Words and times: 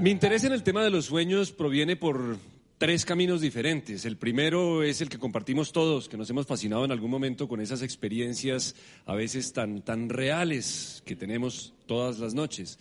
Mi 0.00 0.08
interés 0.08 0.44
en 0.44 0.52
el 0.52 0.62
tema 0.62 0.82
de 0.82 0.88
los 0.88 1.04
sueños 1.04 1.52
proviene 1.52 1.94
por 1.94 2.38
tres 2.78 3.04
caminos 3.04 3.42
diferentes. 3.42 4.06
El 4.06 4.16
primero 4.16 4.82
es 4.82 5.02
el 5.02 5.10
que 5.10 5.18
compartimos 5.18 5.72
todos, 5.72 6.08
que 6.08 6.16
nos 6.16 6.30
hemos 6.30 6.46
fascinado 6.46 6.86
en 6.86 6.90
algún 6.90 7.10
momento 7.10 7.46
con 7.46 7.60
esas 7.60 7.82
experiencias 7.82 8.74
a 9.04 9.14
veces 9.14 9.52
tan, 9.52 9.82
tan 9.82 10.08
reales 10.08 11.02
que 11.04 11.16
tenemos 11.16 11.74
todas 11.84 12.18
las 12.18 12.32
noches. 12.32 12.78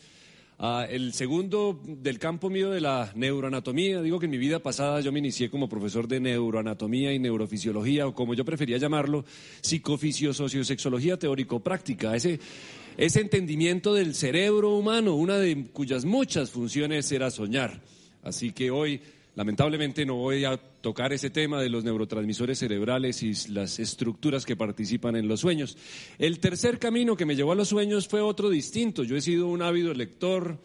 Ah, 0.60 0.88
el 0.90 1.12
segundo 1.12 1.82
del 1.86 2.20
campo 2.20 2.50
mío 2.50 2.70
de 2.70 2.80
la 2.80 3.12
neuroanatomía, 3.16 4.02
digo 4.02 4.18
que 4.18 4.26
en 4.28 4.32
mi 4.32 4.38
vida 4.38 4.60
pasada 4.60 5.02
yo 5.02 5.12
me 5.12 5.20
inicié 5.20 5.50
como 5.50 5.68
profesor 5.68 6.08
de 6.08 6.22
neuroanatomía 6.22 7.12
y 7.12 7.20
neurofisiología, 7.20 8.08
o 8.08 8.16
como 8.16 8.34
yo 8.34 8.46
prefería 8.46 8.78
llamarlo, 8.78 9.26
psicofisio-sociosexología 9.62 11.18
teórico-práctica. 11.18 12.16
Ese, 12.16 12.40
ese 13.06 13.22
entendimiento 13.22 13.94
del 13.94 14.14
cerebro 14.14 14.76
humano, 14.76 15.16
una 15.16 15.38
de 15.38 15.68
cuyas 15.72 16.06
muchas 16.06 16.52
funciones 16.52 17.12
era 17.12 17.32
soñar. 17.32 17.82
Así 18.24 18.52
que 18.52 18.72
hoy 18.72 19.02
Lamentablemente 19.40 20.06
no 20.06 20.16
voy 20.16 20.44
a 20.44 20.58
tocar 20.58 21.14
ese 21.14 21.30
tema 21.30 21.62
de 21.62 21.70
los 21.70 21.86
neurotransmisores 21.86 22.60
cerebrales 22.60 23.24
y 23.24 23.34
las 23.54 23.80
estructuras 23.80 24.46
que 24.46 24.58
participan 24.58 25.16
en 25.16 25.30
los 25.30 25.40
sueños. 25.40 25.78
El 26.18 26.40
tercer 26.40 26.78
camino 26.78 27.16
que 27.16 27.26
me 27.26 27.38
llevó 27.38 27.54
a 27.54 27.56
los 27.56 27.70
sueños 27.70 28.10
fue 28.10 28.20
otro 28.20 28.50
distinto. 28.50 29.06
Yo 29.06 29.16
he 29.16 29.22
sido 29.22 29.48
un 29.48 29.62
ávido 29.62 29.94
lector, 29.94 30.58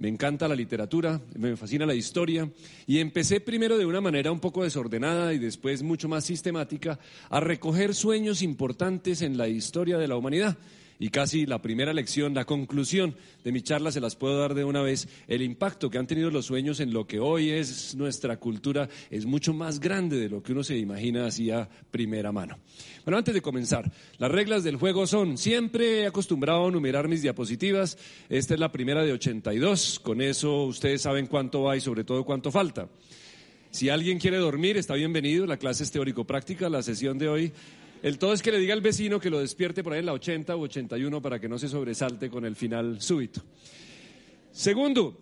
me 0.00 0.08
encanta 0.08 0.48
la 0.48 0.56
literatura, 0.56 1.20
me 1.38 1.56
fascina 1.56 1.86
la 1.86 1.94
historia 1.94 2.50
y 2.88 2.98
empecé 2.98 3.38
primero 3.38 3.78
de 3.78 3.86
una 3.86 4.00
manera 4.00 4.32
un 4.32 4.40
poco 4.40 4.64
desordenada 4.64 5.32
y 5.32 5.38
después 5.38 5.84
mucho 5.84 6.08
más 6.08 6.24
sistemática 6.24 6.98
a 7.30 7.38
recoger 7.38 7.94
sueños 7.94 8.42
importantes 8.42 9.22
en 9.22 9.36
la 9.36 9.46
historia 9.46 9.98
de 9.98 10.08
la 10.08 10.16
humanidad. 10.16 10.58
Y 10.98 11.10
casi 11.10 11.44
la 11.46 11.60
primera 11.60 11.92
lección, 11.92 12.34
la 12.34 12.44
conclusión 12.44 13.14
de 13.44 13.52
mi 13.52 13.62
charla 13.62 13.92
se 13.92 14.00
las 14.00 14.16
puedo 14.16 14.38
dar 14.38 14.54
de 14.54 14.64
una 14.64 14.82
vez. 14.82 15.08
El 15.28 15.42
impacto 15.42 15.90
que 15.90 15.98
han 15.98 16.06
tenido 16.06 16.30
los 16.30 16.46
sueños 16.46 16.80
en 16.80 16.92
lo 16.92 17.06
que 17.06 17.20
hoy 17.20 17.50
es 17.50 17.94
nuestra 17.94 18.38
cultura 18.38 18.88
es 19.10 19.26
mucho 19.26 19.52
más 19.52 19.78
grande 19.78 20.16
de 20.16 20.28
lo 20.28 20.42
que 20.42 20.52
uno 20.52 20.64
se 20.64 20.76
imagina 20.78 21.26
así 21.26 21.50
a 21.50 21.68
primera 21.90 22.32
mano. 22.32 22.58
Bueno, 23.04 23.18
antes 23.18 23.34
de 23.34 23.42
comenzar, 23.42 23.90
las 24.18 24.30
reglas 24.30 24.64
del 24.64 24.76
juego 24.76 25.06
son, 25.06 25.36
siempre 25.36 26.00
he 26.00 26.06
acostumbrado 26.06 26.66
a 26.66 26.70
numerar 26.70 27.08
mis 27.08 27.22
diapositivas. 27.22 27.98
Esta 28.28 28.54
es 28.54 28.60
la 28.60 28.72
primera 28.72 29.04
de 29.04 29.12
82. 29.12 30.00
Con 30.00 30.20
eso 30.20 30.64
ustedes 30.64 31.02
saben 31.02 31.26
cuánto 31.26 31.62
va 31.62 31.76
y 31.76 31.80
sobre 31.80 32.04
todo 32.04 32.24
cuánto 32.24 32.50
falta. 32.50 32.88
Si 33.70 33.90
alguien 33.90 34.18
quiere 34.18 34.38
dormir, 34.38 34.78
está 34.78 34.94
bienvenido. 34.94 35.44
La 35.44 35.58
clase 35.58 35.84
es 35.84 35.90
teórico-práctica, 35.90 36.70
la 36.70 36.82
sesión 36.82 37.18
de 37.18 37.28
hoy 37.28 37.52
el 38.06 38.18
todo 38.18 38.32
es 38.32 38.40
que 38.40 38.52
le 38.52 38.60
diga 38.60 38.72
al 38.72 38.80
vecino 38.80 39.18
que 39.18 39.30
lo 39.30 39.40
despierte 39.40 39.82
por 39.82 39.92
ahí 39.92 39.98
en 39.98 40.06
la 40.06 40.12
80 40.12 40.54
u 40.54 40.60
81 40.60 41.20
para 41.20 41.40
que 41.40 41.48
no 41.48 41.58
se 41.58 41.68
sobresalte 41.68 42.30
con 42.30 42.44
el 42.44 42.54
final 42.54 43.00
súbito. 43.00 43.42
Segundo, 44.52 45.18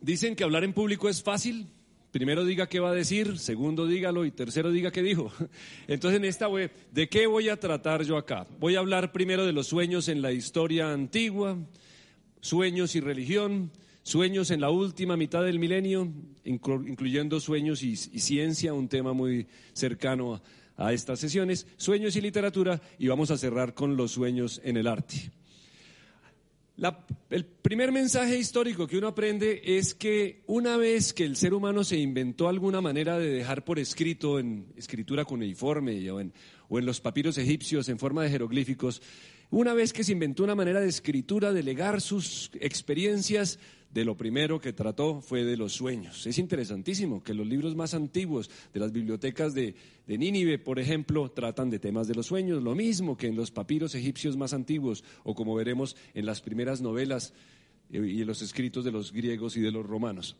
dicen 0.00 0.34
que 0.34 0.42
hablar 0.42 0.64
en 0.64 0.72
público 0.72 1.08
es 1.08 1.22
fácil. 1.22 1.68
Primero 2.10 2.44
diga 2.44 2.68
qué 2.68 2.80
va 2.80 2.90
a 2.90 2.94
decir, 2.94 3.38
segundo 3.38 3.86
dígalo 3.86 4.24
y 4.24 4.32
tercero 4.32 4.72
diga 4.72 4.90
qué 4.90 5.00
dijo. 5.00 5.30
Entonces 5.86 6.18
en 6.18 6.24
esta 6.24 6.48
web, 6.48 6.72
¿de 6.90 7.08
qué 7.08 7.28
voy 7.28 7.50
a 7.50 7.60
tratar 7.60 8.02
yo 8.02 8.16
acá? 8.16 8.48
Voy 8.58 8.74
a 8.74 8.80
hablar 8.80 9.12
primero 9.12 9.46
de 9.46 9.52
los 9.52 9.68
sueños 9.68 10.08
en 10.08 10.20
la 10.20 10.32
historia 10.32 10.92
antigua, 10.92 11.56
sueños 12.40 12.96
y 12.96 13.00
religión, 13.00 13.70
sueños 14.02 14.50
en 14.50 14.60
la 14.60 14.70
última 14.70 15.16
mitad 15.16 15.44
del 15.44 15.60
milenio, 15.60 16.10
incluyendo 16.42 17.38
sueños 17.38 17.84
y, 17.84 17.94
ciencia, 17.94 18.74
un 18.74 18.88
tema 18.88 19.12
muy 19.12 19.46
cercano 19.72 20.42
a 20.78 20.92
estas 20.92 21.18
sesiones, 21.18 21.66
sueños 21.76 22.16
y 22.16 22.20
literatura, 22.20 22.80
y 22.98 23.08
vamos 23.08 23.30
a 23.30 23.36
cerrar 23.36 23.74
con 23.74 23.96
los 23.96 24.12
sueños 24.12 24.60
en 24.64 24.76
el 24.76 24.86
arte. 24.86 25.30
el 27.30 27.44
primer 27.44 27.90
mensaje 27.90 28.38
histórico 28.38 28.86
que 28.86 28.96
uno 28.96 29.08
aprende 29.08 29.60
es 29.64 29.92
que 29.94 30.44
una 30.46 30.76
vez 30.76 31.12
que 31.12 31.24
el 31.24 31.36
ser 31.36 31.52
humano 31.52 31.82
se 31.82 31.98
inventó 31.98 32.48
alguna 32.48 32.80
manera 32.80 33.18
de 33.18 33.28
dejar 33.28 33.64
por 33.64 33.80
escrito 33.80 34.38
en 34.38 34.72
escritura 34.76 35.24
cuneiforme 35.24 36.08
o 36.12 36.20
en, 36.20 36.32
o 36.68 36.78
en 36.78 36.86
los 36.86 37.00
papiros 37.00 37.36
egipcios 37.36 37.88
en 37.88 37.98
forma 37.98 38.22
de 38.22 38.30
jeroglíficos, 38.30 39.02
una 39.50 39.74
vez 39.74 39.92
que 39.92 40.04
se 40.04 40.12
inventó 40.12 40.44
una 40.44 40.54
manera 40.54 40.80
de 40.80 40.88
escritura, 40.88 41.52
de 41.52 41.62
legar 41.64 42.00
sus 42.00 42.50
experiencias, 42.60 43.58
de 43.90 44.04
lo 44.04 44.16
primero 44.16 44.60
que 44.60 44.72
trató 44.72 45.20
fue 45.20 45.44
de 45.44 45.56
los 45.56 45.72
sueños. 45.72 46.26
Es 46.26 46.38
interesantísimo 46.38 47.22
que 47.22 47.34
los 47.34 47.46
libros 47.46 47.74
más 47.74 47.94
antiguos 47.94 48.50
de 48.72 48.80
las 48.80 48.92
bibliotecas 48.92 49.54
de, 49.54 49.74
Nínive, 50.06 50.58
por 50.58 50.78
ejemplo, 50.78 51.30
tratan 51.30 51.70
de 51.70 51.78
temas 51.78 52.08
de 52.08 52.14
los 52.14 52.26
sueños, 52.26 52.62
lo 52.62 52.74
mismo 52.74 53.16
que 53.16 53.28
en 53.28 53.36
los 53.36 53.50
papiros 53.50 53.94
egipcios 53.94 54.36
más 54.36 54.52
antiguos 54.52 55.04
o 55.24 55.34
como 55.34 55.54
veremos 55.54 55.96
en 56.14 56.26
las 56.26 56.40
primeras 56.40 56.80
novelas 56.80 57.32
eh, 57.90 58.06
y 58.06 58.20
en 58.22 58.26
los 58.26 58.42
escritos 58.42 58.84
de 58.84 58.92
los 58.92 59.12
griegos 59.12 59.56
y 59.56 59.60
de 59.60 59.70
los 59.70 59.86
romanos. 59.86 60.36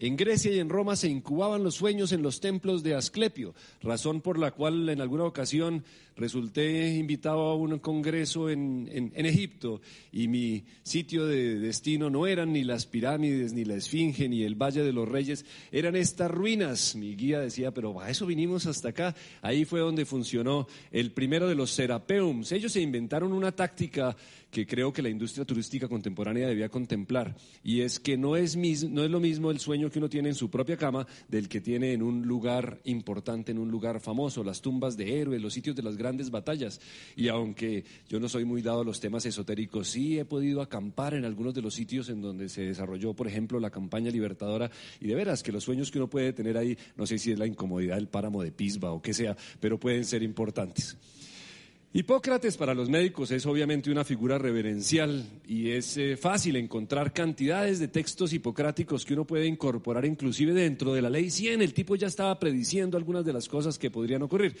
En 0.00 0.16
Grecia 0.16 0.50
y 0.50 0.58
en 0.58 0.70
Roma 0.70 0.96
se 0.96 1.08
incubaban 1.08 1.62
los 1.62 1.74
sueños 1.74 2.12
en 2.12 2.22
los 2.22 2.40
templos 2.40 2.82
de 2.82 2.94
Asclepio, 2.94 3.54
razón 3.82 4.22
por 4.22 4.38
la 4.38 4.50
cual 4.50 4.88
en 4.88 5.02
alguna 5.02 5.24
ocasión 5.24 5.84
resulté 6.16 6.96
invitado 6.96 7.40
a 7.40 7.54
un 7.54 7.78
congreso 7.80 8.48
en, 8.48 9.12
Egipto 9.14 9.82
y 10.10 10.28
mi 10.28 10.64
sitio 10.82 11.26
de 11.26 11.58
destino 11.58 12.08
no 12.08 12.26
eran 12.26 12.52
ni 12.52 12.64
las 12.64 12.86
pirámides, 12.86 13.52
ni 13.52 13.64
la 13.64 13.74
Esfinge, 13.74 14.28
ni 14.28 14.42
el 14.42 14.54
Valle 14.54 14.82
de 14.82 14.92
los 14.92 15.06
Reyes, 15.06 15.44
eran 15.70 15.96
estas 15.96 16.30
ruinas. 16.30 16.96
Mi 16.96 17.14
guía 17.14 17.40
decía, 17.40 17.70
pero 17.70 18.00
a 18.00 18.10
eso 18.10 18.24
vinimos 18.24 18.66
hasta 18.66 18.88
acá. 18.88 19.14
Ahí 19.42 19.66
fue 19.66 19.80
donde 19.80 20.06
funcionó 20.06 20.66
el 20.90 21.12
primero 21.12 21.46
de 21.46 21.54
los 21.54 21.70
serapeums. 21.70 22.52
Ellos 22.52 22.72
se 22.72 22.80
inventaron 22.80 23.32
una 23.32 23.52
táctica 23.52 24.16
que 24.50 24.66
creo 24.66 24.92
que 24.92 25.02
la 25.02 25.08
industria 25.08 25.44
turística 25.44 25.88
contemporánea 25.88 26.48
debía 26.48 26.68
contemplar, 26.68 27.36
y 27.62 27.82
es 27.82 28.00
que 28.00 28.16
no 28.16 28.36
es, 28.36 28.56
no 28.56 29.04
es 29.04 29.10
lo 29.10 29.20
mismo 29.20 29.50
el 29.50 29.60
sueño 29.60 29.89
que 29.90 29.98
uno 29.98 30.08
tiene 30.08 30.28
en 30.30 30.34
su 30.34 30.50
propia 30.50 30.76
cama 30.76 31.06
del 31.28 31.48
que 31.48 31.60
tiene 31.60 31.92
en 31.92 32.02
un 32.02 32.22
lugar 32.22 32.80
importante, 32.84 33.52
en 33.52 33.58
un 33.58 33.70
lugar 33.70 34.00
famoso, 34.00 34.44
las 34.44 34.60
tumbas 34.60 34.96
de 34.96 35.20
héroes, 35.20 35.42
los 35.42 35.52
sitios 35.52 35.76
de 35.76 35.82
las 35.82 35.96
grandes 35.96 36.30
batallas. 36.30 36.80
Y 37.16 37.28
aunque 37.28 37.84
yo 38.08 38.20
no 38.20 38.28
soy 38.28 38.44
muy 38.44 38.62
dado 38.62 38.80
a 38.80 38.84
los 38.84 39.00
temas 39.00 39.26
esotéricos, 39.26 39.88
sí 39.88 40.18
he 40.18 40.24
podido 40.24 40.62
acampar 40.62 41.14
en 41.14 41.24
algunos 41.24 41.54
de 41.54 41.62
los 41.62 41.74
sitios 41.74 42.08
en 42.08 42.20
donde 42.22 42.48
se 42.48 42.62
desarrolló, 42.62 43.14
por 43.14 43.26
ejemplo, 43.26 43.60
la 43.60 43.70
campaña 43.70 44.10
libertadora, 44.10 44.70
y 45.00 45.06
de 45.06 45.14
veras 45.14 45.42
que 45.42 45.52
los 45.52 45.64
sueños 45.64 45.90
que 45.90 45.98
uno 45.98 46.08
puede 46.08 46.32
tener 46.32 46.56
ahí, 46.56 46.76
no 46.96 47.06
sé 47.06 47.18
si 47.18 47.32
es 47.32 47.38
la 47.38 47.46
incomodidad 47.46 47.96
del 47.96 48.08
páramo 48.08 48.42
de 48.42 48.52
Pisba 48.52 48.92
o 48.92 49.02
qué 49.02 49.14
sea, 49.14 49.36
pero 49.60 49.78
pueden 49.78 50.04
ser 50.04 50.22
importantes. 50.22 50.96
Hipócrates 51.92 52.56
para 52.56 52.72
los 52.72 52.88
médicos 52.88 53.32
es 53.32 53.44
obviamente 53.46 53.90
una 53.90 54.04
figura 54.04 54.38
reverencial 54.38 55.24
y 55.44 55.70
es 55.70 55.96
eh, 55.96 56.16
fácil 56.16 56.54
encontrar 56.54 57.12
cantidades 57.12 57.80
de 57.80 57.88
textos 57.88 58.32
hipocráticos 58.32 59.04
que 59.04 59.14
uno 59.14 59.24
puede 59.24 59.46
incorporar 59.46 60.04
inclusive 60.04 60.54
dentro 60.54 60.94
de 60.94 61.02
la 61.02 61.10
ley 61.10 61.30
100. 61.30 61.62
El 61.62 61.74
tipo 61.74 61.96
ya 61.96 62.06
estaba 62.06 62.38
prediciendo 62.38 62.96
algunas 62.96 63.24
de 63.24 63.32
las 63.32 63.48
cosas 63.48 63.76
que 63.76 63.90
podrían 63.90 64.22
ocurrir. 64.22 64.56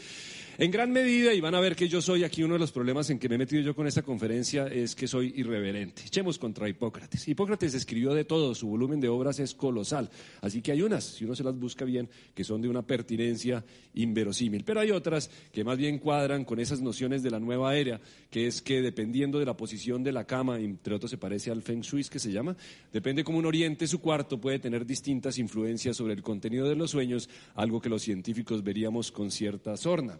En 0.58 0.70
gran 0.70 0.90
medida, 0.92 1.32
y 1.32 1.40
van 1.40 1.54
a 1.54 1.60
ver 1.60 1.74
que 1.74 1.88
yo 1.88 2.02
soy 2.02 2.24
aquí 2.24 2.42
uno 2.42 2.54
de 2.54 2.60
los 2.60 2.72
problemas 2.72 3.08
en 3.08 3.18
que 3.18 3.28
me 3.28 3.36
he 3.36 3.38
metido 3.38 3.62
yo 3.62 3.74
con 3.74 3.86
esta 3.86 4.02
conferencia, 4.02 4.66
es 4.66 4.94
que 4.94 5.08
soy 5.08 5.32
irreverente. 5.36 6.02
Echemos 6.06 6.38
contra 6.38 6.68
Hipócrates. 6.68 7.28
Hipócrates 7.28 7.74
escribió 7.74 8.12
de 8.12 8.24
todo, 8.24 8.54
su 8.54 8.68
volumen 8.68 9.00
de 9.00 9.08
obras 9.08 9.38
es 9.38 9.54
colosal. 9.54 10.10
Así 10.42 10.60
que 10.60 10.72
hay 10.72 10.82
unas, 10.82 11.04
si 11.04 11.24
uno 11.24 11.34
se 11.34 11.44
las 11.44 11.58
busca 11.58 11.84
bien, 11.84 12.08
que 12.34 12.44
son 12.44 12.60
de 12.60 12.68
una 12.68 12.82
pertinencia 12.82 13.64
inverosímil. 13.94 14.64
Pero 14.64 14.80
hay 14.80 14.90
otras 14.90 15.30
que 15.52 15.64
más 15.64 15.78
bien 15.78 15.98
cuadran 15.98 16.44
con 16.44 16.60
esas 16.60 16.80
nociones 16.80 17.22
de 17.22 17.30
la 17.30 17.40
nueva 17.40 17.74
era, 17.76 18.00
que 18.30 18.46
es 18.46 18.60
que 18.60 18.82
dependiendo 18.82 19.38
de 19.38 19.46
la 19.46 19.56
posición 19.56 20.02
de 20.02 20.12
la 20.12 20.24
cama, 20.24 20.58
entre 20.58 20.94
otros 20.94 21.10
se 21.10 21.18
parece 21.18 21.50
al 21.50 21.62
Feng 21.62 21.80
Shui 21.80 22.04
que 22.04 22.18
se 22.18 22.32
llama, 22.32 22.56
depende 22.92 23.24
cómo 23.24 23.38
uno 23.38 23.48
oriente 23.48 23.86
su 23.86 24.00
cuarto, 24.00 24.40
puede 24.40 24.58
tener 24.58 24.86
distintas 24.86 25.38
influencias 25.38 25.96
sobre 25.96 26.14
el 26.14 26.22
contenido 26.22 26.68
de 26.68 26.76
los 26.76 26.90
sueños, 26.90 27.28
algo 27.54 27.80
que 27.80 27.88
los 27.88 28.02
científicos 28.02 28.62
veríamos 28.62 29.12
con 29.12 29.30
cierta 29.30 29.76
sorna. 29.76 30.18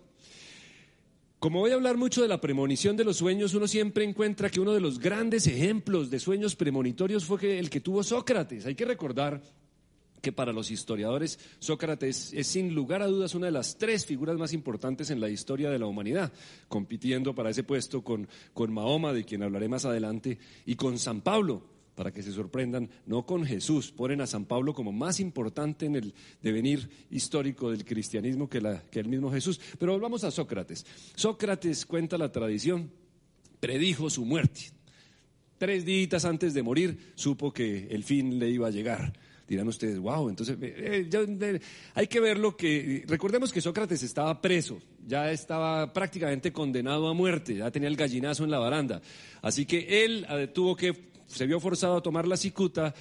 Como 1.41 1.61
voy 1.61 1.71
a 1.71 1.75
hablar 1.77 1.97
mucho 1.97 2.21
de 2.21 2.29
la 2.29 2.39
premonición 2.39 2.99
de 2.99 3.05
los 3.05 3.17
sueños, 3.17 3.55
uno 3.55 3.67
siempre 3.67 4.05
encuentra 4.05 4.51
que 4.51 4.61
uno 4.61 4.75
de 4.75 4.81
los 4.81 4.99
grandes 4.99 5.47
ejemplos 5.47 6.11
de 6.11 6.21
sueños 6.21 6.55
premonitorios 6.55 7.25
fue 7.25 7.59
el 7.59 7.71
que 7.71 7.81
tuvo 7.81 8.03
Sócrates. 8.03 8.67
Hay 8.67 8.75
que 8.75 8.85
recordar 8.85 9.41
que 10.21 10.33
para 10.33 10.53
los 10.53 10.71
historiadores 10.71 11.39
Sócrates 11.59 12.35
es 12.35 12.47
sin 12.47 12.75
lugar 12.75 13.01
a 13.01 13.07
dudas 13.07 13.35
una 13.35 13.47
de 13.47 13.53
las 13.53 13.79
tres 13.79 14.05
figuras 14.05 14.37
más 14.37 14.53
importantes 14.53 15.09
en 15.09 15.19
la 15.19 15.31
historia 15.31 15.71
de 15.71 15.79
la 15.79 15.87
humanidad, 15.87 16.31
compitiendo 16.69 17.35
para 17.35 17.49
ese 17.49 17.65
puesto 17.65 18.05
con, 18.05 18.29
con 18.53 18.71
Mahoma, 18.71 19.15
de 19.15 19.25
quien 19.25 19.43
hablaré 19.43 19.67
más 19.67 19.87
adelante, 19.87 20.39
y 20.67 20.75
con 20.75 20.99
San 20.99 21.23
Pablo, 21.23 21.63
para 22.01 22.13
que 22.13 22.23
se 22.23 22.33
sorprendan, 22.33 22.89
no 23.05 23.27
con 23.27 23.45
Jesús, 23.45 23.93
ponen 23.93 24.23
a 24.23 24.27
San 24.27 24.47
Pablo 24.47 24.73
como 24.73 24.91
más 24.91 25.21
importante 25.21 25.85
en 25.85 25.97
el 25.97 26.15
devenir 26.41 26.89
histórico 27.11 27.71
del 27.71 27.85
cristianismo 27.85 28.49
que, 28.49 28.57
el 28.57 29.07
mismo 29.07 29.31
Jesús. 29.31 29.61
Pero 29.79 29.93
volvamos 29.93 30.25
a 30.25 30.31
Sócrates. 30.31 30.87
Sócrates 31.15 31.85
cuenta 31.85 32.17
la 32.17 32.33
tradición, 32.33 32.91
predijo 33.61 34.09
su 34.09 34.25
muerte. 34.25 34.71
Tres 35.59 35.85
días 35.85 36.25
antes 36.25 36.55
de 36.55 36.63
morir 36.63 37.13
supo 37.17 37.53
que 37.53 37.89
el 37.89 38.03
fin 38.03 38.39
le 38.39 38.49
iba 38.49 38.69
a 38.69 38.71
llegar. 38.71 39.13
Dirán 39.47 39.69
ustedes, 39.69 39.99
wow, 39.99 40.31
entonces 40.31 40.57
eh, 40.63 41.07
eh, 41.13 41.61
hay 41.93 42.07
que 42.07 42.21
ver 42.21 42.39
lo 42.39 42.57
que... 42.57 43.05
Recordemos 43.09 43.53
que 43.53 43.61
Sócrates 43.61 44.03
estaba 44.03 44.41
preso, 44.41 44.79
ya 45.07 45.31
estaba 45.33 45.93
prácticamente 45.93 46.51
condenado 46.51 47.09
a 47.09 47.13
muerte, 47.13 47.57
ya 47.57 47.71
tenía 47.71 47.91
el 47.91 47.97
gallinazo 47.97 48.45
en 48.45 48.53
la 48.53 48.59
baranda. 48.59 49.03
Así 49.43 49.67
que 49.67 50.05
él 50.05 50.27
eh, 50.31 50.47
tuvo 50.47 50.75
que 50.75 51.10
se 51.31 51.47
vio 51.47 51.61
forzado 51.61 51.97
a 51.97 52.03
tomar 52.03 52.27
la 52.27 52.37
cicuta, 52.37 52.95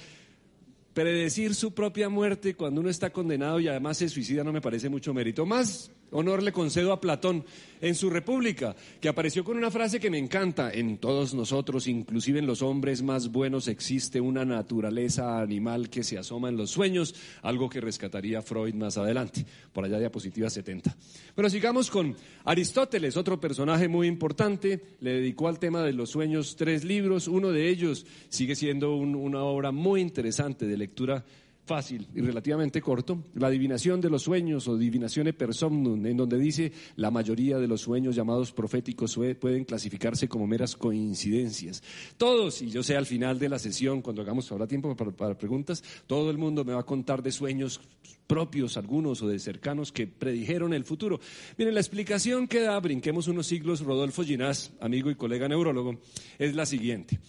predecir 0.94 1.54
su 1.54 1.72
propia 1.72 2.08
muerte 2.08 2.54
cuando 2.54 2.80
uno 2.80 2.90
está 2.90 3.10
condenado 3.10 3.60
y 3.60 3.68
además 3.68 3.98
se 3.98 4.08
suicida 4.08 4.44
no 4.44 4.52
me 4.52 4.60
parece 4.60 4.88
mucho 4.88 5.12
mérito. 5.12 5.46
Más 5.46 5.90
honor 6.12 6.42
le 6.42 6.52
concedo 6.52 6.92
a 6.92 7.00
Platón 7.00 7.44
en 7.80 7.94
su 7.94 8.10
República, 8.10 8.76
que 9.00 9.08
apareció 9.08 9.42
con 9.44 9.56
una 9.56 9.70
frase 9.70 10.00
que 10.00 10.10
me 10.10 10.18
encanta. 10.18 10.70
En 10.72 10.98
todos 10.98 11.34
nosotros, 11.34 11.86
inclusive 11.86 12.38
en 12.38 12.46
los 12.46 12.62
hombres 12.62 13.02
más 13.02 13.30
buenos, 13.32 13.68
existe 13.68 14.20
una 14.20 14.44
naturaleza 14.44 15.40
animal 15.40 15.88
que 15.88 16.02
se 16.02 16.18
asoma 16.18 16.48
en 16.48 16.56
los 16.56 16.70
sueños, 16.70 17.14
algo 17.42 17.68
que 17.70 17.80
rescataría 17.80 18.42
Freud 18.42 18.74
más 18.74 18.98
adelante, 18.98 19.46
por 19.72 19.84
allá 19.84 19.98
diapositiva 19.98 20.50
70. 20.50 20.94
Pero 21.34 21.48
sigamos 21.48 21.90
con 21.90 22.14
Aristóteles, 22.44 23.16
otro 23.16 23.40
personaje 23.40 23.88
muy 23.88 24.06
importante, 24.06 24.80
le 25.00 25.14
dedicó 25.14 25.48
al 25.48 25.58
tema 25.58 25.82
de 25.82 25.92
los 25.92 26.10
sueños 26.10 26.56
tres 26.56 26.84
libros, 26.84 27.28
uno 27.28 27.50
de 27.50 27.68
ellos 27.68 28.06
sigue 28.28 28.54
siendo 28.54 28.94
una 28.96 29.42
obra 29.42 29.72
muy 29.72 30.00
interesante 30.00 30.66
de 30.66 30.76
lectura 30.76 31.24
fácil 31.70 32.08
y 32.16 32.20
relativamente 32.20 32.82
corto, 32.82 33.22
la 33.34 33.46
adivinación 33.46 34.00
de 34.00 34.10
los 34.10 34.24
sueños 34.24 34.66
o 34.66 34.76
divinazione 34.76 35.32
per 35.32 35.54
somnum, 35.54 36.04
en 36.04 36.16
donde 36.16 36.36
dice 36.36 36.72
la 36.96 37.12
mayoría 37.12 37.58
de 37.58 37.68
los 37.68 37.82
sueños 37.82 38.16
llamados 38.16 38.50
proféticos 38.50 39.16
pueden 39.38 39.64
clasificarse 39.64 40.26
como 40.26 40.48
meras 40.48 40.74
coincidencias. 40.74 41.80
Todos, 42.16 42.60
y 42.60 42.70
yo 42.70 42.82
sé 42.82 42.96
al 42.96 43.06
final 43.06 43.38
de 43.38 43.48
la 43.48 43.60
sesión, 43.60 44.02
cuando 44.02 44.20
hagamos 44.20 44.50
ahora 44.50 44.66
tiempo 44.66 44.96
para, 44.96 45.12
para 45.12 45.38
preguntas, 45.38 45.84
todo 46.08 46.32
el 46.32 46.38
mundo 46.38 46.64
me 46.64 46.72
va 46.72 46.80
a 46.80 46.86
contar 46.86 47.22
de 47.22 47.30
sueños 47.30 47.80
propios, 48.26 48.76
algunos 48.76 49.22
o 49.22 49.28
de 49.28 49.38
cercanos 49.38 49.92
que 49.92 50.08
predijeron 50.08 50.74
el 50.74 50.84
futuro. 50.84 51.20
Miren, 51.56 51.74
la 51.74 51.80
explicación 51.80 52.48
que 52.48 52.62
da, 52.62 52.80
brinquemos 52.80 53.28
unos 53.28 53.46
siglos, 53.46 53.82
Rodolfo 53.82 54.24
Ginás, 54.24 54.72
amigo 54.80 55.08
y 55.08 55.14
colega 55.14 55.46
neurólogo, 55.46 56.00
es 56.36 56.52
la 56.56 56.66
siguiente. 56.66 57.20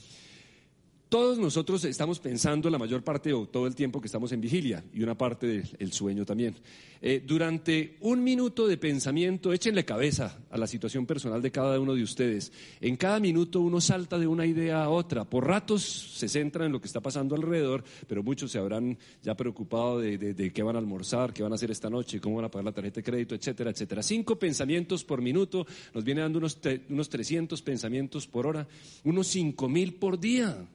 Todos 1.12 1.38
nosotros 1.38 1.84
estamos 1.84 2.20
pensando 2.20 2.70
la 2.70 2.78
mayor 2.78 3.04
parte 3.04 3.34
o 3.34 3.46
todo 3.46 3.68
el 3.68 3.76
tiempo 3.76 4.00
que 4.00 4.06
estamos 4.06 4.32
en 4.32 4.40
vigilia 4.40 4.82
y 4.94 5.04
una 5.04 5.18
parte 5.18 5.46
del 5.78 5.92
sueño 5.92 6.24
también. 6.24 6.56
Eh, 7.02 7.22
durante 7.28 7.98
un 8.00 8.24
minuto 8.24 8.66
de 8.66 8.78
pensamiento, 8.78 9.52
échenle 9.52 9.84
cabeza 9.84 10.40
a 10.50 10.58
la 10.58 10.68
situación 10.68 11.06
personal 11.06 11.42
de 11.42 11.52
cada 11.52 11.82
uno 11.82 11.96
de 11.96 12.04
ustedes. 12.04 12.54
En 12.80 12.96
cada 12.96 13.20
minuto 13.20 13.60
uno 13.60 13.82
salta 13.82 14.18
de 14.18 14.26
una 14.26 14.46
idea 14.46 14.86
a 14.86 14.90
otra. 14.90 15.26
Por 15.26 15.46
ratos 15.46 15.82
se 15.84 16.30
centra 16.30 16.66
en 16.66 16.72
lo 16.72 16.80
que 16.80 16.88
está 16.88 17.02
pasando 17.02 17.36
alrededor, 17.36 17.84
pero 18.08 18.24
muchos 18.24 18.50
se 18.50 18.60
habrán 18.60 18.98
ya 19.22 19.36
preocupado 19.36 20.00
de, 20.00 20.54
qué 20.56 20.64
van 20.64 20.78
a 20.78 20.80
almorzar, 20.80 21.34
qué 21.34 21.44
van 21.44 21.52
a 21.52 21.56
hacer 21.56 21.72
esta 21.72 21.90
noche, 21.90 22.22
cómo 22.22 22.38
van 22.38 22.46
a 22.46 22.52
pagar 22.52 22.64
la 22.64 22.72
tarjeta 22.72 23.02
de 23.02 23.04
crédito, 23.04 23.36
etcétera, 23.36 23.72
etcétera. 23.72 24.02
Cinco 24.02 24.40
pensamientos 24.40 25.04
por 25.04 25.22
minuto 25.22 25.68
nos 25.94 26.06
viene 26.06 26.22
dando 26.22 26.40
unos, 26.40 26.58
unos 26.88 27.10
300 27.10 27.62
pensamientos 27.64 28.28
por 28.28 28.48
hora, 28.48 28.66
unos 29.04 29.28
cinco 29.28 29.68
mil 29.68 29.96
por 29.96 30.18
día. 30.18 30.66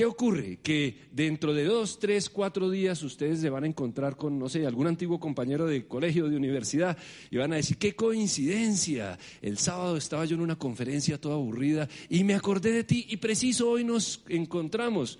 ¿Qué 0.00 0.06
ocurre? 0.06 0.58
Que 0.62 0.96
dentro 1.12 1.52
de 1.52 1.64
dos, 1.64 1.98
tres, 1.98 2.30
cuatro 2.30 2.70
días 2.70 3.02
ustedes 3.02 3.38
se 3.38 3.50
van 3.50 3.64
a 3.64 3.66
encontrar 3.66 4.16
con, 4.16 4.38
no 4.38 4.48
sé, 4.48 4.64
algún 4.64 4.86
antiguo 4.86 5.20
compañero 5.20 5.66
de 5.66 5.86
colegio, 5.86 6.26
de 6.30 6.38
universidad, 6.38 6.96
y 7.30 7.36
van 7.36 7.52
a 7.52 7.56
decir, 7.56 7.76
qué 7.76 7.94
coincidencia, 7.94 9.18
el 9.42 9.58
sábado 9.58 9.98
estaba 9.98 10.24
yo 10.24 10.36
en 10.36 10.40
una 10.40 10.56
conferencia 10.56 11.20
toda 11.20 11.34
aburrida 11.34 11.86
y 12.08 12.24
me 12.24 12.32
acordé 12.32 12.72
de 12.72 12.84
ti 12.84 13.08
y 13.10 13.18
preciso 13.18 13.68
hoy 13.68 13.84
nos 13.84 14.24
encontramos. 14.30 15.18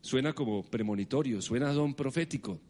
Suena 0.00 0.32
como 0.32 0.62
premonitorio, 0.62 1.42
suena 1.42 1.72
don 1.72 1.92
profético. 1.92 2.60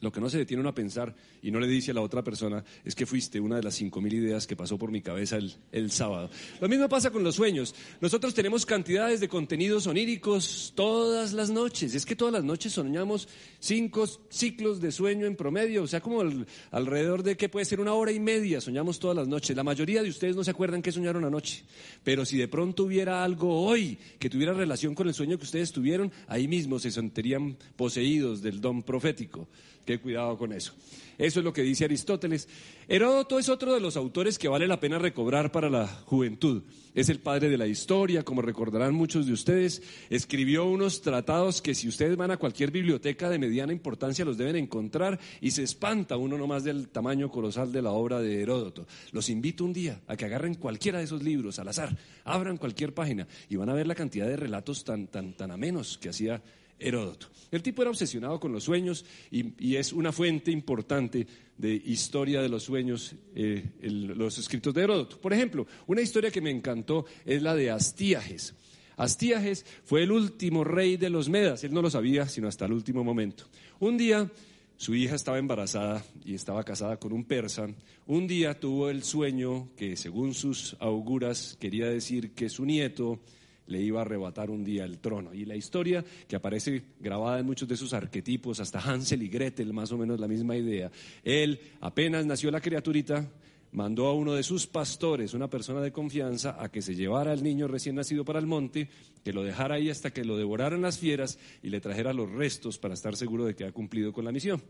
Lo 0.00 0.12
que 0.12 0.20
no 0.20 0.28
se 0.28 0.38
detiene 0.38 0.60
uno 0.60 0.68
a 0.68 0.74
pensar 0.74 1.14
y 1.42 1.50
no 1.50 1.58
le 1.58 1.66
dice 1.66 1.90
a 1.90 1.94
la 1.94 2.02
otra 2.02 2.22
persona 2.22 2.62
es 2.84 2.94
que 2.94 3.06
fuiste 3.06 3.40
una 3.40 3.56
de 3.56 3.62
las 3.62 3.74
cinco 3.74 4.00
mil 4.00 4.12
ideas 4.12 4.46
que 4.46 4.56
pasó 4.56 4.76
por 4.76 4.90
mi 4.90 5.00
cabeza 5.00 5.38
el, 5.72 5.90
sábado. 5.90 6.30
Lo 6.60 6.68
mismo 6.68 6.88
pasa 6.88 7.10
con 7.10 7.24
los 7.24 7.36
sueños. 7.36 7.74
Nosotros 8.00 8.34
tenemos 8.34 8.66
cantidades 8.66 9.20
de 9.20 9.28
contenidos 9.28 9.86
oníricos 9.86 10.72
todas 10.74 11.32
las 11.32 11.50
noches. 11.50 11.94
Es 11.94 12.04
que 12.04 12.16
todas 12.16 12.34
las 12.34 12.44
noches 12.44 12.72
soñamos 12.72 13.28
cinco 13.58 14.06
ciclos 14.28 14.80
de 14.80 14.92
sueño 14.92 15.26
en 15.26 15.36
promedio, 15.36 15.84
o 15.84 15.86
sea, 15.86 16.00
como 16.00 16.22
alrededor 16.70 17.22
de 17.22 17.36
que 17.36 17.48
puede 17.48 17.64
ser 17.64 17.80
una 17.80 17.94
hora 17.94 18.12
y 18.12 18.20
media 18.20 18.60
soñamos 18.60 18.98
todas 18.98 19.16
las 19.16 19.28
noches. 19.28 19.56
La 19.56 19.64
mayoría 19.64 20.02
de 20.02 20.10
ustedes 20.10 20.36
no 20.36 20.44
se 20.44 20.50
acuerdan 20.50 20.82
qué 20.82 20.92
soñaron 20.92 21.24
anoche, 21.24 21.64
pero 22.04 22.24
si 22.24 22.36
de 22.36 22.48
pronto 22.48 22.84
hubiera 22.84 23.24
algo 23.24 23.62
hoy 23.62 23.98
que 24.18 24.28
tuviera 24.28 24.52
relación 24.52 24.94
con 24.94 25.08
el 25.08 25.14
sueño 25.14 25.38
que 25.38 25.44
ustedes 25.44 25.72
tuvieron, 25.72 26.12
ahí 26.26 26.48
mismo 26.48 26.78
se 26.78 26.90
sentirían 26.90 27.56
poseídos 27.76 28.42
del 28.42 28.60
don 28.60 28.82
profético. 28.82 29.48
Qué 29.86 30.00
cuidado 30.00 30.36
con 30.36 30.52
eso. 30.52 30.74
Eso 31.16 31.40
es 31.40 31.44
lo 31.44 31.52
que 31.52 31.62
dice 31.62 31.84
Aristóteles. 31.84 32.48
Heródoto 32.88 33.38
es 33.38 33.48
otro 33.48 33.72
de 33.72 33.80
los 33.80 33.96
autores 33.96 34.36
que 34.36 34.48
vale 34.48 34.66
la 34.66 34.80
pena 34.80 34.98
recobrar 34.98 35.52
para 35.52 35.70
la 35.70 35.86
juventud. 35.86 36.64
Es 36.92 37.08
el 37.08 37.20
padre 37.20 37.48
de 37.48 37.56
la 37.56 37.68
historia, 37.68 38.24
como 38.24 38.42
recordarán 38.42 38.94
muchos 38.94 39.26
de 39.26 39.32
ustedes. 39.32 39.82
Escribió 40.10 40.64
unos 40.66 41.02
tratados 41.02 41.62
que 41.62 41.74
si 41.74 41.88
ustedes 41.88 42.16
van 42.16 42.32
a 42.32 42.36
cualquier 42.36 42.72
biblioteca 42.72 43.30
de 43.30 43.38
mediana 43.38 43.72
importancia 43.72 44.24
los 44.24 44.36
deben 44.36 44.56
encontrar 44.56 45.20
y 45.40 45.52
se 45.52 45.62
espanta 45.62 46.16
uno 46.16 46.36
nomás 46.36 46.64
del 46.64 46.88
tamaño 46.88 47.30
colosal 47.30 47.70
de 47.70 47.82
la 47.82 47.92
obra 47.92 48.20
de 48.20 48.42
Heródoto. 48.42 48.86
Los 49.12 49.30
invito 49.30 49.64
un 49.64 49.72
día 49.72 50.00
a 50.08 50.16
que 50.16 50.24
agarren 50.24 50.56
cualquiera 50.56 50.98
de 50.98 51.04
esos 51.04 51.22
libros 51.22 51.60
al 51.60 51.68
azar, 51.68 51.96
abran 52.24 52.58
cualquier 52.58 52.92
página 52.92 53.28
y 53.48 53.54
van 53.54 53.68
a 53.68 53.74
ver 53.74 53.86
la 53.86 53.94
cantidad 53.94 54.26
de 54.26 54.36
relatos 54.36 54.82
tan, 54.84 55.06
tan, 55.06 55.34
tan 55.34 55.52
amenos 55.52 55.96
que 55.96 56.08
hacía 56.08 56.42
Heródoto. 56.78 57.28
El 57.50 57.62
tipo 57.62 57.82
era 57.82 57.90
obsesionado 57.90 58.40
con 58.40 58.52
los 58.52 58.64
sueños 58.64 59.04
y, 59.30 59.76
es 59.76 59.92
una 59.92 60.12
fuente 60.12 60.50
importante 60.50 61.26
de 61.56 61.74
historia 61.74 62.42
de 62.42 62.48
los 62.48 62.64
sueños, 62.64 63.14
eh, 63.34 63.64
los 63.80 64.38
escritos 64.38 64.74
de 64.74 64.82
Heródoto. 64.82 65.20
Por 65.20 65.32
ejemplo, 65.32 65.66
una 65.86 66.02
historia 66.02 66.30
que 66.30 66.40
me 66.40 66.50
encantó 66.50 67.06
es 67.24 67.42
la 67.42 67.54
de 67.54 67.70
Astíages. 67.70 68.54
Astíages 68.96 69.64
fue 69.84 70.02
el 70.02 70.12
último 70.12 70.64
rey 70.64 70.96
de 70.96 71.10
los 71.10 71.28
Medas, 71.28 71.62
él 71.64 71.72
no 71.72 71.82
lo 71.82 71.90
sabía 71.90 72.26
sino 72.28 72.48
hasta 72.48 72.64
el 72.64 72.72
último 72.72 73.04
momento. 73.04 73.44
Un 73.78 73.96
día 73.96 74.30
su 74.78 74.94
hija 74.94 75.14
estaba 75.14 75.38
embarazada 75.38 76.04
y 76.24 76.34
estaba 76.34 76.62
casada 76.62 76.98
con 76.98 77.12
un 77.12 77.24
persa. 77.24 77.66
Un 78.06 78.26
día 78.26 78.60
tuvo 78.60 78.90
el 78.90 79.04
sueño 79.04 79.70
que, 79.74 79.96
según 79.96 80.34
sus 80.34 80.76
auguras, 80.80 81.56
quería 81.58 81.86
decir 81.86 82.32
que 82.32 82.50
su 82.50 82.66
nieto 82.66 83.18
le 83.66 83.80
iba 83.80 84.00
a 84.00 84.02
arrebatar 84.02 84.50
un 84.50 84.64
día 84.64 84.84
el 84.84 84.98
trono. 84.98 85.34
Y 85.34 85.44
la 85.44 85.56
historia 85.56 86.04
que 86.28 86.36
aparece 86.36 86.82
grabada 87.00 87.38
en 87.38 87.46
muchos 87.46 87.68
de 87.68 87.76
sus 87.76 87.92
arquetipos, 87.92 88.60
hasta 88.60 88.80
Hansel 88.80 89.22
y 89.22 89.28
Gretel, 89.28 89.72
más 89.72 89.92
o 89.92 89.98
menos 89.98 90.20
la 90.20 90.28
misma 90.28 90.56
idea. 90.56 90.90
Él, 91.22 91.60
apenas 91.80 92.26
nació 92.26 92.50
la 92.50 92.60
criaturita, 92.60 93.28
mandó 93.72 94.06
a 94.06 94.14
uno 94.14 94.34
de 94.34 94.42
sus 94.42 94.66
pastores, 94.66 95.34
una 95.34 95.50
persona 95.50 95.80
de 95.80 95.92
confianza, 95.92 96.56
a 96.62 96.70
que 96.70 96.82
se 96.82 96.94
llevara 96.94 97.32
al 97.32 97.42
niño 97.42 97.68
recién 97.68 97.96
nacido 97.96 98.24
para 98.24 98.38
el 98.38 98.46
monte, 98.46 98.88
que 99.24 99.32
lo 99.32 99.42
dejara 99.42 99.76
ahí 99.76 99.90
hasta 99.90 100.12
que 100.12 100.24
lo 100.24 100.36
devoraran 100.36 100.82
las 100.82 100.98
fieras 100.98 101.38
y 101.62 101.70
le 101.70 101.80
trajera 101.80 102.12
los 102.12 102.30
restos 102.30 102.78
para 102.78 102.94
estar 102.94 103.16
seguro 103.16 103.44
de 103.44 103.54
que 103.54 103.64
ha 103.64 103.72
cumplido 103.72 104.12
con 104.12 104.24
la 104.24 104.32
misión. 104.32 104.62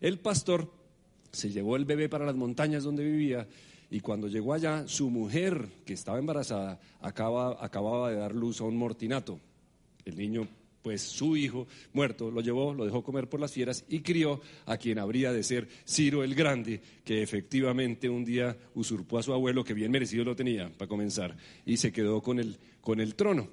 El 0.00 0.18
pastor 0.18 0.70
se 1.32 1.50
llevó 1.50 1.76
el 1.76 1.84
bebé 1.84 2.08
para 2.08 2.26
las 2.26 2.34
montañas 2.34 2.82
donde 2.82 3.04
vivía 3.04 3.46
y 3.90 4.00
cuando 4.00 4.28
llegó 4.28 4.54
allá, 4.54 4.86
su 4.86 5.10
mujer, 5.10 5.68
que 5.84 5.94
estaba 5.94 6.18
embarazada, 6.18 6.80
acababa 7.00 8.10
de 8.10 8.16
dar 8.16 8.34
luz 8.34 8.60
a 8.60 8.64
un 8.64 8.76
mortinato. 8.76 9.40
El 10.04 10.16
niño, 10.16 10.46
pues 10.80 11.02
su 11.02 11.36
hijo, 11.36 11.66
muerto, 11.92 12.30
lo 12.30 12.40
llevó, 12.40 12.72
lo 12.72 12.84
dejó 12.84 13.02
comer 13.02 13.28
por 13.28 13.40
las 13.40 13.52
fieras 13.52 13.84
y 13.88 14.00
crió 14.00 14.40
a 14.66 14.76
quien 14.76 15.00
habría 15.00 15.32
de 15.32 15.42
ser 15.42 15.68
Ciro 15.86 16.22
el 16.22 16.36
Grande, 16.36 16.80
que 17.04 17.20
efectivamente 17.20 18.08
un 18.08 18.24
día 18.24 18.56
usurpó 18.74 19.18
a 19.18 19.24
su 19.24 19.32
abuelo, 19.32 19.64
que 19.64 19.74
bien 19.74 19.90
merecido 19.90 20.24
lo 20.24 20.36
tenía, 20.36 20.70
para 20.70 20.88
comenzar, 20.88 21.36
y 21.66 21.76
se 21.76 21.92
quedó 21.92 22.22
con 22.22 22.38
el, 22.38 22.58
con 22.80 23.00
el 23.00 23.16
trono. 23.16 23.48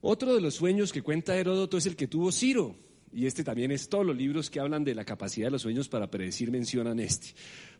Otro 0.00 0.34
de 0.34 0.40
los 0.40 0.54
sueños 0.54 0.92
que 0.92 1.02
cuenta 1.02 1.36
Heródoto 1.36 1.78
es 1.78 1.86
el 1.86 1.94
que 1.94 2.08
tuvo 2.08 2.32
Ciro, 2.32 2.74
y 3.12 3.26
este 3.26 3.44
también 3.44 3.72
es 3.72 3.88
todos 3.88 4.06
los 4.06 4.16
libros 4.16 4.50
que 4.50 4.60
hablan 4.60 4.84
de 4.84 4.94
la 4.94 5.04
capacidad 5.04 5.46
de 5.46 5.52
los 5.52 5.62
sueños 5.62 5.88
para 5.88 6.10
predecir 6.10 6.50
mencionan 6.50 7.00
este 7.00 7.34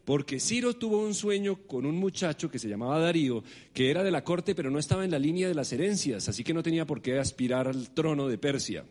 porque 0.04 0.40
Ciro 0.40 0.74
tuvo 0.74 0.98
un 0.98 1.14
sueño 1.14 1.56
con 1.66 1.86
un 1.86 1.96
muchacho 1.96 2.50
que 2.50 2.58
se 2.58 2.68
llamaba 2.68 2.98
Darío, 2.98 3.44
que 3.72 3.90
era 3.90 4.02
de 4.02 4.10
la 4.10 4.24
corte, 4.24 4.54
pero 4.54 4.70
no 4.70 4.78
estaba 4.78 5.04
en 5.04 5.10
la 5.10 5.18
línea 5.18 5.48
de 5.48 5.54
las 5.54 5.72
herencias, 5.72 6.28
así 6.28 6.42
que 6.42 6.54
no 6.54 6.62
tenía 6.62 6.86
por 6.86 7.02
qué 7.02 7.18
aspirar 7.18 7.68
al 7.68 7.90
trono 7.90 8.28
de 8.28 8.38
Persia. 8.38 8.84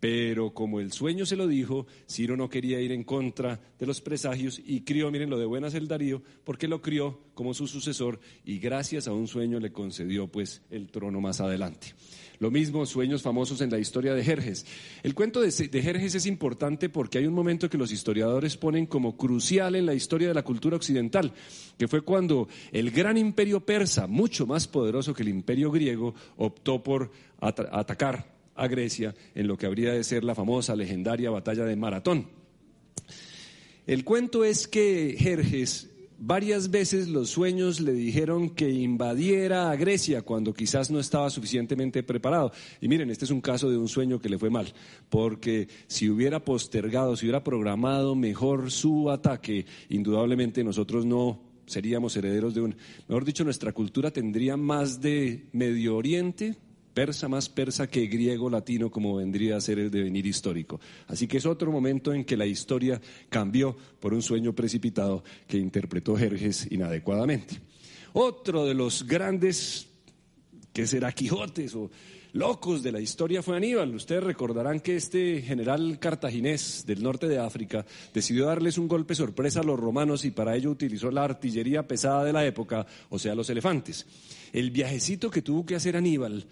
Pero 0.00 0.54
como 0.54 0.80
el 0.80 0.92
sueño 0.92 1.26
se 1.26 1.36
lo 1.36 1.46
dijo, 1.46 1.86
Ciro 2.08 2.34
no 2.36 2.48
quería 2.48 2.80
ir 2.80 2.90
en 2.90 3.04
contra 3.04 3.60
de 3.78 3.86
los 3.86 4.00
presagios 4.00 4.60
y 4.64 4.80
crió, 4.80 5.10
miren 5.10 5.28
lo 5.28 5.38
de 5.38 5.44
buenas 5.44 5.74
el 5.74 5.88
Darío, 5.88 6.22
porque 6.42 6.68
lo 6.68 6.80
crió 6.80 7.20
como 7.34 7.52
su 7.52 7.66
sucesor 7.66 8.18
y 8.44 8.58
gracias 8.58 9.06
a 9.06 9.12
un 9.12 9.28
sueño 9.28 9.60
le 9.60 9.72
concedió 9.72 10.26
pues 10.26 10.62
el 10.70 10.90
trono 10.90 11.20
más 11.20 11.42
adelante. 11.42 11.94
Lo 12.40 12.50
mismo, 12.50 12.86
sueños 12.86 13.20
famosos 13.20 13.60
en 13.60 13.70
la 13.70 13.78
historia 13.78 14.14
de 14.14 14.24
Jerjes. 14.24 14.64
El 15.02 15.14
cuento 15.14 15.42
de, 15.42 15.50
Jerjes 15.50 16.14
es 16.14 16.24
importante 16.24 16.88
porque 16.88 17.18
hay 17.18 17.26
un 17.26 17.34
momento 17.34 17.68
que 17.68 17.76
los 17.76 17.92
historiadores 17.92 18.56
ponen 18.56 18.86
como 18.86 19.18
crucial 19.18 19.74
en 19.74 19.84
la 19.84 19.92
historia 19.92 20.28
de 20.28 20.34
la 20.34 20.42
cultura 20.42 20.76
occidental, 20.76 21.34
que 21.76 21.86
fue 21.86 22.00
cuando 22.00 22.48
el 22.72 22.90
gran 22.92 23.18
imperio 23.18 23.60
persa, 23.60 24.06
mucho 24.06 24.46
más 24.46 24.66
poderoso 24.66 25.12
que 25.12 25.22
el 25.22 25.28
imperio 25.28 25.70
griego, 25.70 26.14
optó 26.38 26.82
por 26.82 27.10
atacar 27.42 28.29
a 28.60 28.68
Grecia 28.68 29.14
en 29.34 29.46
lo 29.46 29.56
que 29.56 29.66
habría 29.66 29.92
de 29.92 30.04
ser 30.04 30.24
la 30.24 30.34
famosa, 30.34 30.76
legendaria 30.76 31.30
batalla 31.30 31.64
de 31.64 31.76
Maratón. 31.76 32.28
El 33.86 34.04
cuento 34.04 34.44
es 34.44 34.68
que 34.68 35.16
Jerjes 35.18 35.90
Varias 36.22 36.70
veces 36.70 37.08
los 37.08 37.30
sueños 37.30 37.80
le 37.80 37.94
dijeron 37.94 38.50
que 38.50 38.68
invadiera 38.68 39.70
a 39.70 39.76
Grecia 39.76 40.20
cuando 40.20 40.52
quizás 40.52 40.90
no 40.90 41.00
estaba 41.00 41.30
suficientemente 41.30 42.02
preparado. 42.02 42.52
Y 42.78 42.88
miren, 42.88 43.08
este 43.08 43.24
es 43.24 43.30
un 43.30 43.40
caso 43.40 43.70
de 43.70 43.78
un 43.78 43.88
sueño 43.88 44.20
que 44.20 44.28
le 44.28 44.36
fue 44.36 44.50
mal, 44.50 44.70
porque 45.08 45.66
si 45.86 46.10
hubiera 46.10 46.44
postergado, 46.44 47.16
si 47.16 47.24
hubiera 47.24 47.42
programado 47.42 48.14
mejor 48.16 48.70
su 48.70 49.10
ataque, 49.10 49.64
indudablemente 49.88 50.62
nosotros 50.62 51.06
no 51.06 51.40
seríamos 51.64 52.14
herederos 52.14 52.52
de 52.52 52.60
un, 52.60 52.76
mejor 53.08 53.24
dicho, 53.24 53.42
nuestra 53.42 53.72
cultura 53.72 54.10
tendría 54.10 54.58
más 54.58 55.00
de 55.00 55.48
Medio 55.52 55.96
Oriente, 55.96 56.54
persa 56.94 57.28
más 57.28 57.48
persa 57.48 57.88
que 57.88 58.06
griego 58.06 58.50
latino 58.50 58.90
como 58.90 59.16
vendría 59.16 59.56
a 59.56 59.60
ser 59.60 59.78
el 59.78 59.90
devenir 59.90 60.26
histórico. 60.26 60.80
Así 61.06 61.26
que 61.26 61.38
es 61.38 61.46
otro 61.46 61.70
momento 61.70 62.12
en 62.12 62.24
que 62.24 62.36
la 62.36 62.46
historia 62.46 63.00
cambió 63.28 63.76
por 64.00 64.14
un 64.14 64.22
sueño 64.22 64.52
precipitado 64.54 65.22
que 65.46 65.58
interpretó 65.58 66.16
Jerjes 66.16 66.66
inadecuadamente. 66.70 67.60
Otro 68.12 68.64
de 68.64 68.74
los 68.74 69.06
grandes, 69.06 69.86
que 70.72 70.86
será 70.86 71.12
Quijotes 71.12 71.74
o 71.74 71.90
locos 72.32 72.82
de 72.82 72.92
la 72.92 73.00
historia 73.00 73.42
fue 73.42 73.56
Aníbal. 73.56 73.94
Ustedes 73.94 74.22
recordarán 74.22 74.80
que 74.80 74.96
este 74.96 75.42
general 75.42 75.98
cartaginés 75.98 76.84
del 76.86 77.02
norte 77.02 77.28
de 77.28 77.38
África 77.38 77.84
decidió 78.12 78.46
darles 78.46 78.78
un 78.78 78.88
golpe 78.88 79.14
sorpresa 79.14 79.60
a 79.60 79.64
los 79.64 79.78
romanos 79.78 80.24
y 80.24 80.30
para 80.30 80.56
ello 80.56 80.70
utilizó 80.70 81.10
la 81.10 81.24
artillería 81.24 81.86
pesada 81.86 82.24
de 82.24 82.32
la 82.32 82.44
época, 82.44 82.86
o 83.08 83.18
sea, 83.18 83.34
los 83.34 83.50
elefantes. 83.50 84.06
El 84.52 84.70
viajecito 84.70 85.30
que 85.30 85.42
tuvo 85.42 85.64
que 85.64 85.76
hacer 85.76 85.96
Aníbal 85.96 86.46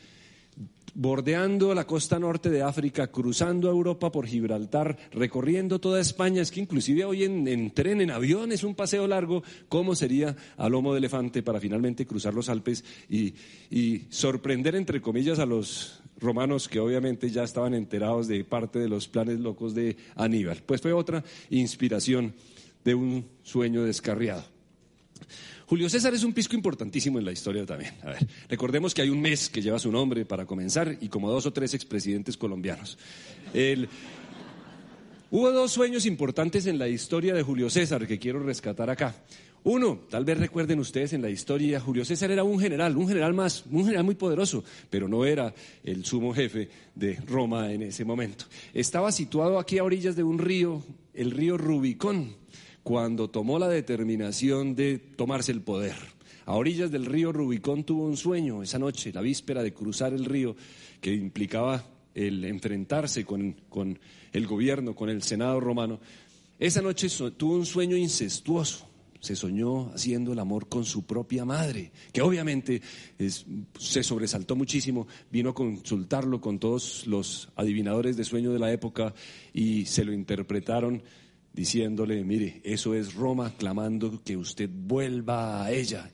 bordeando 0.99 1.73
la 1.75 1.87
costa 1.87 2.19
norte 2.19 2.51
de 2.51 2.61
África, 2.61 3.07
cruzando 3.07 3.71
Europa 3.71 4.11
por 4.11 4.27
Gibraltar, 4.27 4.99
recorriendo 5.13 5.79
toda 5.79 6.01
España, 6.01 6.43
es 6.43 6.51
que 6.51 6.59
inclusive 6.59 7.05
hoy 7.05 7.23
en, 7.23 7.71
tren, 7.71 8.01
en 8.01 8.11
avión, 8.11 8.51
es 8.51 8.65
un 8.65 8.75
paseo 8.75 9.07
largo, 9.07 9.45
¿cómo 9.69 9.95
sería 9.95 10.35
a 10.57 10.69
lomo 10.69 10.93
de 10.93 10.99
elefante 10.99 11.45
para 11.45 11.61
finalmente 11.61 12.05
cruzar 12.05 12.35
los 12.35 12.49
Alpes 12.49 12.85
y 13.09 14.07
sorprender, 14.11 14.75
entre 14.75 15.01
comillas, 15.01 15.39
a 15.39 15.47
los 15.47 16.03
romanos 16.19 16.69
que 16.69 16.81
obviamente 16.81 17.31
ya 17.31 17.45
estaban 17.45 17.75
enterados 17.75 18.27
de 18.27 18.43
parte 18.43 18.81
de 18.81 18.89
los 18.89 19.07
planes 19.07 19.39
locos 19.39 19.77
de 19.77 19.97
Aníbal? 20.17 20.65
Pues 20.67 20.81
fue 20.81 20.93
otra 20.93 21.23
inspiración 21.51 22.35
de 22.85 22.97
un 22.97 23.25
sueño 23.45 23.85
descarriado. 23.85 24.43
Julio 25.69 25.91
César 25.91 26.15
es 26.15 26.25
un 26.25 26.33
pisco 26.33 26.57
importantísimo 26.57 27.19
en 27.19 27.27
la 27.27 27.33
historia 27.33 27.67
también. 27.67 27.93
A 28.03 28.07
ver, 28.07 28.27
recordemos 28.49 28.95
que 28.95 29.03
hay 29.03 29.11
un 29.11 29.21
mes 29.21 29.51
que 29.51 29.61
lleva 29.61 29.79
su 29.79 29.93
nombre 29.93 30.25
para 30.25 30.47
comenzar 30.47 30.97
y 30.99 31.11
como 31.11 31.31
dos 31.31 31.45
o 31.45 31.53
tres 31.53 31.75
expresidentes 31.75 32.39
colombianos. 32.39 32.97
Hubo 35.31 35.53
dos 35.53 35.71
sueños 35.71 36.07
importantes 36.07 36.65
en 36.65 36.79
la 36.79 36.89
historia 36.89 37.35
de 37.35 37.43
Julio 37.43 37.69
César 37.69 38.07
que 38.07 38.19
quiero 38.19 38.43
rescatar 38.43 38.89
acá. 38.89 39.15
Uno, 39.65 40.01
tal 40.09 40.25
vez 40.25 40.39
recuerden 40.39 40.79
ustedes 40.79 41.13
en 41.13 41.21
la 41.21 41.29
historia, 41.29 41.81
Julio 41.81 42.07
César 42.07 42.31
era 42.31 42.45
un 42.45 42.59
general, 42.59 42.97
un 42.97 43.07
general 43.07 43.35
más, 43.35 43.67
un 43.71 43.85
general 43.85 44.05
muy 44.05 44.15
poderoso, 44.15 44.65
pero 44.89 45.07
no 45.07 45.27
era 45.27 45.53
el 45.85 46.03
sumo 46.07 46.33
jefe 46.33 46.71
de 46.95 47.17
Roma 47.27 47.71
en 47.71 47.83
ese 47.83 48.07
momento. 48.07 48.47
Estaba 48.73 49.13
situado 49.13 49.59
aquí 49.59 49.77
a 49.77 49.85
orillas 49.85 50.17
de 50.17 50.23
un 50.23 50.39
río, 50.39 50.83
el 51.13 51.31
río 51.31 51.59
Rubicón 51.59 52.37
cuando 52.89 53.29
tomó 53.29 53.59
la 53.59 53.69
determinación 53.69 54.75
de 54.75 54.97
tomarse 54.99 55.53
el 55.53 55.61
poder. 55.61 55.95
A 56.47 56.55
orillas 56.55 56.91
del 56.91 57.05
río 57.05 57.33
Rubicón 57.33 57.85
tuvo 57.85 58.07
un 58.07 58.17
sueño 58.17 58.63
esa 58.63 58.79
noche, 58.79 59.13
la 59.13 59.21
víspera 59.21 59.63
de 59.63 59.75
cruzar 59.75 60.15
el 60.15 60.25
río, 60.25 60.57
que 61.03 61.13
implicaba 61.13 61.85
el 62.15 62.47
enfrentarse 62.47 63.27
con, 63.27 63.55
el 64.33 64.47
gobierno, 64.47 64.95
con 64.95 65.11
el 65.11 65.23
Senado 65.23 65.61
romano. 65.61 66.01
Esa 66.59 66.81
noche 66.81 67.09
tuvo 67.37 67.57
un 67.57 67.67
sueño 67.67 67.95
incestuoso. 67.95 68.89
Se 69.21 69.37
soñó 69.37 69.93
haciendo 69.93 70.33
el 70.33 70.39
amor 70.39 70.71
con 70.71 70.87
su 70.87 71.05
propia 71.05 71.45
madre, 71.45 71.93
que 72.11 72.23
obviamente 72.23 72.81
se 73.19 74.03
sobresaltó 74.03 74.57
muchísimo, 74.57 75.07
vino 75.31 75.51
a 75.51 75.55
consultarlo 75.55 76.41
con 76.41 76.59
todos 76.59 77.07
los 77.07 77.51
adivinadores 77.55 78.17
de 78.17 78.25
sueño 78.25 78.51
de 78.51 78.61
la 78.61 78.73
época 78.73 79.13
y 79.53 79.85
se 79.85 80.07
lo 80.07 80.15
interpretaron 80.15 81.03
diciéndole, 81.59 82.23
mire, 82.23 82.61
eso 82.63 82.95
es 82.95 83.15
Roma 83.15 83.53
clamando 83.59 84.23
que 84.25 84.37
usted 84.37 84.71
vuelva 84.73 85.65
a 85.65 85.73
ella. 85.73 86.09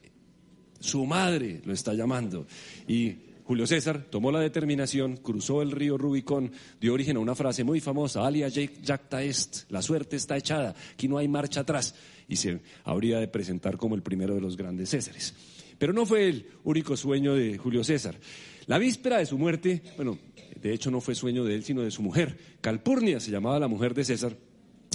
Su 0.81 1.05
madre 1.05 1.61
lo 1.67 1.75
está 1.75 1.93
llamando. 1.93 2.47
Y 2.89 3.15
Julio 3.45 3.67
César 3.67 4.07
tomó 4.09 4.33
la 4.33 4.41
determinación, 4.41 5.19
cruzó 5.19 5.61
el 5.61 5.71
río 5.71 5.99
Rubicón, 5.99 6.51
dio 6.81 6.95
origen 6.95 7.19
a 7.19 7.21
una 7.21 7.35
frase 7.35 7.63
muy 7.63 7.81
famosa, 7.81 8.27
alia 8.27 8.49
jacta 8.51 9.23
est, 9.23 9.71
la 9.71 9.83
suerte 9.83 10.17
está 10.17 10.39
echada, 10.39 10.75
aquí 10.95 11.09
no 11.09 11.19
hay 11.19 11.29
marcha 11.29 11.61
atrás, 11.61 11.95
y 12.27 12.37
se 12.37 12.63
habría 12.83 13.19
de 13.19 13.29
presentar 13.29 13.77
como 13.77 13.97
el 13.97 14.03
primero 14.03 14.35
de 14.35 14.41
los 14.41 14.57
grandes 14.57 14.89
Césares. 14.89 15.35
Pero 15.77 15.93
no 15.93 16.07
fue 16.07 16.27
el 16.27 16.47
único 16.65 16.97
sueño 16.97 17.35
de 17.35 17.59
Julio 17.59 17.85
César. 17.85 18.19
La 18.65 18.79
víspera 18.79 19.19
de 19.19 19.27
su 19.27 19.37
muerte, 19.37 19.83
bueno, 19.97 20.19
de 20.59 20.73
hecho 20.73 20.91
no 20.91 21.03
fue 21.03 21.15
sueño 21.15 21.45
de 21.45 21.55
él, 21.55 21.65
sino 21.65 21.83
de 21.83 21.91
su 21.91 22.01
mujer. 22.01 22.39
Calpurnia 22.63 23.21
se 23.21 23.31
llamaba 23.31 23.59
la 23.59 23.69
mujer 23.69 23.93
de 23.93 24.05
César, 24.05 24.35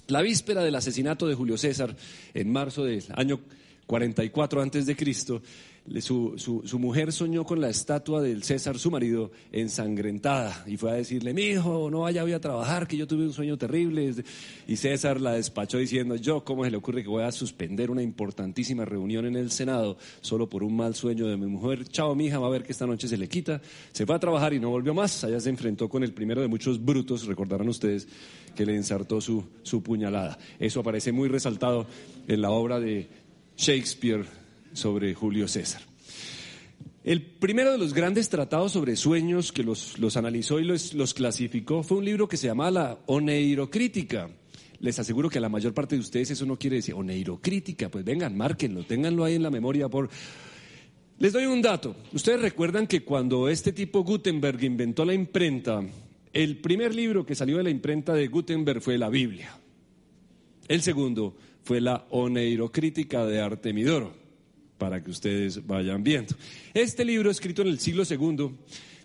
la 0.09 0.21
víspera 0.21 0.63
del 0.63 0.75
asesinato 0.75 1.27
de 1.27 1.35
Julio 1.35 1.57
César, 1.57 1.95
en 2.33 2.51
marzo 2.51 2.83
del 2.83 3.03
año 3.15 3.39
44 3.85 4.61
antes 4.61 4.85
de 4.85 4.95
Cristo, 4.95 5.41
su, 6.01 6.35
su, 6.37 6.79
mujer 6.79 7.11
soñó 7.11 7.43
con 7.43 7.59
la 7.59 7.69
estatua 7.69 8.21
del 8.21 8.43
César, 8.43 8.77
su 8.77 8.91
marido, 8.91 9.31
ensangrentada, 9.51 10.63
y 10.67 10.77
fue 10.77 10.91
a 10.91 10.93
decirle, 10.93 11.33
mi 11.33 11.43
hijo, 11.43 11.89
no 11.89 12.01
vaya 12.01 12.23
hoy 12.23 12.33
a 12.33 12.39
trabajar, 12.39 12.87
que 12.87 12.95
yo 12.95 13.07
tuve 13.07 13.23
un 13.23 13.33
sueño 13.33 13.57
terrible. 13.57 14.13
Y 14.67 14.75
César 14.75 15.19
la 15.19 15.33
despachó 15.33 15.79
diciendo, 15.79 16.15
yo, 16.15 16.43
¿cómo 16.43 16.63
se 16.63 16.71
le 16.71 16.77
ocurre 16.77 17.01
que 17.01 17.09
voy 17.09 17.23
a 17.23 17.31
suspender 17.31 17.89
una 17.89 18.03
importantísima 18.03 18.85
reunión 18.85 19.25
en 19.25 19.35
el 19.35 19.51
Senado 19.51 19.97
solo 20.21 20.47
por 20.47 20.63
un 20.63 20.75
mal 20.77 20.93
sueño 20.93 21.27
de 21.27 21.37
mi 21.37 21.47
mujer? 21.47 21.87
Chao, 21.87 22.13
mi 22.13 22.27
hija, 22.27 22.37
va 22.37 22.47
a 22.47 22.51
ver 22.51 22.63
que 22.63 22.71
esta 22.71 22.85
noche 22.85 23.07
se 23.07 23.17
le 23.17 23.27
quita. 23.27 23.59
Se 23.91 24.05
fue 24.05 24.15
a 24.15 24.19
trabajar 24.19 24.53
y 24.53 24.59
no 24.59 24.69
volvió 24.69 24.93
más. 24.93 25.23
Allá 25.23 25.39
se 25.39 25.49
enfrentó 25.49 25.89
con 25.89 26.03
el 26.03 26.13
primero 26.13 26.41
de 26.41 26.47
muchos 26.47 26.83
brutos, 26.83 27.25
recordarán 27.25 27.67
ustedes, 27.67 28.07
que 28.55 28.65
le 28.65 28.75
ensartó 28.75 29.21
su, 29.21 29.43
su 29.63 29.81
puñalada. 29.81 30.37
Eso 30.59 30.81
aparece 30.81 31.11
muy 31.11 31.29
resaltado 31.29 31.87
en 32.27 32.41
la 32.41 32.51
obra 32.51 32.79
de 32.79 33.09
Shakespeare 33.57 34.38
sobre 34.79 35.13
Julio 35.13 35.47
César. 35.47 35.81
El 37.03 37.21
primero 37.21 37.71
de 37.71 37.77
los 37.77 37.93
grandes 37.93 38.29
tratados 38.29 38.73
sobre 38.73 38.95
sueños 38.95 39.51
que 39.51 39.63
los, 39.63 40.17
analizó 40.17 40.59
y 40.59 40.65
los, 40.65 40.93
los, 40.93 41.13
clasificó 41.13 41.81
fue 41.81 41.97
un 41.97 42.05
libro 42.05 42.27
que 42.27 42.37
se 42.37 42.47
llama 42.47 42.69
La 42.71 42.99
Oneirocrítica. 43.05 44.29
Les 44.79 44.97
aseguro 44.99 45.29
que 45.29 45.39
a 45.39 45.41
la 45.41 45.49
mayor 45.49 45.73
parte 45.73 45.95
de 45.95 46.01
ustedes 46.01 46.31
eso 46.31 46.45
no 46.45 46.57
quiere 46.57 46.77
decir 46.77 46.93
oneirocrítica. 46.95 47.89
Pues 47.89 48.05
vengan, 48.05 48.35
márquenlo, 48.37 48.83
ténganlo 48.83 49.23
ahí 49.25 49.35
en 49.35 49.43
la 49.43 49.49
memoria 49.49 49.89
por... 49.89 50.09
Les 51.19 51.33
doy 51.33 51.45
un 51.45 51.61
dato. 51.61 51.95
Ustedes 52.13 52.41
recuerdan 52.41 52.87
que 52.87 53.03
cuando 53.03 53.49
este 53.49 53.73
tipo 53.73 54.03
Gutenberg 54.03 54.63
inventó 54.63 55.03
la 55.03 55.13
imprenta, 55.13 55.81
el 56.31 56.57
primer 56.57 56.95
libro 56.95 57.25
que 57.25 57.35
salió 57.35 57.57
de 57.57 57.63
la 57.63 57.69
imprenta 57.69 58.13
de 58.13 58.27
Gutenberg 58.27 58.81
fue 58.81 58.97
la 58.97 59.09
Biblia. 59.09 59.57
El 60.67 60.81
segundo 60.81 61.35
fue 61.63 61.81
la 61.81 62.05
Oneirocrítica 62.11 63.25
de 63.25 63.41
Artemidoro, 63.41 64.13
para 64.79 65.03
que 65.03 65.11
ustedes 65.11 65.67
vayan 65.67 66.03
viendo. 66.03 66.33
Este 66.73 67.05
libro, 67.05 67.29
escrito 67.29 67.61
en 67.61 67.67
el 67.67 67.79
siglo 67.79 68.03
II, 68.09 68.55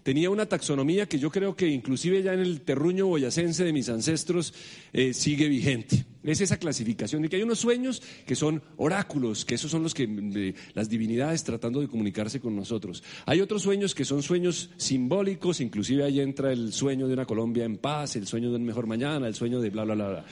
tenía 0.04 0.30
una 0.30 0.46
taxonomía 0.46 1.06
que 1.06 1.18
yo 1.18 1.30
creo 1.30 1.56
que 1.56 1.66
inclusive 1.66 2.22
ya 2.22 2.32
en 2.34 2.40
el 2.40 2.60
terruño 2.60 3.06
boyacense 3.06 3.64
de 3.64 3.72
mis 3.72 3.88
ancestros 3.88 4.54
eh, 4.92 5.12
sigue 5.12 5.48
vigente. 5.48 6.04
Es 6.22 6.40
esa 6.40 6.58
clasificación 6.58 7.22
de 7.22 7.28
que 7.28 7.36
hay 7.36 7.42
unos 7.42 7.58
sueños 7.58 8.02
que 8.26 8.34
son 8.34 8.62
oráculos, 8.76 9.44
que 9.44 9.56
esos 9.56 9.70
son 9.70 9.82
los 9.82 9.92
que 9.92 10.54
las 10.74 10.88
divinidades 10.88 11.44
tratando 11.44 11.80
de 11.80 11.88
comunicarse 11.88 12.40
con 12.40 12.54
nosotros. 12.54 13.02
Hay 13.26 13.40
otros 13.40 13.62
sueños 13.62 13.94
que 13.94 14.04
son 14.04 14.22
sueños 14.22 14.70
simbólicos, 14.76 15.60
inclusive 15.60 16.04
ahí 16.04 16.20
entra 16.20 16.52
el 16.52 16.72
sueño 16.72 17.08
de 17.08 17.14
una 17.14 17.26
Colombia 17.26 17.64
en 17.64 17.76
paz, 17.76 18.16
el 18.16 18.26
sueño 18.26 18.50
de 18.50 18.56
un 18.56 18.64
mejor 18.64 18.86
mañana, 18.86 19.26
el 19.26 19.34
sueño 19.34 19.60
de 19.60 19.70
bla 19.70 19.84
bla 19.84 19.94
bla. 19.94 20.08
bla 20.08 20.24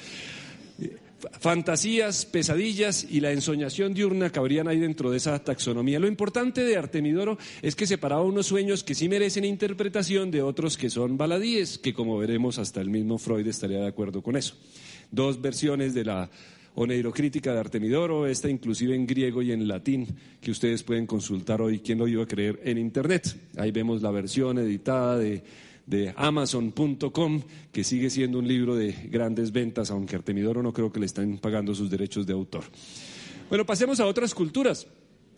fantasías, 1.39 2.27
pesadillas 2.27 3.07
y 3.09 3.21
la 3.21 3.33
ensoñación 3.33 3.95
diurna 3.95 4.31
cabrían 4.31 4.69
ahí 4.69 4.79
dentro 4.79 5.11
de 5.11 5.17
esa 5.17 5.39
taxonomía. 5.39 5.99
Lo 5.99 6.09
importante 6.09 6.65
de 6.65 6.77
Artemidoro 6.77 7.39
es 7.61 7.77
que 7.77 7.87
separaba 7.87 8.23
unos 8.23 8.47
sueños 8.47 8.85
que 8.85 8.95
sí 8.95 9.09
merecen 9.09 9.45
interpretación 9.45 10.31
de 10.31 10.43
otros 10.43 10.77
que 10.77 10.91
son 10.91 11.17
baladíes, 11.17 11.79
que 11.79 11.95
como 11.95 12.19
veremos 12.19 12.59
hasta 12.59 12.81
el 12.81 12.91
mismo 12.91 13.19
Freud 13.19 13.47
estaría 13.47 13.79
de 13.79 13.89
acuerdo 13.89 14.23
con 14.23 14.37
eso. 14.37 14.55
Dos 15.11 15.41
versiones 15.41 15.95
de 15.95 16.05
la 16.05 16.31
oneirocrítica 16.75 17.53
de 17.53 17.61
Artemidoro, 17.61 18.27
esta 18.27 18.49
inclusive 18.49 18.95
en 18.95 19.07
griego 19.07 19.43
y 19.43 19.53
en 19.53 19.69
latín, 19.69 20.07
que 20.41 20.51
ustedes 20.51 20.83
pueden 20.83 21.07
consultar 21.07 21.61
hoy, 21.61 21.81
quién 21.81 21.99
lo 21.99 22.09
iba 22.09 22.23
a 22.23 22.27
creer, 22.27 22.61
en 22.65 22.79
Internet. 22.79 23.37
Ahí 23.57 23.71
vemos 23.71 24.03
la 24.03 24.11
versión 24.11 24.59
editada 24.59 25.19
de 25.19 25.43
de 25.87 26.15
Amazon.com, 26.17 27.43
que 27.73 27.85
sigue 27.85 28.11
siendo 28.11 28.39
un 28.39 28.49
libro 28.49 28.77
de 28.77 28.93
grandes 29.11 29.53
ventas, 29.53 29.91
aunque 29.91 30.17
Artemidoro 30.17 30.63
no 30.63 30.73
creo 30.73 30.93
que 30.93 31.01
le 31.01 31.07
estén 31.07 31.39
pagando 31.39 31.75
sus 31.75 31.91
derechos 31.91 32.27
de 32.27 32.33
autor. 32.33 32.65
Bueno, 33.49 33.67
pasemos 33.67 34.01
a 34.01 34.07
otras 34.07 34.35
culturas. 34.35 34.87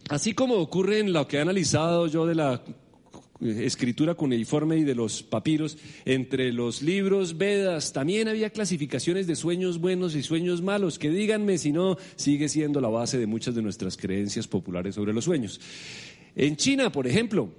Así 0.09 0.35
como 0.35 0.57
ocurre 0.57 1.01
en 1.01 1.13
lo 1.13 1.27
que 1.27 1.39
he 1.39 1.41
analizado 1.41 2.07
yo 2.07 2.27
de 2.27 2.35
la 2.35 2.63
escritura 3.41 4.15
cuneiforme 4.15 4.77
y 4.77 4.85
de 4.85 4.95
los 4.95 5.23
papiros, 5.23 5.77
entre 6.05 6.53
los 6.53 6.83
libros 6.83 7.37
Vedas, 7.37 7.93
también 7.93 8.29
había 8.29 8.51
clasificaciones 8.51 9.27
de 9.27 9.37
sueños 9.37 9.79
buenos 9.79 10.15
y 10.15 10.23
sueños 10.23 10.63
malos, 10.63 10.99
que 10.99 11.11
díganme 11.11 11.59
si 11.59 11.73
no, 11.73 11.97
sigue 12.17 12.49
siendo 12.49 12.81
la 12.81 12.89
base 12.89 13.19
de 13.19 13.27
muchas 13.27 13.55
de 13.55 13.63
nuestras 13.63 13.97
creencias 13.97 14.47
populares 14.47 14.95
sobre 14.95 15.13
los 15.13 15.25
sueños. 15.25 15.61
En 16.37 16.57
China, 16.57 16.91
por 16.91 17.07
ejemplo, 17.07 17.51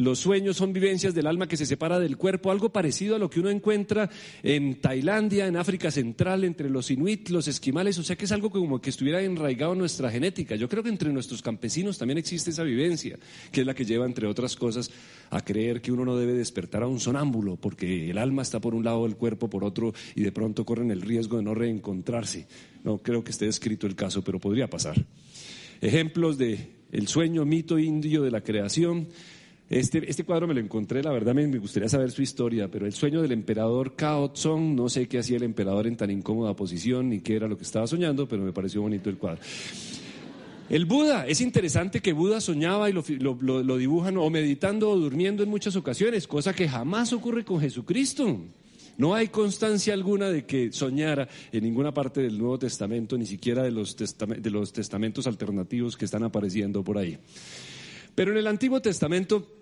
los 0.00 0.18
sueños 0.18 0.56
son 0.56 0.72
vivencias 0.72 1.14
del 1.14 1.26
alma 1.26 1.46
que 1.46 1.58
se 1.58 1.66
separa 1.66 2.00
del 2.00 2.16
cuerpo, 2.16 2.50
algo 2.50 2.70
parecido 2.70 3.16
a 3.16 3.18
lo 3.18 3.28
que 3.28 3.38
uno 3.38 3.50
encuentra 3.50 4.08
en 4.42 4.80
Tailandia, 4.80 5.46
en 5.46 5.56
África 5.56 5.90
Central, 5.90 6.44
entre 6.44 6.70
los 6.70 6.90
inuit, 6.90 7.28
los 7.28 7.48
esquimales, 7.48 7.98
o 7.98 8.02
sea 8.02 8.16
que 8.16 8.24
es 8.24 8.32
algo 8.32 8.50
como 8.50 8.80
que 8.80 8.88
estuviera 8.88 9.20
enraigado 9.20 9.74
en 9.74 9.80
nuestra 9.80 10.10
genética. 10.10 10.56
Yo 10.56 10.70
creo 10.70 10.82
que 10.82 10.88
entre 10.88 11.12
nuestros 11.12 11.42
campesinos 11.42 11.98
también 11.98 12.16
existe 12.16 12.48
esa 12.48 12.62
vivencia, 12.62 13.18
que 13.52 13.60
es 13.60 13.66
la 13.66 13.74
que 13.74 13.84
lleva, 13.84 14.06
entre 14.06 14.26
otras 14.26 14.56
cosas, 14.56 14.90
a 15.28 15.44
creer 15.44 15.82
que 15.82 15.92
uno 15.92 16.06
no 16.06 16.16
debe 16.16 16.32
despertar 16.32 16.82
a 16.82 16.86
un 16.86 16.98
sonámbulo, 16.98 17.56
porque 17.56 18.10
el 18.10 18.16
alma 18.16 18.40
está 18.40 18.58
por 18.58 18.74
un 18.74 18.84
lado, 18.84 19.04
el 19.04 19.16
cuerpo 19.16 19.50
por 19.50 19.64
otro, 19.64 19.92
y 20.14 20.22
de 20.22 20.32
pronto 20.32 20.64
corren 20.64 20.90
el 20.90 21.02
riesgo 21.02 21.36
de 21.36 21.42
no 21.42 21.54
reencontrarse. 21.54 22.46
No 22.84 22.96
creo 22.98 23.22
que 23.22 23.32
esté 23.32 23.48
escrito 23.48 23.86
el 23.86 23.96
caso, 23.96 24.24
pero 24.24 24.40
podría 24.40 24.70
pasar. 24.70 25.04
Ejemplos 25.82 26.38
de 26.38 26.70
el 26.90 27.06
sueño, 27.06 27.44
mito 27.44 27.78
indio 27.78 28.22
de 28.22 28.30
la 28.30 28.40
creación, 28.40 29.08
este, 29.70 30.10
este, 30.10 30.24
cuadro 30.24 30.48
me 30.48 30.54
lo 30.54 30.58
encontré, 30.58 31.00
la 31.00 31.12
verdad 31.12 31.32
me, 31.32 31.46
gustaría 31.58 31.88
saber 31.88 32.10
su 32.10 32.22
historia, 32.22 32.68
pero 32.68 32.86
el 32.86 32.92
sueño 32.92 33.22
del 33.22 33.30
emperador 33.30 33.94
Cao 33.94 34.32
Tsong, 34.32 34.74
no 34.74 34.88
sé 34.88 35.06
qué 35.06 35.20
hacía 35.20 35.36
el 35.36 35.44
emperador 35.44 35.86
en 35.86 35.96
tan 35.96 36.10
incómoda 36.10 36.56
posición 36.56 37.08
ni 37.08 37.20
qué 37.20 37.36
era 37.36 37.46
lo 37.46 37.56
que 37.56 37.62
estaba 37.62 37.86
soñando, 37.86 38.26
pero 38.26 38.42
me 38.42 38.52
pareció 38.52 38.82
bonito 38.82 39.08
el 39.08 39.16
cuadro. 39.16 39.40
El 40.68 40.86
Buda, 40.86 41.24
es 41.28 41.40
interesante 41.40 42.00
que 42.00 42.12
Buda 42.12 42.40
soñaba 42.40 42.90
y 42.90 42.92
lo, 42.92 43.04
lo, 43.40 43.76
dibujan 43.76 44.16
o 44.16 44.28
meditando 44.28 44.90
o 44.90 44.96
durmiendo 44.96 45.44
en 45.44 45.48
muchas 45.48 45.76
ocasiones, 45.76 46.26
cosa 46.26 46.52
que 46.52 46.68
jamás 46.68 47.12
ocurre 47.12 47.44
con 47.44 47.60
Jesucristo. 47.60 48.40
No 48.98 49.14
hay 49.14 49.28
constancia 49.28 49.94
alguna 49.94 50.30
de 50.30 50.46
que 50.46 50.72
soñara 50.72 51.28
en 51.52 51.62
ninguna 51.62 51.94
parte 51.94 52.20
del 52.20 52.36
Nuevo 52.36 52.58
Testamento, 52.58 53.16
ni 53.16 53.24
siquiera 53.24 53.62
de 53.62 53.70
los, 53.70 53.96
de 53.96 54.50
los 54.50 54.72
testamentos 54.72 55.28
alternativos 55.28 55.96
que 55.96 56.06
están 56.06 56.24
apareciendo 56.24 56.82
por 56.82 56.98
ahí. 56.98 57.18
Pero 58.16 58.32
en 58.32 58.38
el 58.38 58.46
Antiguo 58.48 58.82
Testamento 58.82 59.59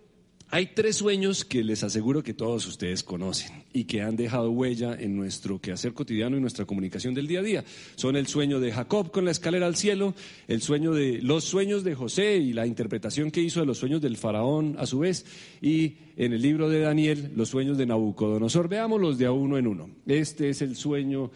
hay 0.50 0.68
tres 0.74 0.96
sueños 0.96 1.44
que 1.44 1.62
les 1.62 1.82
aseguro 1.82 2.22
que 2.22 2.32
todos 2.32 2.66
ustedes 2.66 3.02
conocen 3.02 3.64
y 3.72 3.84
que 3.84 4.00
han 4.00 4.16
dejado 4.16 4.50
huella 4.50 4.96
en 4.98 5.14
nuestro 5.14 5.60
quehacer 5.60 5.92
cotidiano 5.92 6.36
y 6.36 6.40
nuestra 6.40 6.64
comunicación 6.64 7.12
del 7.12 7.26
día 7.26 7.40
a 7.40 7.42
día. 7.42 7.64
Son 7.96 8.16
el 8.16 8.26
sueño 8.26 8.58
de 8.58 8.72
Jacob 8.72 9.10
con 9.10 9.26
la 9.26 9.30
escalera 9.30 9.66
al 9.66 9.76
cielo, 9.76 10.14
el 10.46 10.62
sueño 10.62 10.94
de 10.94 11.20
los 11.20 11.44
sueños 11.44 11.84
de 11.84 11.94
José 11.94 12.36
y 12.36 12.54
la 12.54 12.66
interpretación 12.66 13.30
que 13.30 13.42
hizo 13.42 13.60
de 13.60 13.66
los 13.66 13.78
sueños 13.78 14.00
del 14.00 14.16
faraón 14.16 14.76
a 14.78 14.86
su 14.86 15.00
vez 15.00 15.26
y 15.60 15.96
en 16.16 16.32
el 16.32 16.40
libro 16.40 16.70
de 16.70 16.80
Daniel 16.80 17.30
los 17.36 17.50
sueños 17.50 17.76
de 17.76 17.86
Nabucodonosor. 17.86 18.68
Veámoslos 18.68 19.18
de 19.18 19.26
a 19.26 19.32
uno 19.32 19.58
en 19.58 19.66
uno. 19.66 19.90
Este 20.06 20.48
es 20.48 20.62
el 20.62 20.76
sueño 20.76 21.30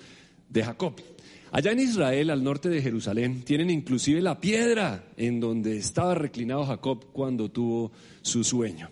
de 0.49 0.65
Jacob. 0.65 0.95
Allá 1.55 1.73
en 1.73 1.81
Israel, 1.81 2.31
al 2.31 2.43
norte 2.43 2.71
de 2.71 2.81
Jerusalén, 2.81 3.43
tienen 3.43 3.69
inclusive 3.69 4.23
la 4.23 4.41
piedra 4.41 5.05
en 5.19 5.39
donde 5.39 5.77
estaba 5.77 6.15
reclinado 6.15 6.65
Jacob 6.65 7.13
cuando 7.13 7.51
tuvo 7.51 7.93
su 8.23 8.43
sueño. 8.43 8.89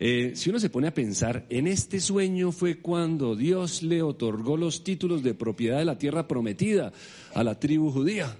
Eh, 0.00 0.32
si 0.34 0.50
uno 0.50 0.58
se 0.58 0.70
pone 0.70 0.88
a 0.88 0.94
pensar, 0.94 1.46
en 1.48 1.68
este 1.68 2.00
sueño 2.00 2.50
fue 2.50 2.80
cuando 2.80 3.36
Dios 3.36 3.84
le 3.84 4.02
otorgó 4.02 4.56
los 4.56 4.82
títulos 4.82 5.22
de 5.22 5.34
propiedad 5.34 5.78
de 5.78 5.84
la 5.84 5.98
tierra 5.98 6.26
prometida 6.26 6.92
a 7.32 7.44
la 7.44 7.60
tribu 7.60 7.92
judía. 7.92 8.36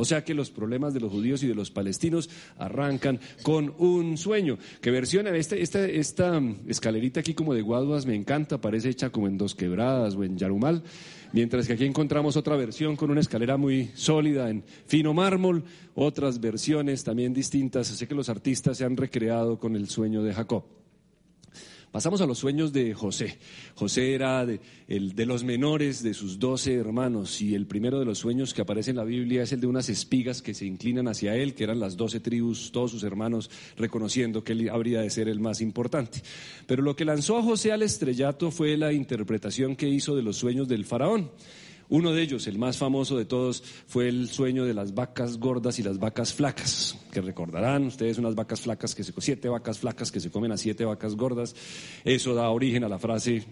O 0.00 0.04
sea 0.04 0.22
que 0.22 0.32
los 0.32 0.52
problemas 0.52 0.94
de 0.94 1.00
los 1.00 1.10
judíos 1.10 1.42
y 1.42 1.48
de 1.48 1.56
los 1.56 1.72
palestinos 1.72 2.30
arrancan 2.56 3.18
con 3.42 3.74
un 3.78 4.16
sueño. 4.16 4.56
Que 4.80 4.92
versiona 4.92 5.30
este, 5.36 5.60
esta, 5.60 5.84
esta 5.84 6.40
escalerita 6.68 7.18
aquí 7.18 7.34
como 7.34 7.52
de 7.52 7.62
guaduas 7.62 8.06
me 8.06 8.14
encanta, 8.14 8.60
parece 8.60 8.90
hecha 8.90 9.10
como 9.10 9.26
en 9.26 9.36
dos 9.36 9.56
quebradas 9.56 10.14
o 10.14 10.22
en 10.22 10.38
Yarumal. 10.38 10.84
Mientras 11.32 11.66
que 11.66 11.72
aquí 11.72 11.84
encontramos 11.84 12.36
otra 12.36 12.54
versión 12.54 12.94
con 12.94 13.10
una 13.10 13.20
escalera 13.20 13.56
muy 13.56 13.90
sólida 13.94 14.48
en 14.50 14.62
fino 14.86 15.12
mármol, 15.14 15.64
otras 15.96 16.40
versiones 16.40 17.02
también 17.02 17.34
distintas. 17.34 17.90
Así 17.90 18.06
que 18.06 18.14
los 18.14 18.28
artistas 18.28 18.78
se 18.78 18.84
han 18.84 18.96
recreado 18.96 19.58
con 19.58 19.74
el 19.74 19.88
sueño 19.88 20.22
de 20.22 20.32
Jacob. 20.32 20.62
Pasamos 21.90 22.20
a 22.20 22.26
los 22.26 22.38
sueños 22.38 22.72
de 22.72 22.92
José. 22.92 23.38
José 23.74 24.14
era 24.14 24.44
de, 24.44 24.60
el, 24.88 25.14
de 25.14 25.24
los 25.24 25.42
menores 25.42 26.02
de 26.02 26.12
sus 26.12 26.38
doce 26.38 26.74
hermanos 26.74 27.40
y 27.40 27.54
el 27.54 27.66
primero 27.66 27.98
de 27.98 28.04
los 28.04 28.18
sueños 28.18 28.52
que 28.52 28.60
aparece 28.60 28.90
en 28.90 28.96
la 28.96 29.04
Biblia 29.04 29.42
es 29.42 29.52
el 29.52 29.60
de 29.60 29.66
unas 29.66 29.88
espigas 29.88 30.42
que 30.42 30.52
se 30.52 30.66
inclinan 30.66 31.08
hacia 31.08 31.34
él, 31.34 31.54
que 31.54 31.64
eran 31.64 31.80
las 31.80 31.96
doce 31.96 32.20
tribus, 32.20 32.72
todos 32.72 32.90
sus 32.90 33.04
hermanos, 33.04 33.50
reconociendo 33.78 34.44
que 34.44 34.52
él 34.52 34.68
habría 34.68 35.00
de 35.00 35.08
ser 35.08 35.28
el 35.28 35.40
más 35.40 35.62
importante. 35.62 36.20
Pero 36.66 36.82
lo 36.82 36.94
que 36.94 37.06
lanzó 37.06 37.38
a 37.38 37.42
José 37.42 37.72
al 37.72 37.82
estrellato 37.82 38.50
fue 38.50 38.76
la 38.76 38.92
interpretación 38.92 39.74
que 39.74 39.88
hizo 39.88 40.14
de 40.14 40.22
los 40.22 40.36
sueños 40.36 40.68
del 40.68 40.84
faraón. 40.84 41.30
Uno 41.90 42.12
de 42.12 42.22
ellos, 42.22 42.46
el 42.46 42.58
más 42.58 42.76
famoso 42.76 43.16
de 43.16 43.24
todos, 43.24 43.62
fue 43.86 44.08
el 44.08 44.28
sueño 44.28 44.64
de 44.64 44.74
las 44.74 44.94
vacas 44.94 45.38
gordas 45.38 45.78
y 45.78 45.82
las 45.82 45.98
vacas 45.98 46.34
flacas, 46.34 46.98
que 47.10 47.20
recordarán 47.20 47.86
ustedes 47.86 48.18
unas 48.18 48.34
vacas 48.34 48.60
flacas 48.60 48.94
que 48.94 49.04
se 49.04 49.12
siete 49.18 49.48
vacas 49.48 49.78
flacas 49.78 50.12
que 50.12 50.20
se 50.20 50.30
comen 50.30 50.52
a 50.52 50.56
siete 50.56 50.84
vacas 50.84 51.16
gordas. 51.16 51.54
Eso 52.04 52.34
da 52.34 52.50
origen 52.50 52.84
a 52.84 52.88
la 52.88 52.98
frase 52.98 53.44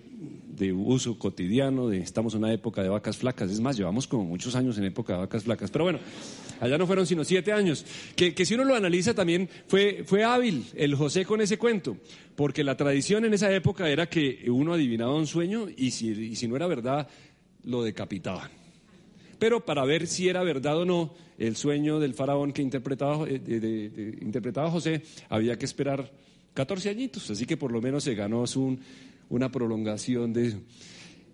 de 0.57 0.73
uso 0.73 1.19
cotidiano 1.19 1.89
de 1.89 1.99
estamos 1.99 2.35
en 2.35 2.39
una 2.45 2.53
época 2.53 2.83
de 2.83 2.89
vacas 2.89 3.17
flacas. 3.17 3.51
Es 3.51 3.61
más, 3.61 3.77
llevamos 3.77 4.07
como 4.07 4.25
muchos 4.25 4.55
años 4.55 4.79
en 4.79 4.85
época 4.85 5.13
de 5.15 5.19
vacas 5.21 5.45
flacas. 5.45 5.71
Pero 5.71 5.85
bueno, 5.85 5.99
allá 6.61 6.79
no 6.79 6.87
fueron 6.87 7.07
sino 7.07 7.25
siete 7.25 7.53
años. 7.53 7.85
Que, 8.15 8.33
si 8.45 8.55
uno 8.55 8.65
lo 8.65 8.75
analiza 8.75 9.15
también 9.15 9.49
fue, 9.67 10.05
fue 10.07 10.25
hábil 10.25 10.67
el 10.75 10.95
José 10.95 11.25
con 11.25 11.41
ese 11.41 11.59
cuento, 11.59 11.97
porque 12.35 12.65
la 12.65 12.77
tradición 12.77 13.25
en 13.25 13.35
esa 13.35 13.53
época 13.53 13.89
era 13.89 14.09
que 14.09 14.51
uno 14.51 14.73
adivinaba 14.73 15.15
un 15.15 15.27
sueño 15.27 15.67
y 15.77 15.91
si, 15.91 16.09
y 16.09 16.37
si 16.37 16.49
no 16.49 16.57
era 16.57 16.67
verdad, 16.67 17.09
lo 17.67 17.83
decapitaban. 17.83 18.51
Pero 19.39 19.65
para 19.65 19.85
ver 19.85 20.07
si 20.07 20.29
era 20.29 20.43
verdad 20.43 20.79
o 20.79 20.85
no 20.85 21.15
el 21.39 21.57
sueño 21.57 21.99
del 21.99 22.15
faraón 22.15 22.53
que 22.53 22.63
interpretaba, 22.63 23.27
eh, 23.29 24.17
interpretaba 24.23 24.71
José, 24.71 25.03
había 25.29 25.59
que 25.59 25.67
esperar 25.67 26.11
14 26.55 26.89
añitos, 26.89 27.31
así 27.31 27.45
que 27.45 27.59
por 27.59 27.71
lo 27.71 27.83
menos 27.83 28.05
se 28.05 28.15
ganó 28.15 28.45
una 29.29 29.53
prolongación 29.53 30.33
de... 30.33 30.57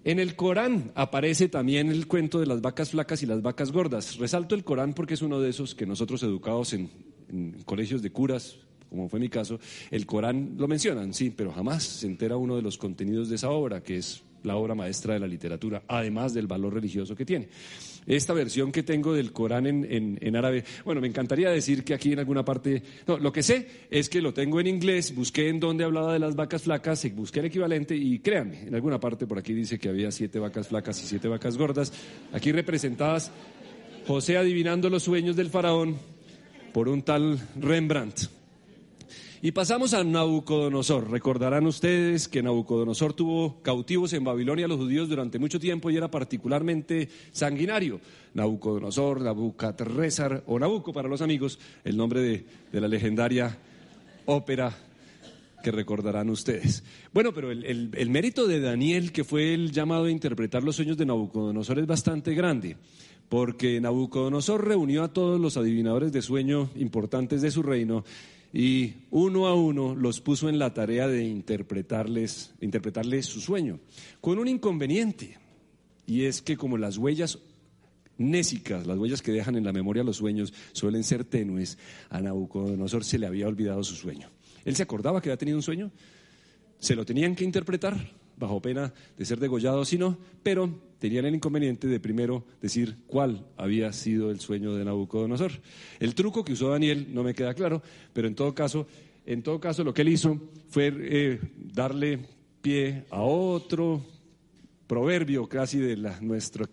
En 0.05 0.18
el 0.18 0.35
Corán 0.35 0.90
aparece 0.97 1.49
también 1.49 1.88
el 1.88 2.09
cuento 2.09 2.40
de 2.40 2.47
las 2.47 2.61
vacas 2.61 2.90
flacas 2.90 3.23
y 3.23 3.27
las 3.27 3.40
vacas 3.40 3.71
gordas. 3.71 4.16
Resalto 4.16 4.57
el 4.57 4.64
Corán 4.64 4.95
porque 4.95 5.14
es 5.14 5.23
uno 5.23 5.38
de 5.38 5.51
esos 5.51 5.77
que 5.77 5.87
nosotros 5.87 6.25
educados 6.25 6.73
en, 6.73 6.90
en 7.29 7.62
colegios 7.64 8.03
de 8.03 8.11
curas, 8.11 8.57
como 8.90 9.09
fue 9.09 9.21
mi 9.21 9.29
caso, 9.29 9.61
el 9.92 10.05
Corán 10.07 10.57
lo 10.59 10.66
mencionan, 10.66 11.14
sí, 11.14 11.31
pero 11.31 11.53
jamás 11.53 11.85
se 11.85 12.09
entera 12.09 12.37
uno 12.37 12.57
de 12.57 12.62
los 12.62 12.79
contenidos 12.79 13.29
de 13.29 13.37
esa 13.37 13.51
obra, 13.51 13.81
que 13.81 13.99
es 13.99 14.25
la 14.45 14.57
obra 14.57 14.75
maestra 14.75 15.15
de 15.15 15.21
la 15.21 15.27
literatura, 15.27 15.83
además 15.89 16.35
del 16.35 16.47
valor 16.47 16.75
religioso 16.75 17.15
que 17.15 17.25
tiene. 17.25 17.49
Esta 18.07 18.33
versión 18.33 18.73
que 18.73 18.83
tengo 18.83 19.13
del 19.13 19.33
Corán 19.33 19.67
en, 19.67 20.37
árabe, 20.37 20.65
bueno, 20.85 21.01
me 21.01 21.07
encantaría 21.07 21.51
decir 21.51 21.85
que 21.85 21.95
aquí 21.95 22.13
en 22.13 22.19
alguna 22.19 22.45
parte, 22.45 22.83
no, 23.07 23.17
lo 23.19 23.33
que 23.33 23.45
sé 23.45 23.67
es 23.91 24.09
que 24.09 24.21
lo 24.21 24.35
tengo 24.35 24.59
en 24.61 24.67
inglés, 24.67 25.15
busqué 25.15 25.49
en 25.49 25.61
dónde 25.61 25.85
hablaba 25.85 26.13
de 26.13 26.19
las 26.19 26.35
vacas 26.35 26.63
flacas, 26.63 27.07
busqué 27.15 27.41
el 27.41 27.47
equivalente 27.47 27.95
y 27.95 28.19
créanme, 28.19 28.63
en 28.63 28.75
alguna 28.75 28.99
parte 28.99 29.27
por 29.27 29.39
aquí 29.39 29.53
dice 29.55 29.79
que 29.79 29.89
había 29.89 30.11
siete 30.11 30.41
vacas 30.41 30.69
flacas 30.69 31.01
y 31.03 31.07
siete 31.07 31.29
vacas 31.29 31.57
gordas, 31.57 31.93
aquí 32.33 32.51
representadas 32.51 33.31
José 34.07 34.37
adivinando 34.37 34.91
los 34.91 35.05
sueños 35.05 35.37
del 35.37 35.49
faraón 35.49 35.97
por 36.73 36.89
un 36.89 37.03
tal 37.03 37.39
Rembrandt. 37.61 38.42
Y 39.45 39.51
pasamos 39.51 39.93
a 39.93 40.05
Nabucodonosor. 40.05 41.11
Recordarán 41.11 41.67
ustedes 41.67 42.29
que 42.29 42.45
Nabucodonosor 42.45 43.13
tuvo 43.13 43.61
cautivos 43.61 44.13
en 44.13 44.23
Babilonia 44.23 44.67
a 44.67 44.69
los 44.69 44.79
judíos 44.79 45.09
durante 45.09 45.41
mucho 45.41 45.59
tiempo 45.59 45.91
y 45.91 45.97
era 45.97 46.09
particularmente 46.09 47.09
sanguinario. 47.33 48.01
Nabucodonosor, 48.35 49.21
Nabucatrézar 49.21 50.45
o 50.47 50.61
Nabuco 50.61 50.93
para 50.93 51.09
los 51.09 51.23
amigos, 51.23 51.59
el 51.83 51.97
nombre 51.97 52.21
de, 52.21 52.81
la 52.81 52.87
legendaria 52.87 53.59
ópera 54.27 54.79
que 55.61 55.73
recordarán 55.73 56.31
ustedes. 56.31 56.85
Bueno, 57.13 57.35
pero 57.35 57.51
el, 57.51 57.91
el, 57.93 58.11
mérito 58.11 58.47
de 58.47 58.61
Daniel, 58.61 59.11
que 59.11 59.25
fue 59.25 59.55
el 59.55 59.73
llamado 59.73 60.05
a 60.05 60.11
interpretar 60.13 60.63
los 60.63 60.77
sueños 60.77 60.97
de 60.97 61.07
Nabucodonosor, 61.07 61.81
es 61.81 61.87
bastante 61.89 62.33
grande, 62.35 62.77
porque 63.29 63.81
Nabucodonosor 63.81 64.69
reunió 64.69 65.03
a 65.03 65.13
todos 65.13 65.41
los 65.41 65.57
adivinadores 65.57 66.13
de 66.13 66.23
sueño 66.23 66.71
importantes 66.77 67.43
de 67.43 67.51
su 67.51 67.65
reino 67.65 68.05
y 68.53 68.95
uno 69.11 69.47
a 69.47 69.55
uno 69.55 69.95
los 69.95 70.21
puso 70.21 70.49
en 70.49 70.59
la 70.59 70.75
tarea 70.75 71.09
de 71.09 71.25
interpretarles, 71.25 72.53
interpretarles 72.61 73.27
su 73.27 73.41
sueño, 73.41 73.81
con 74.21 74.38
un 74.38 74.49
inconveniente, 74.49 75.38
y 76.07 76.25
es 76.25 76.43
que 76.43 76.57
como 76.57 76.77
las 76.77 76.99
huellas 76.99 77.38
nésicas, 78.19 78.87
las 78.87 78.99
huellas 78.99 79.23
que 79.23 79.33
dejan 79.33 79.57
en 79.57 79.65
la 79.65 79.73
memoria 79.73 80.05
los 80.05 80.19
sueños, 80.19 80.53
suelen 80.73 81.05
ser 81.05 81.25
tenues, 81.25 81.79
a 82.11 82.21
Nabucodonosor 82.21 83.05
se 83.05 83.19
le 83.19 83.27
había 83.27 83.49
olvidado 83.49 83.83
su 83.83 83.95
sueño. 83.95 84.31
Él 84.65 84.77
se 84.77 84.83
acordaba 84.83 85.21
que 85.21 85.31
había 85.31 85.38
tenido 85.38 85.57
un 85.57 85.62
sueño, 85.62 85.91
se 86.79 86.95
lo 86.95 87.05
tenían 87.05 87.35
que 87.35 87.45
interpretar, 87.45 88.22
bajo 88.43 88.61
pena 88.61 88.93
de 89.17 89.25
ser 89.25 89.39
degollado, 89.39 89.85
sino, 89.85 90.19
pero 90.43 90.69
tenían 90.99 91.25
el 91.25 91.35
inconveniente 91.35 91.87
de 91.87 91.99
primero 91.99 92.45
decir 92.61 92.97
cuál 93.07 93.47
había 93.57 93.93
sido 93.93 94.31
el 94.31 94.41
sueño 94.41 94.75
de 94.75 94.85
Nabucodonosor. 94.85 95.53
El 95.99 96.15
truco 96.15 96.45
que 96.45 96.53
usó 96.53 96.69
Daniel 96.69 97.09
no 97.15 97.23
me 97.23 97.35
queda 97.35 97.55
claro, 97.55 97.83
pero 98.13 98.29
en 98.29 98.35
todo 98.35 98.55
caso 98.55 98.87
En 99.25 99.43
todo 99.43 99.61
caso, 99.61 99.85
lo 99.85 99.95
que 99.95 100.03
él 100.03 100.09
hizo 100.09 100.37
fue 100.69 100.93
eh, 100.99 101.41
darle 101.57 102.19
pie 102.61 103.05
a 103.11 103.23
otro 103.23 104.03
proverbio 104.89 105.49
casi 105.49 105.79
de 105.79 105.97
la, 105.97 106.21
nuestro 106.21 106.67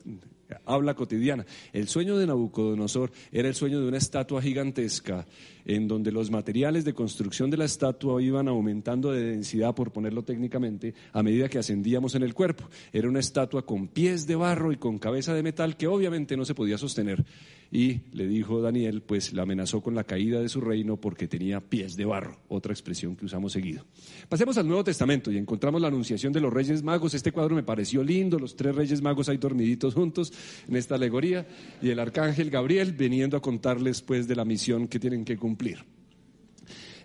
habla 0.66 0.94
cotidiana. 0.94 1.46
El 1.74 1.88
sueño 1.88 2.18
de 2.18 2.28
Nabucodonosor 2.28 3.12
era 3.32 3.48
el 3.48 3.56
sueño 3.56 3.80
de 3.80 3.88
una 3.88 3.98
estatua 3.98 4.42
gigantesca 4.42 5.26
en 5.66 5.88
donde 5.88 6.12
los 6.12 6.32
materiales 6.32 6.84
de 6.84 6.94
construcción 6.94 7.50
de 7.50 7.58
la 7.58 7.66
estatua 7.66 8.22
iban 8.22 8.48
aumentando 8.48 9.12
de 9.12 9.24
densidad, 9.24 9.76
por 9.76 9.92
ponerlo 9.92 10.24
técnicamente, 10.24 10.94
a 11.14 11.22
medida 11.22 11.48
que 11.48 11.60
ascendíamos 11.60 12.16
en 12.16 12.24
el 12.24 12.34
cuerpo. 12.34 12.68
Era 12.92 13.08
una 13.08 13.20
estatua 13.20 13.66
con 13.66 13.88
pies 13.88 14.26
de 14.26 14.36
barro 14.36 14.72
y 14.72 14.78
con 14.78 14.98
cabeza 14.98 15.34
de 15.34 15.44
metal 15.44 15.78
que 15.78 15.88
obviamente 15.88 16.36
no 16.36 16.46
se 16.46 16.56
podía 16.56 16.78
sostener. 16.78 17.24
Y 17.72 18.02
le 18.14 18.28
dijo 18.28 18.62
Daniel, 18.62 19.02
pues 19.02 19.32
la 19.34 19.44
amenazó 19.44 19.82
con 19.82 19.94
la 19.94 20.04
caída 20.04 20.40
de 20.40 20.50
su 20.50 20.60
reino 20.60 20.98
porque 20.98 21.28
tenía 21.28 21.60
pies 21.60 21.96
de 21.96 22.06
barro, 22.06 22.40
otra 22.48 22.74
expresión 22.74 23.16
que 23.16 23.26
usamos 23.26 23.54
seguido. 23.54 23.86
Pasemos 24.28 24.58
al 24.58 24.68
Nuevo 24.68 24.84
Testamento 24.84 25.32
y 25.32 25.38
encontramos 25.38 25.80
la 25.80 25.88
anunciación 25.88 26.34
de 26.34 26.42
los 26.42 26.52
Reyes 26.52 26.82
Magos. 26.82 27.14
Este 27.14 27.32
cuadro 27.32 27.56
me 27.56 27.64
pareció 27.64 28.04
lindo, 28.04 28.40
los 28.40 28.56
tres 28.56 28.76
Reyes 28.76 29.02
Magos 29.02 29.30
ahí 29.30 29.38
dormiditos 29.38 29.94
juntos 29.94 30.34
en 30.68 30.76
esta 30.76 30.96
alegoría 30.96 31.48
y 31.82 31.90
el 31.90 32.00
arcángel 32.00 32.50
Gabriel 32.50 32.94
viniendo 32.94 33.38
a 33.38 33.42
contarles 33.42 34.02
pues 34.02 34.28
de 34.28 34.36
la 34.36 34.46
misión 34.46 34.88
que 34.88 35.00
tienen 35.00 35.24
que 35.24 35.38
cumplir. 35.38 35.99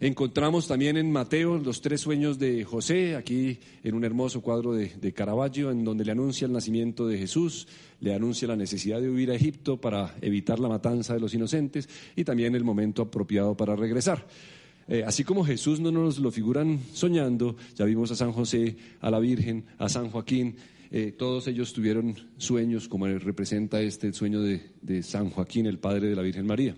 Encontramos 0.01 0.67
también 0.67 0.97
en 0.97 1.13
Mateo 1.13 1.57
los 1.59 1.81
tres 1.81 2.01
sueños 2.01 2.39
de 2.39 2.65
José, 2.65 3.15
aquí 3.15 3.59
en 3.85 3.95
un 3.95 4.05
hermoso 4.05 4.41
cuadro 4.43 4.73
de, 4.73 5.13
Caravaggio, 5.13 5.71
en 5.71 5.85
donde 5.85 6.05
le 6.05 6.13
anuncia 6.13 6.47
el 6.47 6.53
nacimiento 6.53 7.07
de 7.07 7.17
Jesús, 7.17 7.69
le 8.01 8.13
anuncia 8.13 8.49
la 8.49 8.57
necesidad 8.57 9.01
de 9.01 9.09
huir 9.09 9.31
a 9.31 9.37
Egipto 9.37 9.81
para 9.81 10.17
evitar 10.21 10.59
la 10.59 10.69
matanza 10.69 11.15
de 11.15 11.21
los 11.21 11.33
inocentes 11.33 11.89
y 12.17 12.25
también 12.25 12.55
el 12.57 12.65
momento 12.65 13.03
apropiado 13.03 13.57
para 13.57 13.77
regresar. 13.77 14.27
Eh, 14.89 15.05
así 15.07 15.23
como 15.23 15.45
Jesús 15.45 15.81
no 15.81 15.93
nos 15.93 16.19
lo 16.19 16.31
figuran 16.31 16.81
soñando, 16.93 17.57
ya 17.77 17.85
vimos 17.85 18.11
a 18.11 18.17
San 18.17 18.33
José, 18.33 18.77
a 19.01 19.11
la 19.11 19.21
Virgen, 19.21 19.65
a 19.79 19.89
San 19.89 20.11
Joaquín, 20.11 20.57
eh, 20.91 21.13
todos 21.13 21.47
ellos 21.47 21.73
tuvieron 21.73 22.15
sueños, 22.37 22.89
como 22.89 23.07
representa 23.07 23.81
este 23.81 24.13
sueño 24.13 24.41
de 24.43 25.03
San 25.03 25.31
Joaquín, 25.31 25.67
el 25.67 25.79
padre 25.79 26.09
de 26.09 26.17
la 26.17 26.23
Virgen 26.23 26.47
María. 26.47 26.77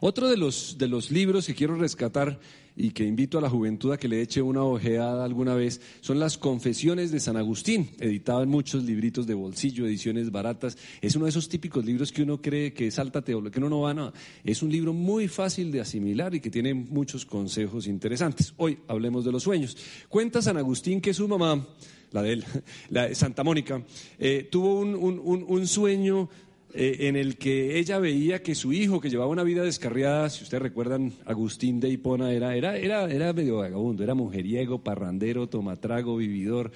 Otro 0.00 0.28
de 0.28 0.38
los, 0.38 0.78
de 0.78 0.88
los 0.88 1.10
libros 1.10 1.46
que 1.46 1.54
quiero 1.54 1.74
rescatar 1.74 2.40
y 2.74 2.90
que 2.92 3.04
invito 3.04 3.36
a 3.36 3.42
la 3.42 3.50
juventud 3.50 3.92
a 3.92 3.98
que 3.98 4.08
le 4.08 4.22
eche 4.22 4.40
una 4.40 4.62
ojeada 4.62 5.24
alguna 5.24 5.54
vez 5.54 5.82
son 6.00 6.18
las 6.18 6.38
Confesiones 6.38 7.10
de 7.10 7.20
San 7.20 7.36
Agustín, 7.36 7.90
editado 7.98 8.42
en 8.42 8.48
muchos 8.48 8.84
libritos 8.84 9.26
de 9.26 9.34
bolsillo, 9.34 9.86
ediciones 9.86 10.30
baratas. 10.30 10.78
Es 11.02 11.16
uno 11.16 11.26
de 11.26 11.30
esos 11.30 11.50
típicos 11.50 11.84
libros 11.84 12.12
que 12.12 12.22
uno 12.22 12.40
cree 12.40 12.72
que 12.72 12.86
es 12.86 12.98
alta 12.98 13.22
que 13.22 13.34
uno 13.34 13.68
no 13.68 13.80
va 13.82 13.90
a 13.90 14.12
Es 14.42 14.62
un 14.62 14.72
libro 14.72 14.94
muy 14.94 15.28
fácil 15.28 15.70
de 15.70 15.82
asimilar 15.82 16.34
y 16.34 16.40
que 16.40 16.50
tiene 16.50 16.72
muchos 16.72 17.26
consejos 17.26 17.86
interesantes. 17.86 18.54
Hoy 18.56 18.78
hablemos 18.88 19.26
de 19.26 19.32
los 19.32 19.42
sueños. 19.42 19.76
Cuenta 20.08 20.40
San 20.40 20.56
Agustín 20.56 21.02
que 21.02 21.12
su 21.12 21.28
mamá, 21.28 21.68
la 22.12 22.22
de 22.22 22.32
él, 22.32 22.44
la 22.88 23.08
de 23.08 23.14
Santa 23.14 23.44
Mónica, 23.44 23.84
eh, 24.18 24.48
tuvo 24.50 24.80
un, 24.80 24.94
un, 24.94 25.44
un 25.46 25.66
sueño 25.66 26.30
eh, 26.72 27.08
en 27.08 27.16
el 27.16 27.36
que 27.36 27.78
ella 27.78 27.98
veía 27.98 28.42
que 28.42 28.54
su 28.54 28.72
hijo, 28.72 29.00
que 29.00 29.10
llevaba 29.10 29.30
una 29.30 29.42
vida 29.42 29.62
descarriada, 29.62 30.30
si 30.30 30.44
ustedes 30.44 30.62
recuerdan, 30.62 31.12
Agustín 31.24 31.80
de 31.80 31.88
Hipona 31.88 32.32
era, 32.32 32.54
era, 32.54 32.76
era, 32.76 33.10
era 33.10 33.32
medio 33.32 33.56
vagabundo, 33.56 34.04
era 34.04 34.14
mujeriego, 34.14 34.78
parrandero, 34.78 35.48
tomatrago, 35.48 36.16
vividor. 36.16 36.70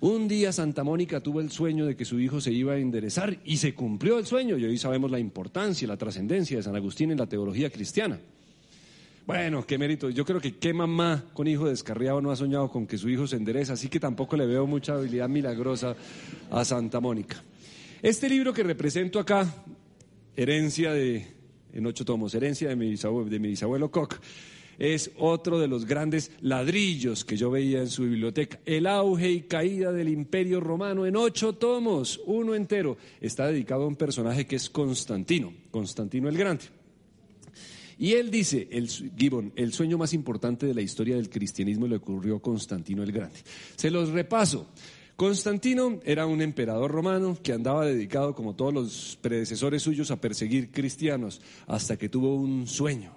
Un 0.00 0.28
día 0.28 0.52
Santa 0.52 0.84
Mónica 0.84 1.20
tuvo 1.20 1.40
el 1.40 1.50
sueño 1.50 1.86
de 1.86 1.96
que 1.96 2.04
su 2.04 2.20
hijo 2.20 2.40
se 2.40 2.52
iba 2.52 2.74
a 2.74 2.78
enderezar 2.78 3.38
y 3.44 3.58
se 3.58 3.74
cumplió 3.74 4.18
el 4.18 4.26
sueño. 4.26 4.58
Y 4.58 4.64
hoy 4.64 4.78
sabemos 4.78 5.10
la 5.10 5.18
importancia 5.18 5.84
y 5.84 5.88
la 5.88 5.96
trascendencia 5.96 6.56
de 6.56 6.62
San 6.62 6.76
Agustín 6.76 7.10
en 7.10 7.18
la 7.18 7.26
teología 7.26 7.70
cristiana. 7.70 8.18
Bueno, 9.26 9.66
qué 9.66 9.78
mérito. 9.78 10.10
Yo 10.10 10.26
creo 10.26 10.40
que 10.40 10.56
qué 10.56 10.74
mamá 10.74 11.24
con 11.32 11.46
hijo 11.46 11.66
descarriado 11.66 12.20
no 12.20 12.30
ha 12.30 12.36
soñado 12.36 12.70
con 12.70 12.86
que 12.86 12.98
su 12.98 13.08
hijo 13.08 13.26
se 13.26 13.36
endereza, 13.36 13.72
así 13.72 13.88
que 13.88 13.98
tampoco 13.98 14.36
le 14.36 14.44
veo 14.44 14.66
mucha 14.66 14.94
habilidad 14.94 15.30
milagrosa 15.30 15.96
a 16.50 16.64
Santa 16.64 17.00
Mónica. 17.00 17.42
Este 18.04 18.28
libro 18.28 18.52
que 18.52 18.62
represento 18.62 19.18
acá, 19.18 19.50
herencia 20.36 20.92
de, 20.92 21.26
en 21.72 21.86
ocho 21.86 22.04
tomos, 22.04 22.34
herencia 22.34 22.68
de 22.68 22.76
mi 22.76 22.90
bisabuelo, 22.90 23.86
de 23.86 23.90
Koch, 23.90 24.16
es 24.78 25.10
otro 25.16 25.58
de 25.58 25.68
los 25.68 25.86
grandes 25.86 26.30
ladrillos 26.42 27.24
que 27.24 27.38
yo 27.38 27.50
veía 27.50 27.78
en 27.78 27.88
su 27.88 28.02
biblioteca. 28.02 28.60
El 28.66 28.86
auge 28.88 29.30
y 29.30 29.40
caída 29.44 29.90
del 29.90 30.10
imperio 30.10 30.60
romano 30.60 31.06
en 31.06 31.16
ocho 31.16 31.54
tomos, 31.54 32.20
uno 32.26 32.54
entero. 32.54 32.98
Está 33.22 33.46
dedicado 33.46 33.84
a 33.84 33.88
un 33.88 33.96
personaje 33.96 34.46
que 34.46 34.56
es 34.56 34.68
Constantino, 34.68 35.54
Constantino 35.70 36.28
el 36.28 36.36
Grande. 36.36 36.64
Y 37.98 38.12
él 38.12 38.30
dice, 38.30 38.68
el, 38.70 38.86
Gibbon, 38.86 39.50
el 39.56 39.72
sueño 39.72 39.96
más 39.96 40.12
importante 40.12 40.66
de 40.66 40.74
la 40.74 40.82
historia 40.82 41.16
del 41.16 41.30
cristianismo 41.30 41.86
le 41.86 41.96
ocurrió 41.96 42.36
a 42.36 42.42
Constantino 42.42 43.02
el 43.02 43.12
Grande. 43.12 43.40
Se 43.76 43.90
los 43.90 44.10
repaso. 44.10 44.68
Constantino 45.16 46.00
era 46.04 46.26
un 46.26 46.42
emperador 46.42 46.90
romano 46.90 47.38
que 47.40 47.52
andaba 47.52 47.86
dedicado, 47.86 48.34
como 48.34 48.56
todos 48.56 48.74
los 48.74 49.18
predecesores 49.20 49.82
suyos, 49.82 50.10
a 50.10 50.20
perseguir 50.20 50.72
cristianos, 50.72 51.40
hasta 51.66 51.96
que 51.96 52.08
tuvo 52.08 52.34
un 52.34 52.66
sueño. 52.66 53.16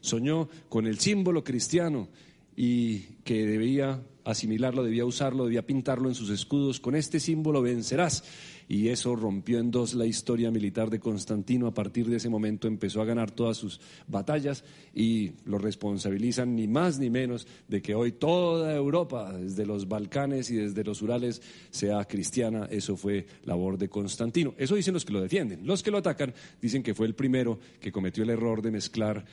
Soñó 0.00 0.48
con 0.68 0.86
el 0.86 1.00
símbolo 1.00 1.42
cristiano 1.42 2.08
y 2.54 3.00
que 3.24 3.46
debía 3.46 4.00
asimilarlo, 4.24 4.84
debía 4.84 5.04
usarlo, 5.04 5.44
debía 5.44 5.66
pintarlo 5.66 6.08
en 6.08 6.14
sus 6.14 6.30
escudos. 6.30 6.78
Con 6.78 6.94
este 6.94 7.18
símbolo 7.18 7.62
vencerás 7.62 8.22
y 8.68 8.88
eso 8.88 9.16
rompió 9.16 9.58
en 9.58 9.70
dos 9.70 9.94
la 9.94 10.04
historia 10.04 10.50
militar 10.50 10.90
de 10.90 11.00
Constantino. 11.00 11.66
A 11.66 11.74
partir 11.74 12.06
de 12.08 12.16
ese 12.16 12.28
momento 12.28 12.68
empezó 12.68 13.00
a 13.00 13.06
ganar 13.06 13.30
todas 13.30 13.56
sus 13.56 13.80
batallas 14.06 14.62
y 14.94 15.32
lo 15.46 15.58
responsabilizan 15.58 16.54
ni 16.54 16.68
más 16.68 16.98
ni 16.98 17.08
menos 17.08 17.46
de 17.66 17.80
que 17.80 17.94
hoy 17.94 18.12
toda 18.12 18.74
Europa, 18.74 19.32
desde 19.32 19.64
los 19.64 19.88
Balcanes 19.88 20.50
y 20.50 20.56
desde 20.56 20.84
los 20.84 21.00
Urales, 21.00 21.40
sea 21.70 22.04
cristiana. 22.04 22.68
Eso 22.70 22.96
fue 22.96 23.26
labor 23.46 23.78
de 23.78 23.88
Constantino. 23.88 24.54
Eso 24.58 24.74
dicen 24.74 24.92
los 24.94 25.04
que 25.06 25.14
lo 25.14 25.22
defienden. 25.22 25.66
Los 25.66 25.82
que 25.82 25.90
lo 25.90 25.98
atacan 25.98 26.34
dicen 26.60 26.82
que 26.82 26.94
fue 26.94 27.06
el 27.06 27.14
primero 27.14 27.58
que 27.80 27.90
cometió 27.90 28.22
el 28.22 28.30
error 28.30 28.60
de 28.60 28.70
mezclar 28.70 29.24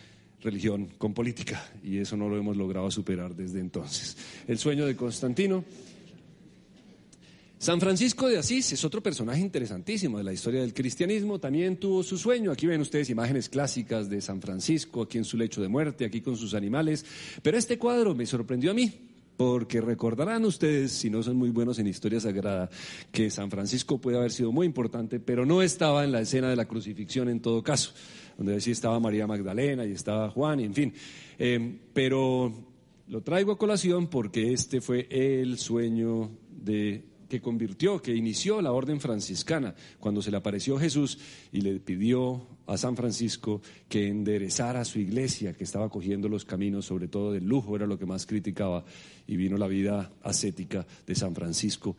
religión 0.41 0.89
con 0.98 1.13
política 1.13 1.71
y 1.84 1.98
eso 1.98 2.15
no 2.15 2.30
lo 2.30 2.38
hemos 2.38 2.56
logrado 2.56 2.89
superar 2.91 3.36
desde 3.36 3.60
entonces. 3.60 4.15
El 4.48 4.60
sueño 4.60 4.86
de 4.86 4.95
Constantino 4.95 5.65
San 7.58 7.80
Francisco 7.80 8.28
de 8.28 8.38
Asís 8.38 8.74
es 8.74 8.84
otro 8.84 9.02
personaje 9.02 9.39
interesantísimo 9.39 10.18
de 10.18 10.26
la 10.26 10.34
historia 10.34 10.62
del 10.62 10.74
cristianismo. 10.74 11.39
También 11.39 11.78
tuvo 11.78 12.04
su 12.04 12.18
sueño. 12.18 12.52
Aquí 12.52 12.68
ven 12.68 12.82
ustedes 12.82 13.10
imágenes 13.10 13.48
clásicas 13.50 14.10
de 14.10 14.22
San 14.22 14.41
Francisco, 14.41 15.04
aquí 15.04 15.18
en 15.18 15.24
su 15.24 15.38
lecho 15.38 15.62
de 15.62 15.70
muerte, 15.70 16.06
aquí 16.06 16.22
con 16.22 16.36
sus 16.36 16.54
animales. 16.54 17.06
Pero 17.41 17.58
este 17.58 17.80
cuadro 17.80 18.13
me 18.13 18.26
sorprendió 18.26 18.72
a 18.72 18.74
mí, 18.74 18.91
porque 19.38 19.80
recordarán 19.80 20.44
ustedes, 20.46 20.91
si 20.91 21.10
no 21.10 21.24
son 21.24 21.38
muy 21.38 21.50
buenos 21.50 21.80
en 21.80 21.88
historia 21.88 22.20
sagrada, 22.20 22.70
que 23.12 23.30
San 23.30 23.50
Francisco 23.50 24.00
puede 24.00 24.18
haber 24.18 24.32
sido 24.32 24.52
muy 24.52 24.68
importante, 24.68 25.22
pero 25.22 25.46
no 25.46 25.62
estaba 25.62 26.04
en 26.04 26.12
la 26.12 26.22
escena 26.22 26.50
de 26.50 26.58
la 26.58 26.65
crucifixión 26.65 27.30
en 27.30 27.39
todo 27.39 27.63
caso, 27.63 27.94
donde 28.38 28.60
sí 28.60 28.72
estaba 28.72 29.00
María 29.00 29.28
Magdalena 29.28 29.86
y 29.86 29.94
estaba 29.94 30.30
Juan, 30.30 30.60
y 30.60 30.65
en 30.65 30.74
fin. 30.74 30.94
Eh, 31.39 31.80
pero 31.94 32.54
lo 33.08 33.22
traigo 33.22 33.54
a 33.54 33.58
colación 33.58 34.08
porque 34.08 34.52
este 34.52 34.82
fue 34.82 35.08
el 35.10 35.58
sueño 35.58 36.32
de 36.50 37.14
que 37.28 37.42
convirtió, 37.42 38.02
que 38.02 38.16
inició 38.16 38.62
la 38.62 38.72
orden 38.72 39.00
franciscana, 39.00 39.76
cuando 40.00 40.22
se 40.22 40.32
le 40.32 40.38
apareció 40.38 40.78
Jesús 40.78 41.18
y 41.52 41.62
le 41.62 41.80
pidió 41.80 42.48
a 42.68 42.78
San 42.78 42.96
Francisco 42.96 43.62
que 43.90 44.08
enderezara 44.08 44.86
su 44.86 45.00
iglesia, 45.00 45.54
que 45.54 45.64
estaba 45.64 45.90
cogiendo 45.90 46.30
los 46.30 46.46
caminos, 46.46 46.86
sobre 46.86 47.08
todo 47.08 47.32
del 47.32 47.46
lujo, 47.46 47.76
era 47.76 47.88
lo 47.88 47.98
que 47.98 48.06
más 48.06 48.26
criticaba, 48.26 48.86
y 49.28 49.36
vino 49.36 49.58
la 49.58 49.68
vida 49.68 50.12
ascética 50.24 50.86
de 51.06 51.16
San 51.16 51.36
Francisco, 51.36 51.96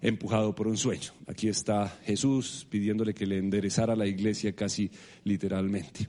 empujado 0.00 0.54
por 0.54 0.68
un 0.68 0.76
sueño. 0.76 1.12
Aquí 1.26 1.48
está 1.48 1.88
Jesús 2.04 2.66
pidiéndole 2.68 3.14
que 3.14 3.26
le 3.26 3.38
enderezara 3.38 3.96
la 3.96 4.06
iglesia 4.06 4.54
casi 4.54 4.90
literalmente. 5.24 6.08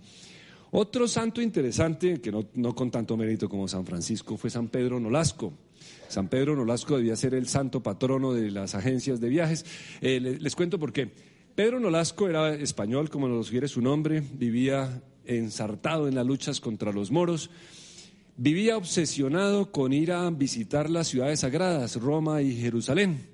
Otro 0.72 1.08
santo 1.08 1.42
interesante, 1.42 2.22
que 2.22 2.32
no, 2.32 2.46
no 2.54 2.76
con 2.76 2.92
tanto 2.92 3.18
mérito 3.18 3.50
como 3.50 3.68
San 3.68 3.86
Francisco, 3.86 4.38
fue 4.38 4.52
San 4.52 4.68
Pedro 4.68 5.00
Nolasco 5.00 5.54
San 6.10 6.28
Pedro 6.28 6.56
Nolasco 6.56 6.98
debía 6.98 7.16
ser 7.16 7.36
el 7.36 7.48
santo 7.48 7.82
patrono 7.84 8.34
de 8.34 8.50
las 8.50 8.74
agencias 8.74 9.22
de 9.22 9.30
viajes. 9.30 9.64
Eh, 10.02 10.20
les, 10.20 10.56
cuento 10.56 10.80
por 10.80 10.92
qué. 10.92 11.12
Pedro 11.54 11.80
Nolasco 11.80 12.28
era 12.28 12.54
español, 12.56 13.10
como 13.10 13.28
nos 13.28 13.46
sugiere 13.46 13.68
su 13.68 13.80
nombre, 13.82 14.24
vivía 14.34 15.04
ensartado 15.26 16.08
en 16.08 16.16
las 16.16 16.26
luchas 16.26 16.60
contra 16.60 16.92
los 16.92 17.12
moros, 17.12 17.52
vivía 18.38 18.76
obsesionado 18.76 19.72
con 19.72 19.94
ir 19.94 20.12
a 20.12 20.28
visitar 20.32 20.90
las 20.90 21.10
ciudades 21.10 21.42
sagradas, 21.42 22.02
Roma 22.02 22.42
y 22.42 22.56
Jerusalén, 22.56 23.28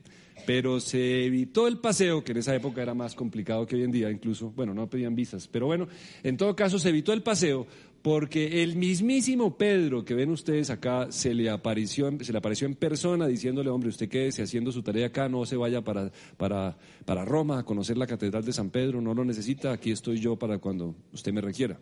pero 0.46 0.80
se 0.80 1.26
evitó 1.26 1.68
el 1.68 1.78
paseo, 1.80 2.24
que 2.24 2.32
en 2.32 2.40
esa 2.40 2.56
época 2.56 2.82
era 2.82 2.94
más 2.94 3.16
complicado 3.16 3.66
que 3.66 3.76
hoy 3.76 3.84
en 3.84 3.92
día 3.92 4.12
incluso, 4.12 4.52
bueno, 4.52 4.74
no 4.74 4.90
pedían 4.90 5.16
visas, 5.16 5.48
pero 5.48 5.66
bueno, 5.68 5.88
en 6.24 6.38
todo 6.38 6.56
caso 6.56 6.80
se 6.80 6.90
evitó 6.90 7.14
el 7.14 7.24
paseo 7.24 7.68
porque 8.02 8.62
el 8.62 8.76
mismísimo 8.76 9.58
Pedro 9.58 10.06
que 10.06 10.14
ven 10.14 10.30
ustedes 10.30 10.70
acá 10.70 11.08
se 11.10 11.34
le 11.34 11.50
apareció, 11.50 12.16
se 12.22 12.32
le 12.32 12.38
apareció 12.38 12.68
en 12.68 12.76
persona 12.76 13.26
diciéndole, 13.26 13.72
hombre, 13.72 13.90
usted 13.90 14.08
quédese 14.08 14.44
haciendo 14.44 14.72
su 14.72 14.84
tarea 14.84 15.08
acá, 15.08 15.28
no 15.28 15.44
se 15.46 15.58
vaya 15.58 15.82
para, 15.82 16.12
para, 16.38 16.78
para 17.04 17.26
Roma 17.26 17.58
a 17.58 17.64
conocer 17.64 17.98
la 17.98 18.06
Catedral 18.06 18.46
de 18.46 18.54
San 18.54 18.70
Pedro, 18.70 19.02
no 19.02 19.16
lo 19.16 19.26
necesita, 19.26 19.72
aquí 19.72 19.90
estoy 19.90 20.20
yo 20.20 20.36
para 20.36 20.60
cuando 20.60 20.94
usted 21.14 21.34
me 21.34 21.42
requiera. 21.42 21.80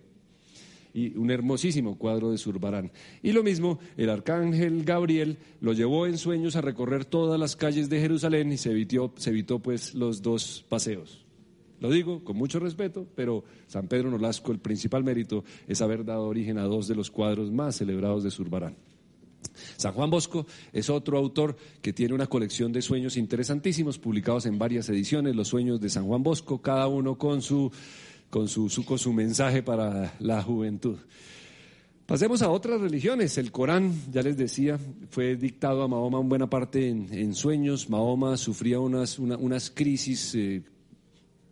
Y 0.93 1.17
un 1.17 1.32
hermosísimo 1.32 1.97
cuadro 1.97 2.32
de 2.32 2.38
Zurbarán. 2.38 2.91
Y 3.21 3.32
lo 3.32 3.43
mismo, 3.43 3.79
el 3.97 4.10
arcángel 4.10 4.84
Gabriel 4.84 5.38
lo 5.60 5.73
llevó 5.73 6.06
en 6.06 6.17
sueños 6.17 6.56
a 6.56 6.62
recorrer 6.62 7.06
todas 7.06 7.39
las 7.39 7.56
calles 7.56 7.89
de 7.89 7.99
Jerusalén 7.99 8.51
y 8.51 8.58
se 8.58 8.71
evitó, 8.71 9.13
se 9.17 9.32
evitó 9.32 9.60
pues 9.60 9.93
los 9.95 10.21
dos 10.21 10.65
paseos. 10.69 11.25
Lo 11.79 11.89
digo 11.89 12.23
con 12.23 12.38
mucho 12.38 12.60
respeto, 12.60 13.08
pero 13.15 13.43
San 13.67 13.88
Pedro 13.88 14.10
Nolasco, 14.10 14.51
el 14.51 14.60
principal 14.60 15.03
mérito 15.03 15.43
es 15.67 15.82
haber 15.82 16.06
dado 16.06 16.27
origen 16.27 16.58
a 16.58 16.63
dos 16.63 16.88
de 16.88 16.95
los 16.95 17.12
cuadros 17.12 17.51
más 17.51 17.75
celebrados 17.75 18.23
de 18.23 18.32
Zurbarán. 18.32 18.77
San 19.75 19.93
Juan 19.93 20.10
Bosco 20.10 20.45
es 20.71 20.89
otro 20.89 21.17
autor 21.17 21.58
que 21.82 21.93
tiene 21.93 22.13
una 22.13 22.27
colección 22.27 22.71
de 22.71 22.82
sueños 22.82 23.17
interesantísimos, 23.17 23.99
publicados 23.99 24.45
en 24.45 24.58
varias 24.58 24.88
ediciones, 24.89 25.36
los 25.36 25.49
sueños 25.49 25.82
de 25.82 25.89
San 25.89 26.06
Juan 26.06 26.23
Bosco, 26.23 26.62
cada 26.62 26.88
uno 26.88 27.17
con 27.17 27.41
su, 27.41 27.71
con 28.33 28.47
su, 28.47 28.67
su, 28.67 29.13
mensaje 29.13 29.61
para 29.61 30.15
la 30.19 30.41
juventud. 30.41 30.97
Pasemos 32.07 32.41
a 32.41 32.49
otras 32.49 32.81
religiones. 32.81 33.37
El 33.37 33.51
Corán, 33.51 33.93
ya 34.11 34.23
les 34.23 34.37
decía, 34.37 34.79
fue 35.11 35.35
dictado 35.35 35.83
a 35.83 35.87
Mahoma 35.87 36.19
en 36.19 36.29
buena 36.29 36.49
parte 36.49 36.89
en, 36.89 37.35
sueños. 37.35 37.91
Mahoma 37.91 38.35
sufría 38.37 38.79
unas, 38.79 39.19
unas 39.19 39.69
crisis 39.69 40.33
eh, 40.33 40.63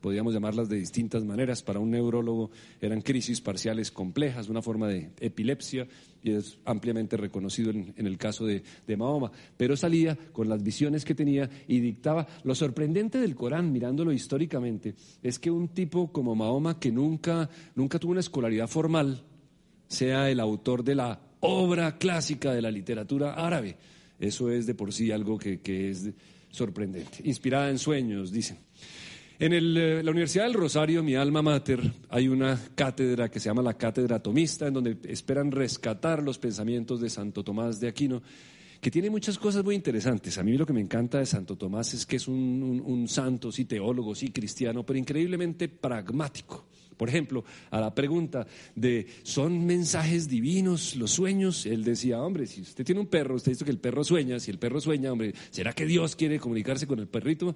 podríamos 0.01 0.33
llamarlas 0.33 0.67
de 0.67 0.77
distintas 0.77 1.23
maneras. 1.23 1.61
Para 1.61 1.79
un 1.79 1.91
neurólogo 1.91 2.49
eran 2.81 3.01
crisis 3.01 3.39
parciales 3.39 3.91
complejas, 3.91 4.49
una 4.49 4.61
forma 4.61 4.87
de 4.87 5.11
epilepsia, 5.19 5.87
y 6.23 6.31
es 6.31 6.57
ampliamente 6.65 7.15
reconocido 7.17 7.71
en, 7.71 7.93
el 7.95 8.17
caso 8.17 8.45
de, 8.45 8.63
Mahoma. 8.97 9.31
Pero 9.55 9.77
salía 9.77 10.17
con 10.33 10.49
las 10.49 10.63
visiones 10.63 11.05
que 11.05 11.15
tenía 11.15 11.49
y 11.67 11.79
dictaba. 11.79 12.27
Lo 12.43 12.55
sorprendente 12.55 13.19
del 13.19 13.35
Corán, 13.35 13.71
mirándolo 13.71 14.11
históricamente, 14.11 14.95
es 15.23 15.39
que 15.39 15.51
un 15.51 15.69
tipo 15.69 16.11
como 16.11 16.35
Mahoma, 16.35 16.79
que 16.79 16.91
nunca, 16.91 17.49
nunca 17.75 17.99
tuvo 17.99 18.11
una 18.11 18.19
escolaridad 18.19 18.67
formal, 18.67 19.23
sea 19.87 20.29
el 20.29 20.39
autor 20.39 20.83
de 20.83 20.95
la 20.95 21.19
obra 21.41 21.97
clásica 21.97 22.53
de 22.53 22.61
la 22.61 22.71
literatura 22.71 23.33
árabe. 23.33 23.77
Eso 24.19 24.51
es 24.51 24.65
de 24.65 24.75
por 24.75 24.93
sí 24.93 25.11
algo 25.11 25.37
que, 25.37 25.61
que 25.61 25.89
es 25.89 26.11
sorprendente. 26.51 27.21
Inspirada 27.23 27.69
en 27.69 27.79
sueños, 27.79 28.31
dicen. 28.31 28.57
En 29.41 29.53
eh, 29.53 30.03
la 30.03 30.11
Universidad 30.11 30.43
del 30.43 30.53
Rosario, 30.53 31.01
mi 31.01 31.15
alma 31.15 31.41
mater, 31.41 31.79
hay 32.09 32.27
una 32.27 32.61
cátedra 32.75 33.27
que 33.27 33.39
se 33.39 33.49
llama 33.49 33.63
la 33.63 33.73
Cátedra 33.73 34.17
Atomista, 34.17 34.67
en 34.67 34.75
donde 34.75 34.97
esperan 35.09 35.49
rescatar 35.49 36.21
los 36.21 36.37
pensamientos 36.37 37.01
de 37.01 37.09
Santo 37.09 37.43
Tomás 37.43 37.79
de 37.79 37.87
Aquino, 37.87 38.21
que 38.79 38.91
tiene 38.91 39.09
muchas 39.09 39.39
cosas 39.39 39.63
muy 39.63 39.73
interesantes. 39.73 40.37
A 40.37 40.43
mí 40.43 40.55
lo 40.57 40.67
que 40.67 40.73
me 40.73 40.81
encanta 40.81 41.17
de 41.17 41.25
Santo 41.25 41.55
Tomás 41.55 41.91
es 41.95 42.05
que 42.05 42.17
es 42.17 42.27
un, 42.27 43.07
santo, 43.07 43.51
sí, 43.51 43.65
teólogo, 43.65 44.13
sí, 44.13 44.29
cristiano, 44.29 44.85
pero 44.85 44.99
increíblemente 44.99 45.69
pragmático. 45.69 46.67
Por 46.95 47.09
ejemplo, 47.09 47.43
a 47.71 47.81
la 47.81 47.95
pregunta 47.95 48.45
de 48.75 49.07
¿son 49.23 49.65
mensajes 49.65 50.29
divinos 50.29 50.95
los 50.95 51.09
sueños? 51.09 51.65
Él 51.65 51.83
decía, 51.83 52.21
hombre, 52.21 52.45
si 52.45 52.61
usted 52.61 52.85
tiene 52.85 53.01
un 53.01 53.07
perro, 53.07 53.37
usted 53.37 53.53
dice 53.53 53.65
que 53.65 53.71
el 53.71 53.79
perro 53.79 54.03
sueña, 54.03 54.39
si 54.39 54.51
el 54.51 54.59
perro 54.59 54.79
sueña, 54.79 55.11
hombre, 55.11 55.33
¿será 55.49 55.73
que 55.73 55.87
Dios 55.87 56.15
quiere 56.15 56.39
comunicarse 56.39 56.85
con 56.85 56.99
el 56.99 57.07
perrito? 57.07 57.55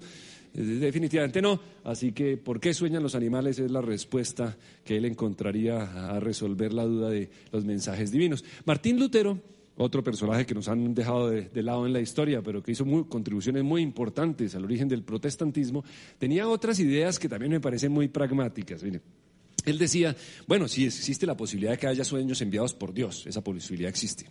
Definitivamente 0.56 1.42
no. 1.42 1.60
Así 1.84 2.12
que, 2.12 2.38
¿por 2.38 2.60
qué 2.60 2.72
sueñan 2.72 3.02
los 3.02 3.14
animales? 3.14 3.58
Es 3.58 3.70
la 3.70 3.82
respuesta 3.82 4.56
que 4.84 4.96
él 4.96 5.04
encontraría 5.04 6.14
a 6.14 6.18
resolver 6.18 6.72
la 6.72 6.84
duda 6.84 7.10
de 7.10 7.28
los 7.52 7.66
mensajes 7.66 8.10
divinos. 8.10 8.42
Martín 8.64 8.98
Lutero, 8.98 9.38
otro 9.76 10.02
personaje 10.02 10.46
que 10.46 10.54
nos 10.54 10.68
han 10.68 10.94
dejado 10.94 11.28
de, 11.28 11.62
lado 11.62 11.86
en 11.86 11.92
la 11.92 12.00
historia, 12.00 12.40
pero 12.40 12.62
que 12.62 12.72
hizo 12.72 12.86
contribuciones 13.06 13.64
muy 13.64 13.82
importantes 13.82 14.54
al 14.54 14.64
origen 14.64 14.88
del 14.88 15.02
protestantismo, 15.02 15.84
tenía 16.18 16.48
otras 16.48 16.80
ideas 16.80 17.18
que 17.18 17.28
también 17.28 17.52
me 17.52 17.60
parecen 17.60 17.92
muy 17.92 18.08
pragmáticas. 18.08 18.82
él 18.82 19.78
decía, 19.78 20.16
bueno, 20.46 20.68
sí 20.68 20.86
existe 20.86 21.26
la 21.26 21.36
posibilidad 21.36 21.72
de 21.72 21.78
que 21.78 21.86
haya 21.86 22.04
sueños 22.04 22.40
enviados 22.40 22.72
por 22.72 22.94
Dios, 22.94 23.26
esa 23.26 23.44
posibilidad 23.44 23.90
existe. 23.90 24.24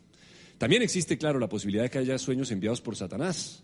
También 0.58 0.82
existe, 0.82 1.20
claro, 1.20 1.38
la 1.38 1.50
posibilidad 1.50 1.84
de 1.84 1.92
que 1.92 2.00
haya 2.00 2.18
sueños 2.18 2.50
enviados 2.50 2.82
por 2.82 2.96
Satanás. 2.96 3.64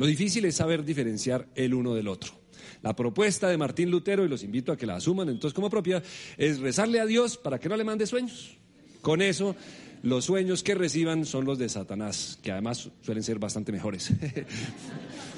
Lo 0.00 0.06
difícil 0.06 0.46
es 0.46 0.54
saber 0.54 0.82
diferenciar 0.82 1.46
el 1.54 1.74
uno 1.74 1.94
del 1.94 2.08
otro. 2.08 2.32
La 2.80 2.96
propuesta 2.96 3.50
de 3.50 3.58
Martín 3.58 3.90
Lutero, 3.90 4.24
y 4.24 4.30
los 4.30 4.42
invito 4.42 4.72
a 4.72 4.76
que 4.78 4.86
la 4.86 4.96
asuman 4.96 5.28
entonces 5.28 5.52
como 5.54 5.68
propia, 5.68 6.02
es 6.38 6.58
rezarle 6.58 7.00
a 7.00 7.04
Dios 7.04 7.36
para 7.36 7.60
que 7.60 7.68
no 7.68 7.76
le 7.76 7.84
mande 7.84 8.06
sueños. 8.06 8.56
Con 9.02 9.20
eso, 9.20 9.54
los 10.02 10.24
sueños 10.24 10.62
que 10.62 10.74
reciban 10.74 11.26
son 11.26 11.44
los 11.44 11.58
de 11.58 11.68
Satanás, 11.68 12.38
que 12.42 12.50
además 12.50 12.88
suelen 13.02 13.22
ser 13.22 13.38
bastante 13.38 13.72
mejores. 13.72 14.10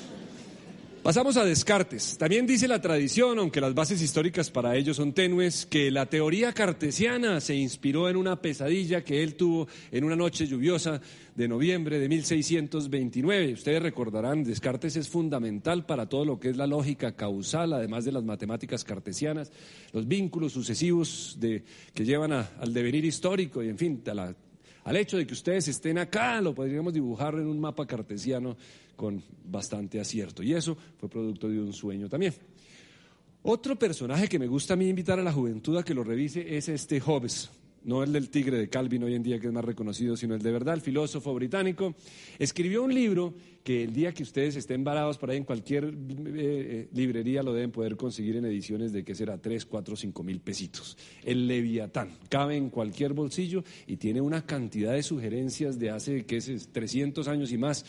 Pasamos 1.02 1.36
a 1.36 1.44
Descartes. 1.44 2.16
También 2.16 2.46
dice 2.46 2.68
la 2.68 2.80
tradición, 2.80 3.36
aunque 3.40 3.60
las 3.60 3.74
bases 3.74 4.00
históricas 4.00 4.52
para 4.52 4.76
ello 4.76 4.94
son 4.94 5.12
tenues, 5.12 5.66
que 5.66 5.90
la 5.90 6.06
teoría 6.06 6.52
cartesiana 6.52 7.40
se 7.40 7.56
inspiró 7.56 8.08
en 8.08 8.14
una 8.14 8.40
pesadilla 8.40 9.02
que 9.02 9.24
él 9.24 9.34
tuvo 9.34 9.66
en 9.90 10.04
una 10.04 10.14
noche 10.14 10.46
lluviosa 10.46 11.00
de 11.34 11.48
noviembre 11.48 11.98
de 11.98 12.08
1629. 12.08 13.54
Ustedes 13.54 13.82
recordarán, 13.82 14.44
Descartes 14.44 14.94
es 14.94 15.08
fundamental 15.08 15.86
para 15.86 16.08
todo 16.08 16.24
lo 16.24 16.38
que 16.38 16.50
es 16.50 16.56
la 16.56 16.68
lógica 16.68 17.16
causal, 17.16 17.72
además 17.72 18.04
de 18.04 18.12
las 18.12 18.22
matemáticas 18.22 18.84
cartesianas, 18.84 19.50
los 19.92 20.06
vínculos 20.06 20.52
sucesivos 20.52 21.36
de, 21.40 21.64
que 21.94 22.04
llevan 22.04 22.30
al 22.30 22.72
devenir 22.72 23.04
histórico 23.04 23.60
y, 23.60 23.68
en 23.68 23.76
fin, 23.76 24.02
al 24.84 24.96
hecho 24.96 25.16
de 25.16 25.26
que 25.26 25.34
ustedes 25.34 25.68
estén 25.68 25.98
acá, 25.98 26.40
lo 26.40 26.54
podríamos 26.54 26.92
dibujar 26.92 27.34
en 27.34 27.46
un 27.46 27.60
mapa 27.60 27.86
cartesiano 27.86 28.56
con 28.96 29.22
bastante 29.44 30.00
acierto. 30.00 30.42
Y 30.42 30.54
eso 30.54 30.76
fue 30.98 31.08
producto 31.08 31.48
de 31.48 31.60
un 31.60 31.72
sueño 31.72 32.08
también. 32.08 32.34
Otro 33.42 33.76
personaje 33.76 34.28
que 34.28 34.38
me 34.38 34.46
gusta 34.46 34.74
a 34.74 34.76
mí 34.76 34.88
invitar 34.88 35.18
a 35.18 35.22
la 35.22 35.32
juventud 35.32 35.76
a 35.76 35.82
que 35.82 35.94
lo 35.94 36.04
revise 36.04 36.56
es 36.56 36.68
este 36.68 37.00
Hobbes, 37.00 37.50
no 37.84 38.02
el 38.02 38.12
del 38.12 38.28
tigre 38.28 38.58
de 38.58 38.68
Calvin 38.68 39.02
hoy 39.04 39.14
en 39.14 39.22
día 39.22 39.38
que 39.38 39.46
es 39.46 39.52
más 39.52 39.64
reconocido, 39.64 40.16
sino 40.16 40.34
el 40.34 40.42
de 40.42 40.52
verdad, 40.52 40.74
el 40.74 40.80
filósofo 40.80 41.34
británico, 41.34 41.94
escribió 42.38 42.82
un 42.82 42.94
libro 42.94 43.34
que 43.64 43.84
el 43.84 43.92
día 43.92 44.12
que 44.12 44.22
ustedes 44.22 44.56
estén 44.56 44.82
varados 44.82 45.18
por 45.18 45.30
ahí 45.30 45.36
en 45.36 45.44
cualquier 45.44 45.84
eh, 45.84 45.90
eh, 45.94 46.88
librería 46.92 47.42
lo 47.42 47.52
deben 47.52 47.70
poder 47.70 47.96
conseguir 47.96 48.36
en 48.36 48.44
ediciones 48.44 48.92
de 48.92 49.04
que 49.04 49.14
será 49.14 49.38
3, 49.38 49.66
4, 49.66 49.96
5 49.96 50.22
mil 50.22 50.40
pesitos. 50.40 50.96
El 51.22 51.46
Leviatán, 51.46 52.10
cabe 52.28 52.56
en 52.56 52.70
cualquier 52.70 53.12
bolsillo 53.12 53.62
y 53.86 53.96
tiene 53.96 54.20
una 54.20 54.44
cantidad 54.44 54.92
de 54.92 55.02
sugerencias 55.02 55.78
de 55.78 55.90
hace, 55.90 56.24
que 56.24 56.38
es 56.38 56.68
300 56.72 57.28
años 57.28 57.52
y 57.52 57.58
más 57.58 57.84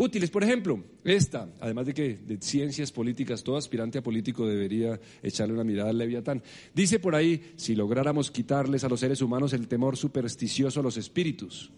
útiles. 0.00 0.30
Por 0.30 0.42
ejemplo, 0.42 0.82
esta, 1.04 1.48
además 1.60 1.86
de 1.86 1.94
que 1.94 2.16
de 2.16 2.38
ciencias 2.40 2.90
políticas, 2.90 3.42
todo 3.42 3.56
aspirante 3.56 3.98
a 3.98 4.02
político 4.02 4.46
debería 4.46 4.98
echarle 5.22 5.54
una 5.54 5.64
mirada 5.64 5.90
al 5.90 5.98
Leviatán. 5.98 6.42
Dice 6.74 6.98
por 6.98 7.14
ahí, 7.14 7.52
si 7.56 7.74
lográramos 7.76 8.30
quitarles 8.30 8.82
a 8.82 8.88
los 8.88 9.00
seres 9.00 9.20
humanos 9.20 9.52
el 9.52 9.68
temor 9.68 9.98
supersticioso 9.98 10.80
a 10.80 10.82
los 10.82 10.96
espíritus 10.96 11.70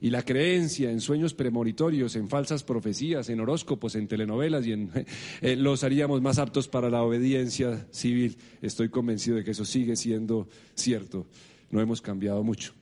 y 0.00 0.10
la 0.10 0.22
creencia 0.22 0.90
en 0.90 1.00
sueños 1.00 1.34
premonitorios, 1.34 2.14
en 2.14 2.28
falsas 2.28 2.62
profecías, 2.62 3.28
en 3.28 3.40
horóscopos, 3.40 3.96
en 3.96 4.06
telenovelas 4.06 4.66
y 4.66 4.72
en 4.72 4.90
eh, 5.40 5.56
los 5.56 5.82
haríamos 5.82 6.22
más 6.22 6.38
aptos 6.38 6.68
para 6.68 6.90
la 6.90 7.02
obediencia 7.02 7.88
civil. 7.90 8.36
Estoy 8.62 8.88
convencido 8.88 9.36
de 9.36 9.44
que 9.44 9.50
eso 9.50 9.64
sigue 9.64 9.96
siendo 9.96 10.48
cierto. 10.74 11.26
No 11.70 11.80
hemos 11.80 12.00
cambiado 12.00 12.44
mucho. 12.44 12.72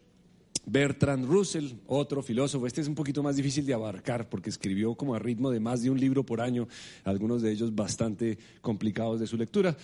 Bertrand 0.64 1.26
Russell, 1.26 1.72
otro 1.86 2.22
filósofo, 2.22 2.66
este 2.66 2.80
es 2.80 2.88
un 2.88 2.94
poquito 2.94 3.22
más 3.22 3.36
difícil 3.36 3.66
de 3.66 3.74
abarcar 3.74 4.28
porque 4.28 4.50
escribió 4.50 4.94
como 4.94 5.14
a 5.14 5.18
ritmo 5.18 5.50
de 5.50 5.60
más 5.60 5.82
de 5.82 5.90
un 5.90 5.98
libro 5.98 6.24
por 6.24 6.40
año, 6.40 6.68
algunos 7.04 7.42
de 7.42 7.50
ellos 7.50 7.74
bastante 7.74 8.38
complicados 8.60 9.18
de 9.18 9.26
su 9.26 9.36
lectura. 9.36 9.76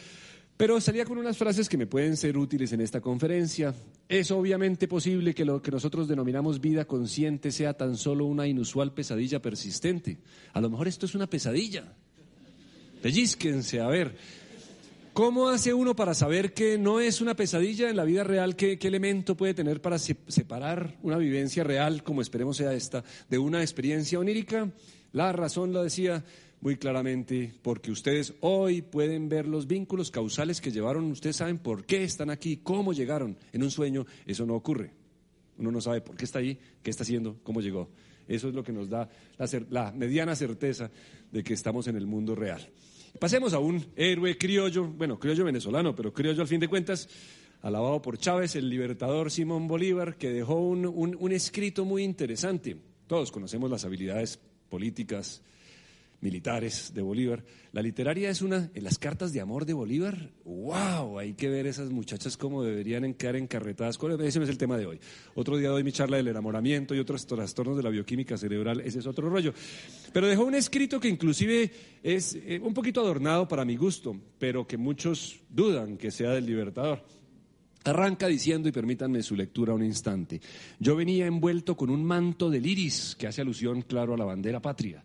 Pero 0.56 0.80
salía 0.80 1.04
con 1.04 1.18
unas 1.18 1.38
frases 1.38 1.68
que 1.68 1.76
me 1.76 1.86
pueden 1.86 2.16
ser 2.16 2.36
útiles 2.36 2.72
en 2.72 2.80
esta 2.80 3.00
conferencia. 3.00 3.72
Es 4.08 4.32
obviamente 4.32 4.88
posible 4.88 5.32
que 5.32 5.44
lo 5.44 5.62
que 5.62 5.70
nosotros 5.70 6.08
denominamos 6.08 6.60
vida 6.60 6.84
consciente 6.84 7.52
sea 7.52 7.74
tan 7.74 7.96
solo 7.96 8.26
una 8.26 8.46
inusual 8.48 8.92
pesadilla 8.92 9.40
persistente. 9.40 10.18
A 10.52 10.60
lo 10.60 10.68
mejor 10.68 10.88
esto 10.88 11.06
es 11.06 11.14
una 11.14 11.28
pesadilla. 11.28 11.92
Pellizquense, 13.00 13.80
a 13.80 13.86
ver. 13.86 14.16
¿Cómo 15.18 15.48
hace 15.48 15.74
uno 15.74 15.96
para 15.96 16.14
saber 16.14 16.54
que 16.54 16.78
no 16.78 17.00
es 17.00 17.20
una 17.20 17.35
pesadilla 17.35 17.90
en 17.90 17.96
la 17.96 18.04
vida 18.04 18.22
real? 18.22 18.54
¿Qué, 18.54 18.78
elemento 18.81 19.37
puede 19.37 19.52
tener 19.52 19.81
para 19.81 19.98
separar 19.98 20.96
una 21.02 21.16
vivencia 21.16 21.64
real, 21.64 22.04
como 22.04 22.22
esperemos 22.22 22.57
sea 22.57 22.72
esta, 22.72 23.02
de 23.28 23.37
una 23.37 23.61
experiencia 23.61 24.20
onírica? 24.20 24.70
La 25.11 25.33
razón 25.33 25.72
lo 25.72 25.83
decía 25.83 26.24
muy 26.61 26.76
claramente, 26.76 27.52
porque 27.62 27.90
ustedes 27.90 28.35
hoy 28.42 28.81
pueden 28.81 29.28
ver 29.28 29.48
los 29.48 29.66
vínculos 29.66 30.12
causales 30.12 30.61
que 30.61 30.70
llevaron, 30.70 31.11
ustedes 31.11 31.35
saben 31.35 31.59
por 31.59 31.85
qué 31.85 32.04
están 32.04 32.31
aquí, 32.31 32.59
cómo 32.59 32.92
llegaron. 32.92 33.37
En 33.52 33.64
un 33.64 33.72
sueño 33.72 34.07
eso 34.24 34.46
no 34.46 34.54
ocurre. 34.54 34.92
Uno 35.57 35.72
no 35.72 35.81
sabe 35.81 36.00
por 36.00 36.16
qué 36.16 36.26
está 36.26 36.38
ahí, 36.38 36.61
qué 36.81 36.90
está 36.90 37.02
haciendo, 37.02 37.40
cómo 37.42 37.61
llegó. 37.61 37.90
Eso 38.28 38.46
es 38.50 38.54
lo 38.54 38.62
que 38.62 38.72
nos 38.72 38.88
da 38.88 39.11
la 39.70 39.90
mediana 39.90 40.37
certeza 40.37 40.92
de 41.33 41.42
que 41.42 41.54
estamos 41.54 41.88
en 41.88 41.96
el 41.96 42.07
mundo 42.07 42.37
real. 42.37 42.70
Pasemos 43.18 43.53
a 43.53 43.59
un 43.59 43.85
héroe 43.97 44.38
criollo, 44.38 44.85
bueno, 44.87 45.18
criollo 45.18 45.44
venezolano, 45.44 45.94
pero 45.94 46.12
criollo 46.12 46.42
al 46.42 46.49
fin 46.49 46.61
de 46.61 46.68
cuentas, 46.68 47.09
alabado 47.62 48.01
por 48.01 48.18
Chávez, 48.18 48.55
el 48.55 48.68
libertador 48.68 49.31
Simón 49.31 49.66
Bolívar, 49.66 50.16
que 50.16 50.31
dejó 50.31 50.55
un, 50.57 51.33
escrito 51.33 51.85
muy 51.85 52.05
interesante. 52.05 52.77
Todos 53.07 53.33
conocemos 53.33 53.71
las 53.71 53.85
habilidades 53.85 54.38
políticas 54.68 55.42
militares 56.20 56.92
de 56.94 57.02
Bolívar. 57.02 57.44
La 57.72 57.83
literaria 57.83 58.31
es 58.31 58.42
una, 58.42 58.70
en 58.74 58.85
las 58.85 58.98
cartas 58.98 59.33
de 59.33 59.40
amor 59.40 59.64
de 59.66 59.72
Bolívar, 59.72 60.31
wow, 60.44 61.18
hay 61.18 61.35
que 61.35 61.48
ver 61.48 61.66
esas 61.66 61.90
muchachas 61.90 62.37
cómo 62.37 62.62
deberían 62.62 63.14
quedar 63.14 63.37
encarretadas. 63.37 63.98
Ese 64.20 64.42
es 64.42 64.48
el 64.48 64.59
tema 64.59 64.76
de 64.76 64.87
hoy. 64.87 65.00
Otro 65.35 65.57
día 65.57 65.68
doy 65.68 65.85
mi 65.85 65.92
charla 65.92 66.16
del 66.16 66.28
enamoramiento 66.28 66.94
y 66.94 66.98
otros 66.98 67.26
trastornos 67.26 67.76
de 67.76 67.83
la 67.83 67.90
bioquímica 67.90 68.37
cerebral, 68.37 68.81
ese 68.81 68.98
es 68.98 69.07
otro 69.07 69.28
rollo. 69.28 69.52
Pero 70.12 70.26
dejó 70.26 70.44
un 70.44 70.54
escrito 70.54 70.98
que 70.98 71.09
inclusive 71.09 71.70
es 72.02 72.35
eh, 72.35 72.61
un 72.62 72.74
poquito 72.74 73.00
adornado 73.00 73.46
para 73.46 73.64
mi 73.64 73.76
gusto, 73.76 74.16
pero 74.38 74.66
que 74.66 74.76
muchos 74.76 75.40
dudan 75.48 75.96
que 75.96 76.11
sea 76.11 76.31
del 76.31 76.46
libertador. 76.46 77.04
Arranca 77.85 78.26
diciendo, 78.26 78.68
y 78.68 78.72
permítanme 78.72 79.22
su 79.22 79.37
lectura 79.37 79.72
un 79.72 79.85
instante, 79.85 80.40
yo 80.81 80.96
venía 80.96 81.26
envuelto 81.26 81.76
con 81.76 81.90
un 81.90 82.04
manto 82.04 82.50
del 82.50 82.66
iris 82.66 83.14
que 83.16 83.28
hace 83.28 83.40
alusión, 83.40 83.83
claro, 83.83 84.14
a 84.14 84.16
la 84.16 84.24
bandera 84.24 84.61
patria 84.61 85.04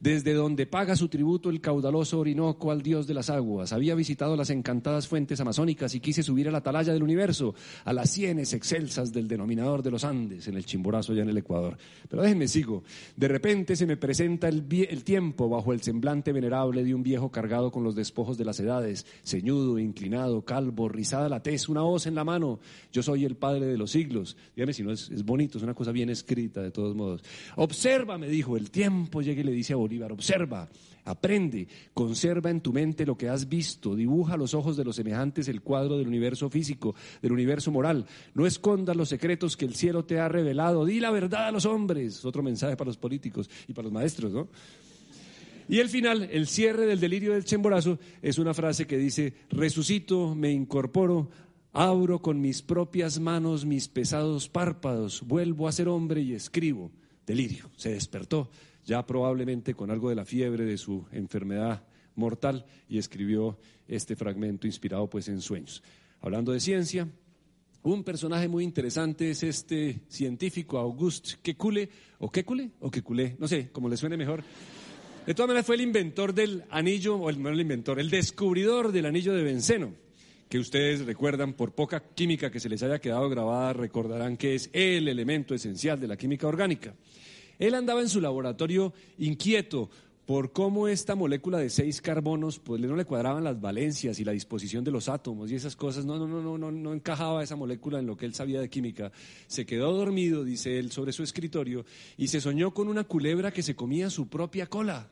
desde 0.00 0.34
donde 0.34 0.66
paga 0.66 0.96
su 0.96 1.08
tributo 1.08 1.50
el 1.50 1.60
caudaloso 1.60 2.18
Orinoco 2.18 2.70
al 2.70 2.82
dios 2.82 3.06
de 3.06 3.14
las 3.14 3.30
aguas. 3.30 3.72
Había 3.72 3.94
visitado 3.94 4.36
las 4.36 4.50
encantadas 4.50 5.08
fuentes 5.08 5.40
amazónicas 5.40 5.94
y 5.94 6.00
quise 6.00 6.22
subir 6.22 6.48
a 6.48 6.50
la 6.50 6.58
atalaya 6.58 6.92
del 6.92 7.02
universo, 7.02 7.54
a 7.84 7.92
las 7.92 8.10
sienes 8.10 8.52
excelsas 8.52 9.12
del 9.12 9.28
denominador 9.28 9.82
de 9.82 9.90
los 9.90 10.04
Andes, 10.04 10.48
en 10.48 10.56
el 10.56 10.64
Chimborazo, 10.64 11.14
ya 11.14 11.22
en 11.22 11.30
el 11.30 11.38
Ecuador. 11.38 11.76
Pero 12.08 12.22
déjenme 12.22 12.48
sigo. 12.48 12.84
De 13.16 13.28
repente 13.28 13.76
se 13.76 13.86
me 13.86 13.96
presenta 13.96 14.48
el, 14.48 14.64
tiempo 15.04 15.48
bajo 15.48 15.72
el 15.72 15.82
semblante 15.82 16.32
venerable 16.32 16.84
de 16.84 16.94
un 16.94 17.02
viejo 17.02 17.30
cargado 17.30 17.70
con 17.70 17.84
los 17.84 17.94
despojos 17.94 18.36
de 18.38 18.44
las 18.44 18.60
edades, 18.60 19.06
ceñudo, 19.24 19.78
inclinado, 19.78 20.42
calvo, 20.44 20.88
rizada 20.88 21.28
la 21.28 21.42
tez, 21.42 21.68
una 21.68 21.84
hoz 21.84 22.06
en 22.06 22.14
la 22.14 22.24
mano. 22.24 22.60
Yo 22.92 23.02
soy 23.02 23.24
el 23.24 23.36
padre 23.36 23.66
de 23.66 23.78
los 23.78 23.90
siglos. 23.90 24.36
Dígame 24.56 24.72
si 24.72 24.82
no 24.82 24.92
es, 24.92 25.10
es 25.10 25.24
bonito, 25.24 25.58
es 25.58 25.64
una 25.64 25.74
cosa 25.74 25.92
bien 25.92 26.10
escrita 26.10 26.62
de 26.62 26.70
todos 26.70 26.94
modos. 26.94 27.22
Observa, 27.56 28.18
me 28.18 28.28
dijo, 28.28 28.56
el 28.56 28.70
tiempo 28.70 29.22
llega 29.22 29.40
y 29.40 29.44
le 29.44 29.52
dice 29.52 29.72
a 29.72 29.76
Bolívar, 29.84 30.12
observa, 30.12 30.68
aprende, 31.04 31.68
conserva 31.92 32.50
en 32.50 32.62
tu 32.62 32.72
mente 32.72 33.04
lo 33.04 33.18
que 33.18 33.28
has 33.28 33.48
visto, 33.48 33.94
dibuja 33.94 34.34
a 34.34 34.36
los 34.38 34.54
ojos 34.54 34.76
de 34.76 34.84
los 34.84 34.96
semejantes 34.96 35.48
el 35.48 35.60
cuadro 35.60 35.98
del 35.98 36.08
universo 36.08 36.48
físico, 36.48 36.94
del 37.20 37.32
universo 37.32 37.70
moral, 37.70 38.06
no 38.32 38.46
escondas 38.46 38.96
los 38.96 39.10
secretos 39.10 39.58
que 39.58 39.66
el 39.66 39.74
cielo 39.74 40.06
te 40.06 40.18
ha 40.18 40.28
revelado, 40.28 40.86
di 40.86 41.00
la 41.00 41.10
verdad 41.10 41.48
a 41.48 41.52
los 41.52 41.66
hombres, 41.66 42.24
otro 42.24 42.42
mensaje 42.42 42.76
para 42.76 42.88
los 42.88 42.96
políticos 42.96 43.50
y 43.68 43.74
para 43.74 43.84
los 43.84 43.92
maestros, 43.92 44.32
¿no? 44.32 44.48
Y 45.68 45.80
el 45.80 45.88
final, 45.88 46.28
el 46.30 46.46
cierre 46.46 46.86
del 46.86 47.00
delirio 47.00 47.32
del 47.32 47.44
chemborazo, 47.44 47.98
es 48.20 48.38
una 48.38 48.52
frase 48.52 48.86
que 48.86 48.98
dice, 48.98 49.34
resucito, 49.50 50.34
me 50.34 50.50
incorporo, 50.50 51.30
abro 51.72 52.22
con 52.22 52.40
mis 52.40 52.62
propias 52.62 53.18
manos 53.18 53.64
mis 53.64 53.88
pesados 53.88 54.48
párpados, 54.48 55.22
vuelvo 55.26 55.68
a 55.68 55.72
ser 55.72 55.88
hombre 55.88 56.22
y 56.22 56.32
escribo. 56.32 56.90
Delirio, 57.26 57.70
se 57.76 57.90
despertó, 57.90 58.50
ya 58.84 59.06
probablemente 59.06 59.74
con 59.74 59.90
algo 59.90 60.08
de 60.08 60.14
la 60.16 60.24
fiebre 60.24 60.64
de 60.64 60.78
su 60.78 61.06
enfermedad 61.12 61.84
mortal, 62.16 62.64
y 62.88 62.98
escribió 62.98 63.58
este 63.88 64.16
fragmento 64.16 64.66
inspirado 64.66 65.08
pues 65.08 65.28
en 65.28 65.40
sueños. 65.40 65.82
Hablando 66.20 66.52
de 66.52 66.60
ciencia, 66.60 67.08
un 67.82 68.02
personaje 68.02 68.48
muy 68.48 68.64
interesante 68.64 69.30
es 69.30 69.42
este 69.42 70.00
científico 70.08 70.78
Auguste 70.78 71.36
Kekule, 71.42 71.88
o 72.18 72.30
Kekule, 72.30 72.70
o 72.80 72.90
Kekule, 72.90 73.36
no 73.38 73.46
sé, 73.46 73.70
como 73.70 73.88
le 73.88 73.96
suene 73.96 74.16
mejor. 74.16 74.42
De 75.26 75.34
todas 75.34 75.48
maneras 75.48 75.66
fue 75.66 75.74
el 75.74 75.82
inventor 75.82 76.32
del 76.32 76.64
anillo, 76.70 77.16
o 77.16 77.30
el, 77.30 77.42
no 77.42 77.48
el 77.48 77.60
inventor, 77.60 77.98
el 77.98 78.10
descubridor 78.10 78.92
del 78.92 79.06
anillo 79.06 79.34
de 79.34 79.42
benceno, 79.42 79.92
que 80.48 80.58
ustedes 80.58 81.04
recuerdan 81.04 81.54
por 81.54 81.74
poca 81.74 82.00
química 82.00 82.50
que 82.50 82.60
se 82.60 82.68
les 82.68 82.82
haya 82.82 82.98
quedado 83.00 83.28
grabada, 83.28 83.72
recordarán 83.72 84.36
que 84.36 84.54
es 84.54 84.70
el 84.72 85.08
elemento 85.08 85.54
esencial 85.54 85.98
de 85.98 86.08
la 86.08 86.16
química 86.16 86.46
orgánica. 86.46 86.94
Él 87.58 87.74
andaba 87.74 88.00
en 88.00 88.08
su 88.08 88.20
laboratorio 88.20 88.92
inquieto 89.18 89.90
por 90.26 90.52
cómo 90.52 90.88
esta 90.88 91.14
molécula 91.14 91.58
de 91.58 91.68
seis 91.68 92.00
carbonos, 92.00 92.58
pues 92.58 92.80
no 92.80 92.96
le 92.96 93.04
cuadraban 93.04 93.44
las 93.44 93.60
valencias 93.60 94.18
y 94.18 94.24
la 94.24 94.32
disposición 94.32 94.82
de 94.82 94.90
los 94.90 95.08
átomos 95.08 95.50
y 95.50 95.54
esas 95.54 95.76
cosas, 95.76 96.06
no, 96.06 96.18
no, 96.18 96.26
no, 96.26 96.40
no, 96.40 96.56
no, 96.56 96.72
no 96.72 96.94
encajaba 96.94 97.42
esa 97.42 97.56
molécula 97.56 97.98
en 97.98 98.06
lo 98.06 98.16
que 98.16 98.24
él 98.24 98.34
sabía 98.34 98.60
de 98.60 98.70
química. 98.70 99.12
Se 99.46 99.66
quedó 99.66 99.92
dormido, 99.92 100.42
dice 100.42 100.78
él, 100.78 100.90
sobre 100.92 101.12
su 101.12 101.22
escritorio 101.22 101.84
y 102.16 102.28
se 102.28 102.40
soñó 102.40 102.72
con 102.72 102.88
una 102.88 103.04
culebra 103.04 103.52
que 103.52 103.62
se 103.62 103.76
comía 103.76 104.08
su 104.08 104.28
propia 104.28 104.66
cola. 104.66 105.08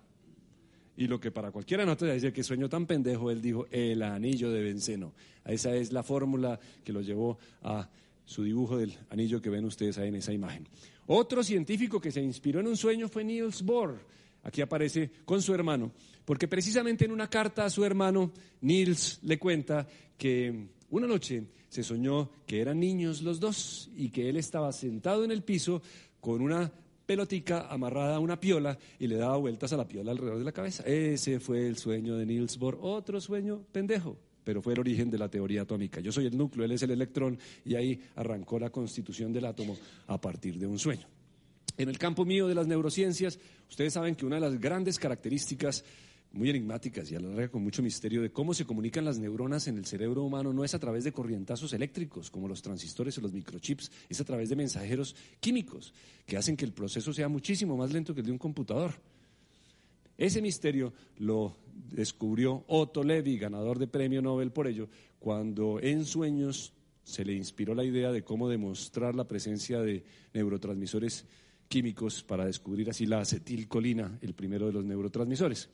Y 0.96 1.06
lo 1.06 1.20
que 1.20 1.30
para 1.30 1.50
cualquiera 1.50 1.84
no 1.84 1.96
te 1.96 2.06
decir 2.06 2.32
que 2.32 2.42
sueño 2.42 2.68
tan 2.68 2.86
pendejo, 2.86 3.30
él 3.30 3.40
dijo, 3.40 3.66
el 3.70 4.02
anillo 4.02 4.50
de 4.50 4.62
benceno. 4.62 5.14
Esa 5.44 5.74
es 5.74 5.92
la 5.92 6.02
fórmula 6.02 6.60
que 6.84 6.92
lo 6.92 7.00
llevó 7.00 7.38
a 7.62 7.88
su 8.24 8.44
dibujo 8.44 8.78
del 8.78 8.94
anillo 9.10 9.42
que 9.42 9.50
ven 9.50 9.64
ustedes 9.64 9.98
ahí 9.98 10.08
en 10.08 10.16
esa 10.16 10.32
imagen. 10.32 10.66
Otro 11.06 11.42
científico 11.42 12.00
que 12.00 12.12
se 12.12 12.22
inspiró 12.22 12.60
en 12.60 12.68
un 12.68 12.76
sueño 12.76 13.08
fue 13.08 13.24
Niels 13.24 13.62
Bohr. 13.62 13.98
Aquí 14.44 14.60
aparece 14.60 15.10
con 15.24 15.40
su 15.40 15.54
hermano, 15.54 15.92
porque 16.24 16.48
precisamente 16.48 17.04
en 17.04 17.12
una 17.12 17.30
carta 17.30 17.64
a 17.64 17.70
su 17.70 17.84
hermano, 17.84 18.32
Niels 18.60 19.20
le 19.22 19.38
cuenta 19.38 19.86
que 20.16 20.66
una 20.90 21.06
noche 21.06 21.44
se 21.68 21.82
soñó 21.82 22.30
que 22.46 22.60
eran 22.60 22.80
niños 22.80 23.22
los 23.22 23.40
dos 23.40 23.90
y 23.96 24.10
que 24.10 24.28
él 24.28 24.36
estaba 24.36 24.72
sentado 24.72 25.24
en 25.24 25.30
el 25.30 25.42
piso 25.42 25.80
con 26.20 26.42
una 26.42 26.72
pelotica 27.06 27.68
amarrada 27.68 28.16
a 28.16 28.20
una 28.20 28.38
piola 28.38 28.78
y 28.98 29.06
le 29.06 29.16
daba 29.16 29.36
vueltas 29.36 29.72
a 29.72 29.76
la 29.76 29.88
piola 29.88 30.12
alrededor 30.12 30.38
de 30.38 30.44
la 30.44 30.52
cabeza. 30.52 30.82
Ese 30.84 31.40
fue 31.40 31.66
el 31.66 31.76
sueño 31.76 32.16
de 32.16 32.26
Niels 32.26 32.58
Bohr. 32.58 32.78
Otro 32.80 33.20
sueño 33.20 33.62
pendejo 33.72 34.16
pero 34.44 34.62
fue 34.62 34.72
el 34.74 34.80
origen 34.80 35.10
de 35.10 35.18
la 35.18 35.28
teoría 35.28 35.62
atómica. 35.62 36.00
Yo 36.00 36.12
soy 36.12 36.26
el 36.26 36.36
núcleo, 36.36 36.64
él 36.64 36.72
es 36.72 36.82
el 36.82 36.90
electrón, 36.90 37.38
y 37.64 37.74
ahí 37.74 38.00
arrancó 38.16 38.58
la 38.58 38.70
constitución 38.70 39.32
del 39.32 39.46
átomo 39.46 39.76
a 40.06 40.20
partir 40.20 40.58
de 40.58 40.66
un 40.66 40.78
sueño. 40.78 41.06
En 41.76 41.88
el 41.88 41.98
campo 41.98 42.24
mío 42.24 42.48
de 42.48 42.54
las 42.54 42.66
neurociencias, 42.66 43.38
ustedes 43.68 43.94
saben 43.94 44.14
que 44.14 44.26
una 44.26 44.36
de 44.36 44.42
las 44.42 44.60
grandes 44.60 44.98
características 44.98 45.84
muy 46.32 46.48
enigmáticas 46.48 47.10
y 47.10 47.16
a 47.16 47.20
la 47.20 47.28
larga 47.28 47.48
con 47.48 47.62
mucho 47.62 47.82
misterio 47.82 48.22
de 48.22 48.30
cómo 48.30 48.54
se 48.54 48.64
comunican 48.64 49.04
las 49.04 49.18
neuronas 49.18 49.68
en 49.68 49.76
el 49.76 49.84
cerebro 49.84 50.22
humano 50.22 50.52
no 50.52 50.64
es 50.64 50.74
a 50.74 50.78
través 50.78 51.04
de 51.04 51.12
corrientazos 51.12 51.72
eléctricos 51.72 52.30
como 52.30 52.48
los 52.48 52.62
transistores 52.62 53.16
o 53.18 53.20
los 53.20 53.32
microchips, 53.32 53.90
es 54.08 54.20
a 54.20 54.24
través 54.24 54.48
de 54.48 54.56
mensajeros 54.56 55.14
químicos 55.40 55.92
que 56.26 56.36
hacen 56.36 56.56
que 56.56 56.64
el 56.64 56.72
proceso 56.72 57.12
sea 57.12 57.28
muchísimo 57.28 57.76
más 57.76 57.92
lento 57.92 58.14
que 58.14 58.20
el 58.20 58.26
de 58.26 58.32
un 58.32 58.38
computador. 58.38 58.94
Ese 60.22 60.40
misterio 60.40 60.92
lo 61.18 61.56
descubrió 61.90 62.62
Otto 62.68 63.02
Levy, 63.02 63.38
ganador 63.38 63.80
de 63.80 63.88
premio 63.88 64.22
Nobel 64.22 64.52
por 64.52 64.68
ello, 64.68 64.88
cuando 65.18 65.80
en 65.80 66.04
sueños 66.04 66.72
se 67.02 67.24
le 67.24 67.32
inspiró 67.32 67.74
la 67.74 67.82
idea 67.82 68.12
de 68.12 68.22
cómo 68.22 68.48
demostrar 68.48 69.16
la 69.16 69.26
presencia 69.26 69.80
de 69.80 70.04
neurotransmisores 70.32 71.26
químicos 71.66 72.22
para 72.22 72.46
descubrir 72.46 72.88
así 72.88 73.04
la 73.04 73.18
acetilcolina, 73.18 74.16
el 74.22 74.32
primero 74.32 74.68
de 74.68 74.72
los 74.74 74.84
neurotransmisores. 74.84 75.68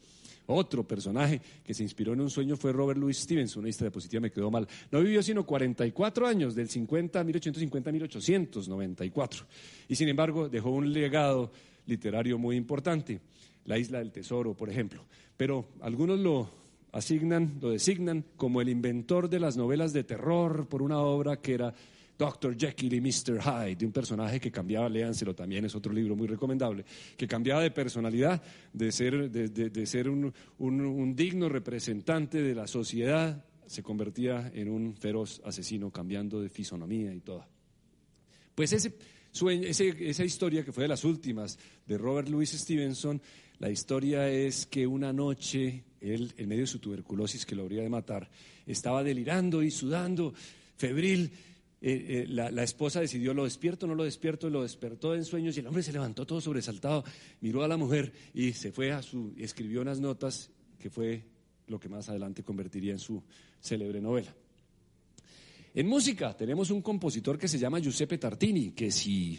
Otro 0.47 0.83
personaje 0.89 1.43
que 1.63 1.75
se 1.75 1.83
inspiró 1.83 2.15
en 2.15 2.23
un 2.23 2.31
sueño 2.31 2.57
fue 2.57 2.73
Robert 2.73 2.99
Louis 2.99 3.19
Stevenson, 3.19 3.65
una 3.65 3.71
diapositiva 3.71 4.23
me 4.23 4.31
quedó 4.31 4.51
mal. 4.51 4.67
No 4.91 5.03
vivió 5.03 5.23
sino 5.23 5.45
44 5.45 6.27
años, 6.27 6.55
del 6.55 6.71
50, 6.71 7.23
1850 7.23 7.91
a 7.91 7.93
1894. 7.93 9.47
Y 9.89 9.95
sin 9.95 10.09
embargo 10.09 10.49
dejó 10.49 10.71
un 10.71 10.91
legado 10.91 11.53
literario 11.85 12.39
muy 12.39 12.57
importante. 12.57 13.21
La 13.69 13.79
isla 13.79 13.99
del 13.99 14.11
tesoro, 14.11 14.55
por 14.55 14.71
ejemplo. 14.71 15.05
Pero 15.37 15.69
algunos 15.83 16.19
lo 16.19 16.51
asignan, 16.91 17.59
lo 17.61 17.71
designan 17.71 18.25
como 18.37 18.63
el 18.63 18.71
inventor 18.71 19.29
de 19.29 19.41
las 19.41 19.59
novelas 19.59 19.93
de 19.93 20.05
terror 20.05 20.67
por 20.67 20.81
una 20.81 21.01
obra 21.01 21.37
que 21.41 21.53
era 21.53 21.75
Dr. 22.17 22.57
Jekyll 22.57 22.95
y 22.95 23.01
Mr. 23.03 23.43
Hyde, 23.43 23.77
de 23.77 23.85
un 23.85 23.93
personaje 23.93 24.41
que 24.41 24.51
cambiaba, 24.51 24.89
léanselo 24.89 25.35
también, 25.35 25.67
es 25.67 25.75
otro 25.75 25.93
libro 25.93 26.17
muy 26.17 26.27
recomendable, 26.27 26.83
que 27.15 27.29
cambiaba 27.29 27.61
de 27.61 27.71
personalidad, 27.71 28.43
de 28.73 28.91
ser, 28.91 29.31
de, 29.31 29.87
ser 29.87 30.09
un, 30.09 31.15
digno 31.15 31.51
representante 31.51 32.43
de 32.43 32.55
la 32.55 32.67
sociedad, 32.67 33.45
se 33.67 33.83
convertía 33.83 34.51
en 34.55 34.71
un 34.71 34.97
feroz 34.97 35.43
asesino, 35.45 35.91
cambiando 35.91 36.41
de 36.41 36.49
fisonomía 36.49 37.15
y 37.15 37.21
todo. 37.21 37.45
Pues 38.55 38.73
ese, 38.73 38.95
esa 39.31 40.25
historia 40.25 40.65
que 40.65 40.73
fue 40.73 40.85
de 40.85 40.89
las 40.89 41.05
últimas 41.05 41.59
de 41.87 41.99
Robert 41.99 42.29
Louis 42.29 42.51
Stevenson 42.51 43.21
la 43.59 43.71
historia 43.71 44.29
es 44.29 44.67
que 44.67 44.87
una 44.87 45.13
noche 45.13 45.85
él, 46.01 46.33
en 46.37 46.49
medio 46.49 46.63
de 46.63 46.69
su 46.69 46.79
tuberculosis 46.79 47.45
que 47.45 47.57
lo 47.57 47.63
habría 47.63 47.83
de 47.83 47.89
matar, 47.89 48.31
estaba 48.67 49.03
delirando 49.03 49.63
y 49.63 49.71
sudando, 49.71 50.35
febril. 50.77 51.33
Eh, 51.81 52.07
eh, 52.09 52.27
la, 52.29 52.51
la, 52.51 52.65
esposa 52.65 53.01
decidió, 53.01 53.35
lo 53.35 53.45
despierto, 53.45 53.87
no 53.87 53.95
lo 53.95 54.03
despierto, 54.03 54.51
lo 54.51 54.63
despertó 54.63 55.15
en 55.15 55.25
sueños 55.25 55.57
y 55.57 55.61
el 55.61 55.69
hombre 55.69 55.85
se 55.85 55.93
levantó 55.93 56.27
todo 56.27 56.41
sobresaltado, 56.41 57.05
miró 57.41 57.63
a 57.63 57.69
la 57.69 57.77
mujer 57.77 58.13
y 58.35 58.53
se 58.53 58.73
fue 58.73 58.91
a 58.91 59.01
su, 59.01 59.33
escribió 59.39 59.81
unas 59.81 60.01
notas 60.01 60.51
que 60.79 60.91
fue 60.91 61.25
lo 61.69 61.79
que 61.79 61.89
más 61.89 62.09
adelante 62.09 62.43
convertiría 62.43 62.93
en 62.93 62.99
su 62.99 63.23
célebre 63.61 64.01
novela. 64.01 64.35
En 65.75 65.87
música 65.87 66.37
tenemos 66.37 66.71
un 66.71 66.83
compositor 66.83 67.39
que 67.39 67.47
se 67.47 67.59
llama 67.59 67.79
Giuseppe 67.79 68.19
Tartini, 68.19 68.73
que 68.73 68.91
si 68.91 69.39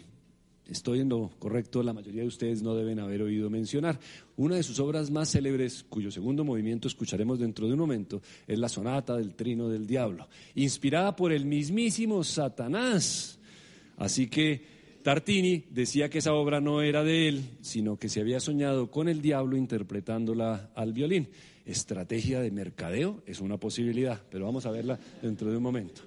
estoy 0.68 1.00
en 1.00 1.08
lo 1.08 1.30
correcto, 1.38 1.82
la 1.82 1.92
mayoría 1.92 2.22
de 2.22 2.28
ustedes 2.28 2.62
no 2.62 2.74
deben 2.74 3.00
haber 3.00 3.22
oído 3.22 3.50
mencionar. 3.50 3.98
Una 4.36 4.56
de 4.56 4.62
sus 4.62 4.78
obras 4.80 5.10
más 5.10 5.30
célebres, 5.30 5.84
cuyo 5.88 6.10
segundo 6.10 6.44
movimiento 6.44 6.88
escucharemos 6.88 7.38
dentro 7.38 7.66
de 7.66 7.74
un 7.74 7.78
momento, 7.80 8.22
es 8.46 8.58
la 8.58 8.68
Sonata 8.68 9.16
del 9.16 9.34
Trino 9.34 9.68
del 9.68 9.86
Diablo, 9.86 10.28
inspirada 10.54 11.16
por 11.16 11.32
el 11.32 11.44
mismísimo 11.44 12.22
Satanás. 12.24 13.38
Así 13.96 14.28
que 14.28 14.80
Tartini 15.02 15.64
decía 15.70 16.10
que 16.10 16.18
esa 16.18 16.34
obra 16.34 16.60
no 16.60 16.82
era 16.82 17.02
de 17.02 17.28
él, 17.28 17.42
sino 17.62 17.96
que 17.96 18.08
se 18.08 18.20
había 18.20 18.38
soñado 18.38 18.90
con 18.90 19.08
el 19.08 19.22
diablo 19.22 19.56
interpretándola 19.56 20.70
al 20.74 20.92
violín. 20.92 21.28
Estrategia 21.64 22.40
de 22.40 22.50
mercadeo 22.50 23.22
es 23.26 23.40
una 23.40 23.56
posibilidad, 23.56 24.20
pero 24.30 24.44
vamos 24.44 24.66
a 24.66 24.70
verla 24.70 24.98
dentro 25.22 25.50
de 25.50 25.56
un 25.56 25.62
momento. 25.62 26.02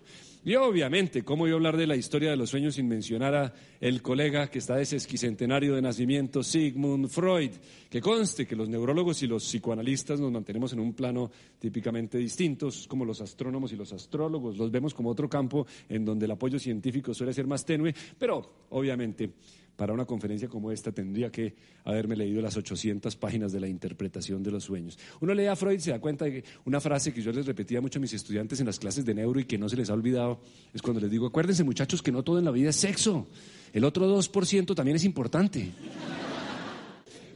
Y 0.45 0.55
obviamente, 0.55 1.23
¿cómo 1.23 1.45
a 1.45 1.51
hablar 1.51 1.77
de 1.77 1.87
la 1.87 1.95
historia 1.95 2.29
de 2.29 2.35
los 2.35 2.49
sueños 2.49 2.75
sin 2.75 2.85
mencionar 2.89 3.33
a 3.33 3.53
el 3.79 4.01
colega 4.01 4.49
que 4.49 4.59
está 4.59 4.75
de 4.75 4.83
ese 4.83 4.97
esquicentenario 4.97 5.73
de 5.73 5.81
nacimiento, 5.81 6.43
Sigmund 6.43 7.07
Freud? 7.07 7.51
Que 7.89 8.01
conste 8.01 8.45
que 8.45 8.57
los 8.57 8.67
neurólogos 8.67 9.23
y 9.23 9.27
los 9.27 9.45
psicoanalistas 9.45 10.19
nos 10.19 10.33
mantenemos 10.33 10.73
en 10.73 10.81
un 10.81 10.93
plano 10.93 11.31
típicamente 11.57 12.17
distintos, 12.17 12.89
como 12.89 13.05
los 13.05 13.21
astrónomos 13.21 13.71
y 13.71 13.77
los 13.77 13.93
astrólogos, 13.93 14.57
los 14.57 14.69
vemos 14.69 14.93
como 14.93 15.11
otro 15.11 15.29
campo 15.29 15.65
en 15.87 16.03
donde 16.03 16.25
el 16.25 16.31
apoyo 16.31 16.59
científico 16.59 17.13
suele 17.13 17.33
ser 17.33 17.47
más 17.47 17.63
tenue, 17.63 17.95
pero 18.19 18.65
obviamente 18.71 19.31
para 19.76 19.93
una 19.93 20.05
conferencia 20.05 20.47
como 20.47 20.71
esta 20.71 20.91
tendría 20.91 21.32
que 21.32 21.55
haberme 21.84 22.15
leído 22.15 22.41
las 22.41 22.55
800 22.55 23.15
páginas 23.15 23.51
de 23.51 23.59
la 23.59 23.67
interpretación 23.67 24.43
de 24.43 24.51
los 24.51 24.63
sueños. 24.63 24.97
Uno 25.19 25.34
lee 25.34 25.47
a 25.47 25.55
Freud 25.55 25.78
y 25.78 25.82
se 25.82 25.91
da 25.91 25.99
cuenta 25.99 26.26
de 26.26 26.32
que 26.32 26.43
una 26.65 26.80
frase 26.80 27.13
que 27.13 27.21
yo 27.21 27.32
les 27.32 27.45
repetía 27.45 27.82
mucho 27.82 27.99
a 27.99 28.01
mis 28.01 28.13
estudiantes 28.13 28.59
en 28.59 28.67
las 28.67 28.80
clases 28.80 29.05
de 29.05 29.13
neuro 29.13 29.39
y 29.39 29.45
que 29.45 29.57
no 29.57 29.67
se 29.67 29.76
les 29.76 29.89
ha 29.89 29.93
olvidado 29.93 30.41
es 30.74 30.82
cuando 30.82 31.01
les 31.01 31.09
digo, 31.09 31.28
acuérdense 31.28 31.63
muchachos 31.63 32.01
que 32.01 32.11
no 32.11 32.24
todo 32.24 32.39
en 32.39 32.45
la 32.45 32.51
vida 32.51 32.69
es 32.69 32.76
sexo, 32.76 33.28
el 33.74 33.84
otro 33.84 34.07
2% 34.15 34.76
también 34.76 34.97
es 34.97 35.03
importante. 35.03 35.71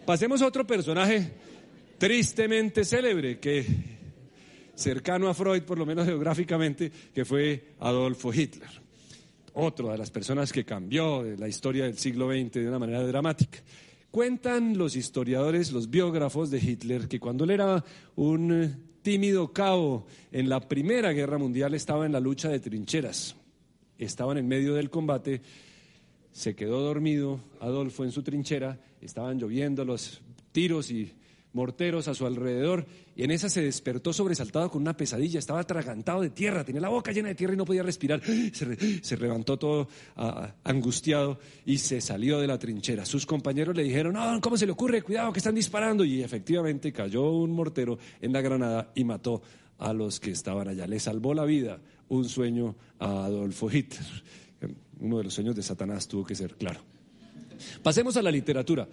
Pasemos 0.05 0.41
a 0.41 0.47
otro 0.47 0.65
personaje 0.65 1.33
tristemente 1.97 2.85
célebre 2.85 3.39
que 3.39 3.65
cercano 4.75 5.27
a 5.27 5.33
Freud, 5.33 5.63
por 5.63 5.77
lo 5.79 5.85
menos 5.85 6.05
geográficamente, 6.05 6.91
que 7.13 7.25
fue 7.25 7.73
Adolfo 7.79 8.31
Hitler 8.31 8.86
otro 9.59 9.89
de 9.89 9.97
las 9.97 10.11
personas 10.11 10.53
que 10.53 10.63
cambió 10.63 11.23
la 11.23 11.47
historia 11.47 11.85
del 11.85 11.97
siglo 11.97 12.29
XX 12.29 12.51
de 12.51 12.67
una 12.67 12.77
manera 12.77 13.05
dramática. 13.05 13.59
Cuentan 14.11 14.77
los 14.77 14.95
historiadores, 14.95 15.71
los 15.71 15.89
biógrafos 15.89 16.51
de 16.51 16.59
Hitler, 16.59 17.07
que 17.07 17.19
cuando 17.19 17.43
él 17.43 17.49
era 17.51 17.83
un 18.15 18.85
tímido 19.01 19.51
cabo 19.51 20.05
en 20.31 20.47
la 20.47 20.59
Primera 20.59 21.11
Guerra 21.11 21.39
Mundial 21.39 21.73
estaba 21.73 22.05
en 22.05 22.11
la 22.11 22.19
lucha 22.19 22.49
de 22.49 22.59
trincheras, 22.59 23.35
estaban 23.97 24.37
en 24.37 24.47
medio 24.47 24.75
del 24.75 24.91
combate, 24.91 25.41
se 26.31 26.55
quedó 26.55 26.81
dormido 26.81 27.39
Adolfo 27.59 28.03
en 28.03 28.11
su 28.11 28.21
trinchera, 28.21 28.79
estaban 29.01 29.39
lloviendo 29.39 29.83
los 29.85 30.21
tiros 30.51 30.91
y 30.91 31.13
morteros 31.57 32.07
a 32.07 32.13
su 32.13 32.27
alrededor, 32.27 32.85
y 33.15 33.23
en 33.23 33.31
esa 33.31 33.49
se 33.49 33.63
despertó 33.63 34.13
sobresaltado 34.13 34.69
con 34.69 34.83
una 34.83 34.95
pesadilla, 34.95 35.39
estaba 35.39 35.61
atragantado 35.61 36.21
de 36.21 36.29
tierra, 36.29 36.63
tenía 36.63 36.81
la 36.81 36.89
boca 36.89 37.11
llena 37.11 37.29
de 37.29 37.35
tierra 37.35 37.55
y 37.55 37.57
no 37.57 37.65
podía 37.65 37.81
respirar. 37.81 38.21
Se, 39.01 39.17
levantó 39.17 39.57
todo 39.57 39.87
angustiado 40.63 41.39
y 41.65 41.79
se 41.79 41.99
salió 41.99 42.39
de 42.39 42.47
la 42.47 42.59
trinchera. 42.59 43.05
Sus 43.05 43.25
compañeros 43.25 43.75
le 43.75 43.83
dijeron, 43.83 44.13
no, 44.13 44.39
¿cómo 44.39 44.55
se 44.55 44.67
le 44.67 44.71
ocurre? 44.71 45.01
Cuidado, 45.01 45.33
que 45.33 45.39
están 45.39 45.55
disparando. 45.55 46.05
Y 46.05 46.21
efectivamente 46.21 46.93
cayó 46.93 47.31
un 47.31 47.51
mortero 47.51 47.97
en 48.21 48.33
la 48.33 48.41
granada 48.41 48.91
y 48.93 49.03
mató 49.03 49.41
a 49.79 49.93
los 49.93 50.19
que 50.19 50.31
estaban 50.31 50.67
allá. 50.67 50.85
Le 50.85 50.99
salvó 50.99 51.33
la 51.33 51.45
vida 51.45 51.79
un 52.09 52.29
sueño 52.29 52.75
a 52.99 53.25
Adolfo 53.25 53.71
Hitler. 53.71 54.05
Uno 54.99 55.17
de 55.17 55.23
los 55.25 55.33
sueños 55.33 55.55
de 55.55 55.63
Satanás 55.63 56.07
tuvo 56.07 56.23
que 56.23 56.35
ser 56.35 56.55
claro. 56.55 56.81
Pasemos 57.81 58.15
a 58.17 58.21
la 58.21 58.31
literatura. 58.31 58.87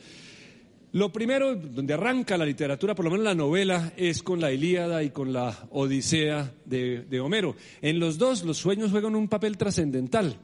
Lo 0.94 1.10
primero, 1.10 1.56
donde 1.56 1.92
arranca 1.92 2.38
la 2.38 2.46
literatura, 2.46 2.94
por 2.94 3.04
lo 3.04 3.10
menos 3.10 3.24
la 3.24 3.34
novela, 3.34 3.92
es 3.96 4.22
con 4.22 4.40
la 4.40 4.52
Ilíada 4.52 5.02
y 5.02 5.10
con 5.10 5.32
la 5.32 5.66
Odisea 5.70 6.54
de, 6.64 7.20
Homero. 7.20 7.56
En 7.82 7.98
los 7.98 8.16
dos, 8.16 8.44
los 8.44 8.58
sueños 8.58 8.92
juegan 8.92 9.16
un 9.16 9.26
papel 9.26 9.56
trascendental. 9.56 10.36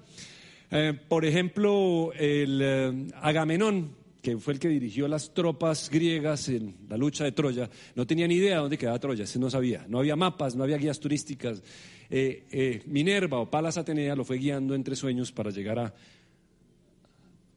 Eh, 0.73 0.99
por 1.09 1.25
ejemplo, 1.25 2.11
el 2.19 2.61
eh, 2.61 3.09
Agamenón, 3.23 3.95
que 4.21 4.39
fue 4.39 4.55
el 4.55 4.59
que 4.59 4.67
dirigió 4.67 5.07
las 5.07 5.33
tropas 5.33 5.89
griegas 5.89 6.49
en 6.49 6.75
la 6.89 6.97
lucha 6.97 7.23
de 7.23 7.31
Troya, 7.31 7.71
no 7.95 8.05
tenía 8.05 8.27
ni 8.27 8.35
idea 8.35 8.57
de 8.57 8.63
dónde 8.63 8.79
quedaba 8.79 8.99
Troya, 8.99 9.29
se 9.29 9.39
no 9.39 9.51
sabía. 9.51 9.87
No 9.89 10.01
había 10.01 10.17
mapas, 10.17 10.57
no 10.57 10.65
había 10.65 10.79
guías 10.79 10.99
turísticas. 10.99 11.63
Eh, 12.11 12.83
Minerva 12.87 13.39
o 13.39 13.49
Palas 13.49 13.79
Atenea 13.79 14.17
lo 14.17 14.25
fue 14.25 14.39
guiando 14.39 14.75
entre 14.75 14.97
sueños 14.97 15.31
para 15.31 15.51
llegar 15.51 15.95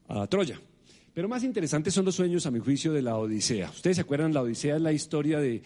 a 0.06 0.26
Troya. 0.28 0.60
Pero 1.14 1.28
más 1.28 1.44
interesantes 1.44 1.94
son 1.94 2.04
los 2.04 2.16
sueños, 2.16 2.44
a 2.44 2.50
mi 2.50 2.58
juicio, 2.58 2.92
de 2.92 3.00
la 3.00 3.16
Odisea. 3.16 3.70
Ustedes 3.70 3.96
se 3.96 4.00
acuerdan, 4.00 4.34
la 4.34 4.42
Odisea 4.42 4.74
es 4.74 4.82
la 4.82 4.92
historia 4.92 5.38
de, 5.38 5.62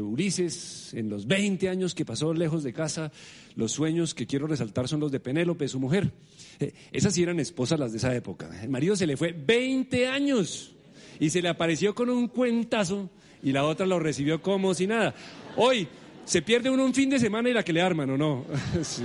Ulises 0.00 0.94
en 0.94 1.10
los 1.10 1.26
20 1.26 1.68
años 1.68 1.96
que 1.96 2.04
pasó 2.04 2.32
lejos 2.32 2.62
de 2.62 2.72
casa. 2.72 3.10
Los 3.56 3.72
sueños 3.72 4.14
que 4.14 4.28
quiero 4.28 4.46
resaltar 4.46 4.86
son 4.86 5.00
los 5.00 5.10
de 5.10 5.18
Penélope, 5.18 5.66
su 5.66 5.80
mujer. 5.80 6.12
Eh, 6.60 6.72
esas 6.92 7.14
sí 7.14 7.22
eran 7.24 7.40
esposas 7.40 7.80
las 7.80 7.90
de 7.90 7.98
esa 7.98 8.14
época. 8.14 8.48
El 8.62 8.68
marido 8.68 8.94
se 8.94 9.08
le 9.08 9.16
fue 9.16 9.32
20 9.32 10.06
años 10.06 10.72
y 11.18 11.30
se 11.30 11.42
le 11.42 11.48
apareció 11.48 11.96
con 11.96 12.08
un 12.08 12.28
cuentazo 12.28 13.10
y 13.42 13.50
la 13.50 13.64
otra 13.64 13.86
lo 13.86 13.98
recibió 13.98 14.40
como 14.40 14.72
si 14.72 14.86
nada. 14.86 15.16
Hoy 15.56 15.88
se 16.24 16.42
pierde 16.42 16.70
uno 16.70 16.84
un 16.84 16.94
fin 16.94 17.10
de 17.10 17.18
semana 17.18 17.50
y 17.50 17.52
la 17.52 17.64
que 17.64 17.72
le 17.72 17.82
arman, 17.82 18.08
¿o 18.10 18.16
no? 18.16 18.44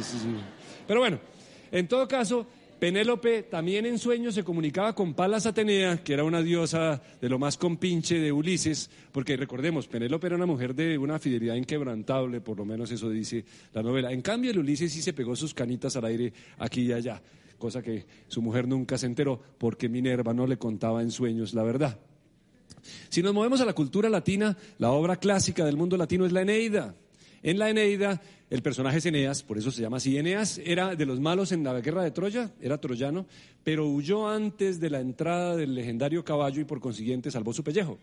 Pero 0.87 0.99
bueno, 0.99 1.19
en 1.71 1.87
todo 1.87 2.07
caso, 2.07 2.45
Penélope 2.79 3.41
también 3.41 3.87
en 3.87 3.97
sueños 3.97 4.35
se 4.35 4.43
comunicaba 4.43 4.93
con 4.93 5.15
Palas 5.15 5.47
Atenea, 5.47 6.03
que 6.03 6.13
era 6.13 6.23
una 6.23 6.43
diosa 6.43 7.01
de 7.19 7.27
lo 7.27 7.39
más 7.39 7.57
compinche 7.57 8.19
de 8.19 8.31
Ulises, 8.31 8.91
porque 9.11 9.35
recordemos, 9.35 9.87
Penélope 9.87 10.27
era 10.27 10.35
una 10.35 10.45
mujer 10.45 10.75
de 10.75 10.95
una 10.95 11.17
fidelidad 11.17 11.55
inquebrantable, 11.55 12.39
por 12.39 12.57
lo 12.57 12.65
menos 12.65 12.91
eso 12.91 13.09
dice 13.09 13.43
la 13.73 13.81
novela. 13.81 14.11
En 14.11 14.21
cambio, 14.21 14.51
el 14.51 14.59
Ulises 14.59 14.93
sí 14.93 15.01
se 15.01 15.13
pegó 15.13 15.35
sus 15.35 15.55
canitas 15.55 15.95
al 15.95 16.05
aire 16.05 16.31
aquí 16.59 16.81
y 16.81 16.93
allá, 16.93 17.19
cosa 17.57 17.81
que 17.81 18.05
su 18.27 18.43
mujer 18.43 18.67
nunca 18.67 18.95
se 18.99 19.07
enteró, 19.07 19.41
porque 19.57 19.89
Minerva 19.89 20.35
no 20.35 20.45
le 20.45 20.57
contaba 20.57 21.01
en 21.01 21.09
sueños 21.09 21.55
la 21.55 21.63
verdad. 21.63 21.97
Si 23.09 23.23
nos 23.23 23.33
movemos 23.33 23.59
a 23.59 23.65
la 23.65 23.73
cultura 23.73 24.07
latina, 24.07 24.55
la 24.77 24.91
obra 24.91 25.15
clásica 25.15 25.65
del 25.65 25.77
mundo 25.77 25.97
latino 25.97 26.27
es 26.27 26.31
la 26.31 26.43
Eneida. 26.43 26.93
En 27.47 27.59
la 27.59 27.69
Eneida, 27.69 28.21
el 28.49 28.61
personaje 28.61 28.97
es 28.97 29.05
Eneas, 29.05 29.41
por 29.41 29.57
eso 29.57 29.71
se 29.71 29.81
llama 29.81 29.95
así. 29.95 30.17
Eneas 30.17 30.57
era 30.65 30.97
de 30.97 31.05
los 31.05 31.21
malos 31.21 31.53
en 31.53 31.63
la 31.63 31.79
guerra 31.79 32.03
de 32.03 32.11
Troya, 32.11 32.51
era 32.59 32.77
troyano, 32.77 33.25
pero 33.63 33.87
huyó 33.87 34.27
antes 34.27 34.81
de 34.81 34.89
la 34.89 34.99
entrada 34.99 35.55
del 35.55 35.73
legendario 35.73 36.25
caballo 36.25 36.59
y 36.59 36.65
por 36.65 36.81
consiguiente 36.81 37.31
salvó 37.31 37.53
su 37.53 37.63
pellejo. 37.63 37.99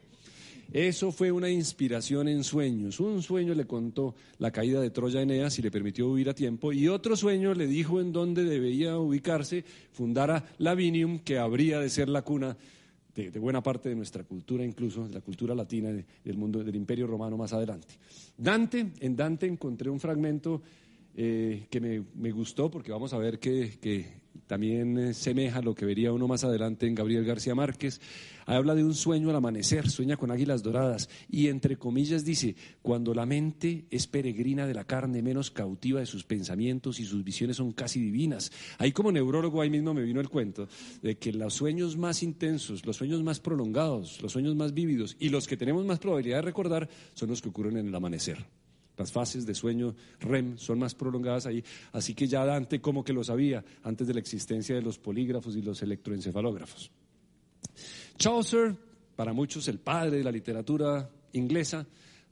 Eso 0.72 1.12
fue 1.12 1.30
una 1.30 1.50
inspiración 1.50 2.26
en 2.28 2.42
sueños. 2.42 3.00
Un 3.00 3.22
sueño 3.22 3.52
le 3.52 3.66
contó 3.66 4.14
la 4.38 4.50
caída 4.50 4.80
de 4.80 4.88
Troya 4.88 5.20
a 5.20 5.24
Eneas 5.24 5.58
y 5.58 5.62
le 5.62 5.70
permitió 5.70 6.08
huir 6.08 6.30
a 6.30 6.34
tiempo, 6.34 6.72
y 6.72 6.88
otro 6.88 7.14
sueño 7.14 7.52
le 7.52 7.66
dijo 7.66 8.00
en 8.00 8.14
dónde 8.14 8.44
debía 8.44 8.96
ubicarse, 8.96 9.62
fundara 9.92 10.54
Lavinium, 10.56 11.18
que 11.18 11.36
habría 11.36 11.80
de 11.80 11.90
ser 11.90 12.08
la 12.08 12.22
cuna 12.22 12.56
de, 13.14 13.38
buena 13.38 13.62
parte 13.62 13.88
de 13.88 13.94
nuestra 13.94 14.24
cultura, 14.24 14.64
incluso 14.64 15.06
de 15.06 15.14
la 15.14 15.20
cultura 15.20 15.54
latina 15.54 15.90
del 15.90 16.36
mundo 16.36 16.62
del 16.62 16.74
Imperio 16.74 17.06
Romano 17.06 17.36
más 17.36 17.52
adelante. 17.52 17.94
Dante, 18.36 18.92
en 19.00 19.16
Dante 19.16 19.46
encontré 19.46 19.90
un 19.90 20.00
fragmento 20.00 20.62
eh, 21.16 21.66
que 21.70 21.80
me, 21.80 22.30
gustó 22.32 22.70
porque 22.70 22.90
vamos 22.90 23.12
a 23.12 23.18
ver 23.18 23.38
que, 23.38 23.78
que 23.80 24.23
también 24.46 24.98
eh, 24.98 25.14
semeja 25.14 25.62
lo 25.62 25.74
que 25.74 25.86
vería 25.86 26.12
uno 26.12 26.28
más 26.28 26.44
adelante 26.44 26.86
en 26.86 26.94
Gabriel 26.94 27.24
García 27.24 27.54
Márquez. 27.54 28.00
Habla 28.46 28.74
de 28.74 28.84
un 28.84 28.94
sueño 28.94 29.30
al 29.30 29.36
amanecer, 29.36 29.88
sueña 29.88 30.16
con 30.16 30.30
águilas 30.30 30.62
doradas 30.62 31.08
y 31.30 31.48
entre 31.48 31.76
comillas 31.76 32.24
dice, 32.24 32.56
cuando 32.82 33.14
la 33.14 33.24
mente 33.24 33.86
es 33.90 34.06
peregrina 34.06 34.66
de 34.66 34.74
la 34.74 34.84
carne, 34.84 35.22
menos 35.22 35.50
cautiva 35.50 36.00
de 36.00 36.06
sus 36.06 36.24
pensamientos 36.24 37.00
y 37.00 37.06
sus 37.06 37.24
visiones 37.24 37.56
son 37.56 37.72
casi 37.72 38.00
divinas. 38.00 38.52
Ahí 38.78 38.92
como 38.92 39.10
neurólogo, 39.10 39.62
ahí 39.62 39.70
mismo 39.70 39.94
me 39.94 40.02
vino 40.02 40.20
el 40.20 40.28
cuento 40.28 40.68
de 41.02 41.16
que 41.16 41.32
los 41.32 41.54
sueños 41.54 41.96
más 41.96 42.22
intensos, 42.22 42.84
los 42.84 42.96
sueños 42.96 43.22
más 43.22 43.40
prolongados, 43.40 44.20
los 44.20 44.32
sueños 44.32 44.54
más 44.54 44.74
vívidos 44.74 45.16
y 45.18 45.30
los 45.30 45.46
que 45.46 45.56
tenemos 45.56 45.84
más 45.86 45.98
probabilidad 45.98 46.38
de 46.38 46.42
recordar 46.42 46.88
son 47.14 47.30
los 47.30 47.40
que 47.40 47.48
ocurren 47.48 47.78
en 47.78 47.88
el 47.88 47.94
amanecer. 47.94 48.44
Las 48.96 49.10
fases 49.10 49.44
de 49.44 49.54
sueño 49.54 49.94
REM 50.20 50.56
son 50.56 50.78
más 50.78 50.94
prolongadas 50.94 51.46
ahí, 51.46 51.62
así 51.92 52.14
que 52.14 52.26
ya 52.26 52.44
Dante 52.44 52.80
como 52.80 53.02
que 53.02 53.12
lo 53.12 53.24
sabía 53.24 53.64
antes 53.82 54.06
de 54.06 54.14
la 54.14 54.20
existencia 54.20 54.74
de 54.74 54.82
los 54.82 54.98
polígrafos 54.98 55.56
y 55.56 55.62
los 55.62 55.82
electroencefalógrafos. 55.82 56.90
Chaucer, 58.16 58.76
para 59.16 59.32
muchos 59.32 59.66
el 59.68 59.80
padre 59.80 60.18
de 60.18 60.24
la 60.24 60.30
literatura 60.30 61.10
inglesa, 61.32 61.84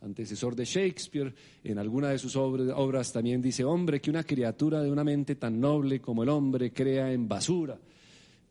antecesor 0.03 0.55
de 0.55 0.65
Shakespeare, 0.65 1.35
en 1.65 1.79
alguna 1.79 2.11
de 2.11 2.19
sus 2.19 2.37
obras 2.37 3.13
también 3.13 3.43
dice, 3.43 3.65
hombre, 3.65 4.01
que 4.01 4.11
una 4.11 4.25
criatura 4.25 4.83
de 4.83 4.91
una 4.91 5.05
mente 5.05 5.35
tan 5.37 5.61
noble 5.61 6.01
como 6.01 6.23
el 6.23 6.29
hombre 6.29 6.73
crea 6.73 7.13
en 7.13 7.29
basura 7.29 7.79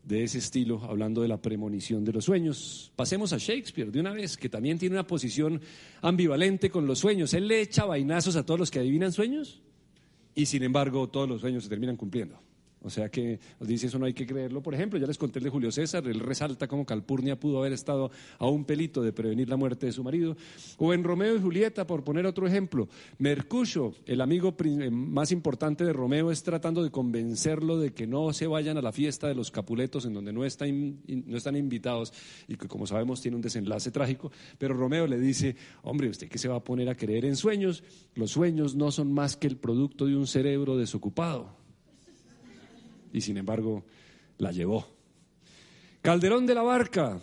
de 0.04 0.24
ese 0.24 0.38
estilo, 0.38 0.82
hablando 0.84 1.22
de 1.22 1.28
la 1.28 1.40
premonición 1.40 2.04
de 2.04 2.12
los 2.12 2.24
sueños. 2.24 2.92
Pasemos 2.96 3.32
a 3.32 3.38
Shakespeare 3.38 3.90
de 3.90 4.00
una 4.00 4.12
vez, 4.12 4.36
que 4.36 4.48
también 4.48 4.78
tiene 4.78 4.96
una 4.96 5.06
posición 5.06 5.60
ambivalente 6.00 6.70
con 6.70 6.86
los 6.86 6.98
sueños. 6.98 7.34
Él 7.34 7.48
le 7.48 7.60
echa 7.60 7.84
vainazos 7.84 8.36
a 8.36 8.44
todos 8.44 8.58
los 8.58 8.70
que 8.70 8.80
adivinan 8.80 9.12
sueños 9.12 9.62
y 10.34 10.46
sin 10.46 10.62
embargo 10.62 11.08
todos 11.08 11.28
los 11.28 11.40
sueños 11.40 11.64
se 11.64 11.68
terminan 11.68 11.96
cumpliendo. 11.96 12.40
O 12.82 12.90
sea 12.90 13.08
que 13.08 13.38
nos 13.60 13.68
dice 13.68 13.86
eso 13.86 13.98
no 13.98 14.06
hay 14.06 14.12
que 14.12 14.26
creerlo. 14.26 14.62
Por 14.62 14.74
ejemplo, 14.74 14.98
ya 14.98 15.06
les 15.06 15.18
conté 15.18 15.38
el 15.38 15.44
de 15.44 15.50
Julio 15.50 15.70
César, 15.70 16.06
él 16.06 16.20
resalta 16.20 16.66
cómo 16.66 16.84
Calpurnia 16.84 17.38
pudo 17.38 17.58
haber 17.58 17.72
estado 17.72 18.10
a 18.38 18.48
un 18.48 18.64
pelito 18.64 19.02
de 19.02 19.12
prevenir 19.12 19.48
la 19.48 19.56
muerte 19.56 19.86
de 19.86 19.92
su 19.92 20.02
marido. 20.02 20.36
O 20.78 20.92
en 20.92 21.04
Romeo 21.04 21.36
y 21.36 21.40
Julieta, 21.40 21.86
por 21.86 22.02
poner 22.04 22.26
otro 22.26 22.46
ejemplo, 22.46 22.88
Mercucio, 23.18 23.94
el 24.06 24.20
amigo 24.20 24.54
eh, 24.64 24.90
más 24.90 25.30
importante 25.32 25.84
de 25.84 25.92
Romeo, 25.92 26.30
es 26.30 26.42
tratando 26.42 26.82
de 26.82 26.90
convencerlo 26.90 27.78
de 27.78 27.92
que 27.92 28.06
no 28.06 28.32
se 28.32 28.46
vayan 28.46 28.76
a 28.78 28.82
la 28.82 28.92
fiesta 28.92 29.28
de 29.28 29.34
los 29.34 29.50
Capuletos 29.50 30.04
en 30.04 30.14
donde 30.14 30.32
no, 30.32 30.40
no 30.40 30.46
están 31.36 31.56
invitados 31.56 32.12
y 32.48 32.56
que 32.56 32.68
como 32.68 32.86
sabemos 32.86 33.20
tiene 33.20 33.36
un 33.36 33.42
desenlace 33.42 33.90
trágico. 33.90 34.32
Pero 34.58 34.74
Romeo 34.74 35.06
le 35.06 35.18
dice, 35.18 35.56
hombre, 35.82 36.08
¿usted 36.08 36.28
qué 36.28 36.38
se 36.38 36.48
va 36.48 36.56
a 36.56 36.64
poner 36.64 36.88
a 36.88 36.96
creer 36.96 37.24
en 37.24 37.36
sueños? 37.36 37.84
Los 38.14 38.32
sueños 38.32 38.74
no 38.74 38.90
son 38.90 39.12
más 39.12 39.36
que 39.36 39.46
el 39.46 39.56
producto 39.56 40.06
de 40.06 40.16
un 40.16 40.26
cerebro 40.26 40.76
desocupado 40.76 41.61
y 43.12 43.20
sin 43.20 43.36
embargo 43.36 43.84
la 44.38 44.52
llevó. 44.52 44.86
Calderón 46.00 46.46
de 46.46 46.54
la 46.54 46.62
Barca, 46.62 47.20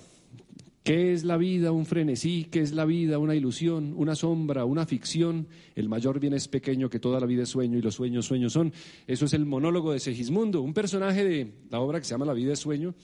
¿qué 0.83 1.13
es 1.13 1.23
la 1.23 1.37
vida? 1.37 1.71
Un 1.71 1.85
frenesí, 1.85 2.47
¿qué 2.49 2.61
es 2.61 2.71
la 2.71 2.85
vida? 2.85 3.19
Una 3.19 3.35
ilusión, 3.35 3.93
una 3.97 4.15
sombra, 4.15 4.65
una 4.65 4.85
ficción. 4.85 5.47
El 5.75 5.89
mayor 5.89 6.19
bien 6.19 6.33
es 6.33 6.47
pequeño 6.47 6.89
que 6.89 6.99
toda 6.99 7.19
la 7.19 7.25
vida 7.25 7.43
es 7.43 7.49
sueño 7.49 7.77
y 7.77 7.81
los 7.81 7.95
sueños 7.95 8.25
sueños 8.25 8.53
son. 8.53 8.71
Eso 9.05 9.25
es 9.25 9.33
el 9.33 9.45
monólogo 9.45 9.91
de 9.91 9.99
Segismundo, 9.99 10.61
un 10.61 10.73
personaje 10.73 11.25
de 11.25 11.51
la 11.69 11.81
obra 11.81 11.99
que 11.99 12.05
se 12.05 12.11
llama 12.11 12.25
La 12.25 12.33
vida 12.33 12.53
es 12.53 12.59
sueño 12.59 12.95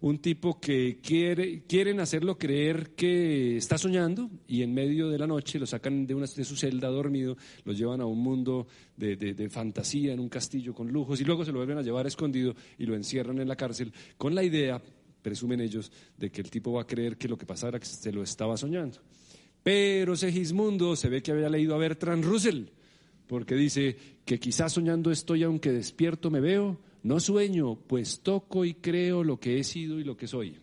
un 0.00 0.18
tipo 0.18 0.60
que 0.60 1.00
quiere, 1.02 1.62
quieren 1.66 2.00
hacerlo 2.00 2.38
creer 2.38 2.90
que 2.90 3.56
está 3.56 3.78
soñando 3.78 4.30
y 4.46 4.62
en 4.62 4.72
medio 4.72 5.08
de 5.08 5.18
la 5.18 5.26
noche 5.26 5.58
lo 5.58 5.66
sacan 5.66 6.06
de, 6.06 6.14
una, 6.14 6.26
de 6.26 6.44
su 6.44 6.56
celda 6.56 6.88
dormido, 6.88 7.36
lo 7.64 7.72
llevan 7.72 8.00
a 8.00 8.06
un 8.06 8.20
mundo 8.20 8.66
de, 8.96 9.16
de, 9.16 9.50
fantasía 9.50 10.12
en 10.12 10.20
un 10.20 10.28
castillo 10.28 10.74
con 10.74 10.88
lujos 10.88 11.20
y 11.20 11.24
luego 11.24 11.44
se 11.44 11.52
lo 11.52 11.58
vuelven 11.58 11.78
a 11.78 11.82
llevar 11.82 12.06
escondido 12.06 12.54
y 12.78 12.86
lo 12.86 12.94
encierran 12.94 13.38
en 13.40 13.48
la 13.48 13.56
cárcel 13.56 13.92
con 14.16 14.34
la 14.34 14.44
idea, 14.44 14.80
presumen 15.22 15.60
ellos, 15.60 15.90
de 16.16 16.30
que 16.30 16.40
el 16.40 16.50
tipo 16.50 16.72
va 16.72 16.82
a 16.82 16.86
creer 16.86 17.16
que 17.16 17.28
lo 17.28 17.36
que 17.36 17.46
pasara 17.46 17.80
que 17.80 17.86
se 17.86 18.12
lo 18.12 18.22
estaba 18.22 18.56
soñando. 18.56 18.98
Pero 19.62 20.16
Segismundo 20.16 20.96
se 20.96 21.08
ve 21.08 21.22
que 21.22 21.32
había 21.32 21.48
leído 21.48 21.74
a 21.74 21.78
Bertrand 21.78 22.24
Russell, 22.24 22.66
porque 23.26 23.54
dice 23.54 23.96
que 24.24 24.38
quizás 24.38 24.72
soñando 24.72 25.10
estoy 25.10 25.42
aunque 25.42 25.72
despierto 25.72 26.30
me 26.30 26.40
veo, 26.40 26.80
no 27.02 27.20
sueño, 27.20 27.76
pues 27.76 28.20
toco 28.20 28.64
y 28.64 28.74
creo 28.74 29.24
lo 29.24 29.38
que 29.38 29.58
he 29.58 29.64
sido 29.64 29.98
y 29.98 30.04
lo 30.04 30.16
que 30.16 30.26
soy. 30.26 30.56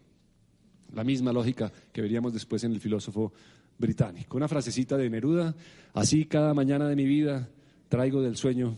La 0.93 1.03
misma 1.03 1.33
lógica 1.33 1.71
que 1.91 2.01
veríamos 2.01 2.33
después 2.33 2.63
en 2.63 2.71
el 2.71 2.79
filósofo 2.79 3.33
británico. 3.77 4.37
Una 4.37 4.47
frasecita 4.47 4.97
de 4.97 5.09
Neruda, 5.09 5.55
así 5.93 6.25
cada 6.25 6.53
mañana 6.53 6.87
de 6.87 6.95
mi 6.95 7.05
vida 7.05 7.49
traigo 7.89 8.21
del 8.21 8.37
sueño 8.37 8.77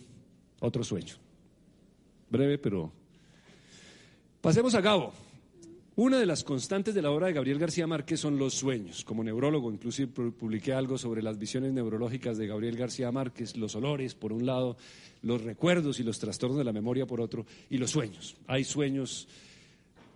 otro 0.59 0.83
sueño. 0.83 1.15
Breve, 2.29 2.57
pero... 2.57 2.91
Pasemos 4.41 4.73
a 4.75 4.81
cabo. 4.81 5.13
Una 5.99 6.19
de 6.19 6.27
las 6.27 6.43
constantes 6.43 6.93
de 6.93 7.01
la 7.01 7.09
obra 7.09 7.25
de 7.25 7.33
Gabriel 7.33 7.57
García 7.57 7.87
Márquez 7.87 8.19
son 8.19 8.37
los 8.37 8.53
sueños. 8.53 9.03
Como 9.03 9.23
neurólogo, 9.23 9.71
inclusive 9.71 10.31
publiqué 10.31 10.71
algo 10.71 10.95
sobre 10.95 11.23
las 11.23 11.39
visiones 11.39 11.73
neurológicas 11.73 12.37
de 12.37 12.45
Gabriel 12.45 12.77
García 12.77 13.11
Márquez, 13.11 13.57
los 13.57 13.75
olores 13.75 14.13
por 14.13 14.31
un 14.31 14.45
lado, 14.45 14.77
los 15.23 15.41
recuerdos 15.41 15.99
y 15.99 16.03
los 16.03 16.19
trastornos 16.19 16.59
de 16.59 16.65
la 16.65 16.71
memoria 16.71 17.07
por 17.07 17.19
otro, 17.19 17.47
y 17.71 17.79
los 17.79 17.89
sueños. 17.89 18.37
Hay 18.45 18.63
sueños 18.63 19.27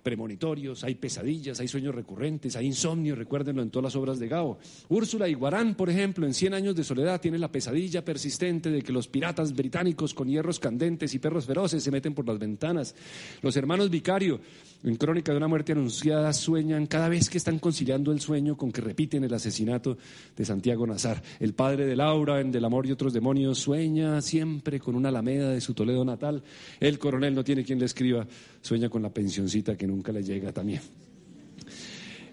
premonitorios, 0.03 0.83
hay 0.83 0.95
pesadillas, 0.95 1.59
hay 1.59 1.67
sueños 1.67 1.95
recurrentes, 1.95 2.55
hay 2.55 2.67
insomnio, 2.67 3.15
recuérdenlo 3.15 3.61
en 3.61 3.69
todas 3.69 3.85
las 3.85 3.95
obras 3.95 4.19
de 4.19 4.27
Gao. 4.27 4.59
Úrsula 4.89 5.27
Iguarán, 5.29 5.75
por 5.75 5.89
ejemplo, 5.89 6.25
en 6.25 6.33
Cien 6.33 6.53
años 6.53 6.75
de 6.75 6.83
soledad 6.83 7.21
tiene 7.21 7.39
la 7.39 7.51
pesadilla 7.51 8.03
persistente 8.03 8.69
de 8.69 8.81
que 8.81 8.91
los 8.91 9.07
piratas 9.07 9.53
británicos 9.53 10.13
con 10.13 10.27
hierros 10.27 10.59
candentes 10.59 11.13
y 11.13 11.19
perros 11.19 11.45
feroces 11.45 11.83
se 11.83 11.91
meten 11.91 12.13
por 12.13 12.27
las 12.27 12.37
ventanas. 12.37 12.95
Los 13.41 13.55
hermanos 13.55 13.89
Vicario, 13.89 14.41
en 14.83 14.95
Crónica 14.95 15.31
de 15.31 15.37
una 15.37 15.47
muerte 15.47 15.73
anunciada, 15.73 16.33
sueñan 16.33 16.87
cada 16.87 17.07
vez 17.07 17.29
que 17.29 17.37
están 17.37 17.59
conciliando 17.59 18.11
el 18.11 18.19
sueño 18.19 18.57
con 18.57 18.71
que 18.71 18.81
repiten 18.81 19.23
el 19.23 19.33
asesinato 19.33 19.97
de 20.35 20.45
Santiago 20.45 20.87
Nazar. 20.87 21.21
El 21.39 21.53
padre 21.53 21.85
de 21.85 21.95
Laura, 21.95 22.41
en 22.41 22.51
Del 22.51 22.65
amor 22.65 22.87
y 22.87 22.91
otros 22.91 23.13
demonios, 23.13 23.59
sueña 23.59 24.21
siempre 24.21 24.79
con 24.79 24.95
una 24.95 25.09
alameda 25.09 25.49
de 25.49 25.61
su 25.61 25.73
Toledo 25.73 26.03
natal. 26.03 26.43
El 26.79 26.97
coronel 26.97 27.35
no 27.35 27.43
tiene 27.43 27.63
quien 27.63 27.79
le 27.79 27.85
escriba, 27.85 28.25
sueña 28.61 28.89
con 28.89 29.01
la 29.01 29.09
pensioncita 29.09 29.77
que 29.77 29.87
nunca 29.87 30.11
le 30.11 30.23
llega 30.23 30.51
también. 30.51 30.81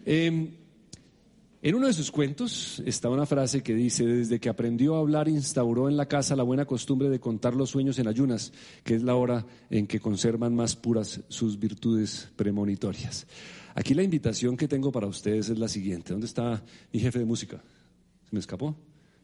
Em, 0.07 0.49
en 1.61 1.74
uno 1.74 1.86
de 1.86 1.92
sus 1.92 2.11
cuentos 2.11 2.82
está 2.86 3.09
una 3.11 3.26
frase 3.26 3.62
que 3.62 3.74
dice, 3.74 4.06
desde 4.06 4.38
que 4.38 4.48
aprendió 4.48 4.96
a 4.96 5.00
hablar 5.00 5.28
instauró 5.28 5.88
en 5.88 5.96
la 5.96 6.06
casa 6.06 6.36
la 6.36 6.42
buena 6.42 6.66
costumbre 6.66 7.09
de 7.09 7.20
contar 7.20 7.54
los 7.54 7.70
sueños 7.70 7.98
en 7.98 8.09
ayunas, 8.09 8.52
que 8.84 8.94
es 8.94 9.02
la 9.02 9.16
hora 9.16 9.44
en 9.70 9.86
que 9.86 10.00
conservan 10.00 10.54
más 10.54 10.76
puras 10.76 11.20
sus 11.28 11.59
virtudes 11.59 12.30
premonitorias. 12.36 13.26
Aquí 13.74 13.94
la 13.94 14.02
invitación 14.02 14.56
que 14.56 14.68
tengo 14.68 14.90
para 14.92 15.06
ustedes 15.06 15.48
es 15.48 15.59
la 15.59 15.68
siguiente. 15.68 16.12
¿Dónde 16.12 16.26
está 16.26 16.62
mi 16.92 17.00
jefe 17.00 17.18
de 17.18 17.24
música? 17.24 17.62
¿Se 18.28 18.34
me 18.34 18.40
escapó? 18.40 18.76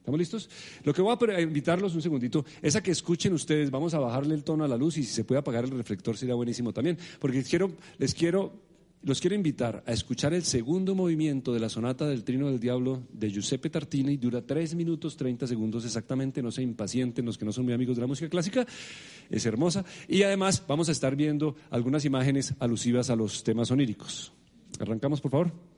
¿Estamos 0.05 0.18
listos? 0.18 0.51
Lo 0.85 0.93
que 0.93 1.01
voy 1.01 1.16
a 1.30 1.41
invitarlos 1.41 1.95
un 1.95 2.03
segundito 2.03 2.45
es 2.61 2.76
a 2.76 2.82
que 2.82 2.91
escuchen 2.91 3.32
ustedes, 3.32 3.70
vamos 3.70 3.95
a 3.95 3.99
bajarle 3.99 4.35
el 4.35 4.45
tono 4.45 4.62
a 4.62 4.68
la 4.68 4.76
luz 4.76 4.99
y 4.99 5.03
si 5.03 5.12
se 5.12 5.24
puede 5.24 5.39
apagar 5.39 5.64
el 5.64 5.70
reflector 5.70 6.14
sería 6.14 6.35
buenísimo 6.35 6.74
también, 6.74 6.99
porque 7.18 7.43
quiero, 7.43 7.72
les 7.97 8.12
quiero, 8.12 8.53
los 9.05 9.21
quiero 9.21 9.37
invitar 9.37 9.85
a 9.87 9.93
escuchar 9.93 10.33
el 10.33 10.45
segundo 10.45 10.95
movimiento 10.95 11.53
de 11.53 11.61
la 11.61 11.69
sonata 11.69 12.07
del 12.07 12.25
Trino 12.25 12.49
del 12.49 12.59
Diablo 12.59 13.03
de 13.13 13.31
Giuseppe 13.31 13.69
Tartini, 13.69 14.17
dura 14.17 14.41
tres 14.41 14.75
minutos 14.75 15.17
30 15.17 15.47
segundos 15.47 15.85
exactamente, 15.85 16.43
no 16.43 16.51
se 16.51 16.63
impacienten 16.63 17.27
los 17.27 17.37
que 17.37 17.45
no 17.45 17.53
son 17.53 17.67
muy 17.67 17.75
amigos 17.75 17.97
de 17.97 18.01
la 18.01 18.07
música 18.07 18.31
clásica, 18.31 18.67
es 19.31 19.45
hermosa, 19.47 19.85
y 20.09 20.23
además 20.23 20.65
vamos 20.67 20.89
a 20.89 20.93
estar 20.93 21.17
viendo 21.17 21.55
algunas 21.71 22.05
imágenes 22.07 22.55
alusivas 22.59 23.11
a 23.11 23.17
los 23.17 23.45
temas 23.45 23.71
oníricos. 23.71 24.33
Arrancamos, 24.81 25.21
por 25.21 25.31
favor. 25.31 25.74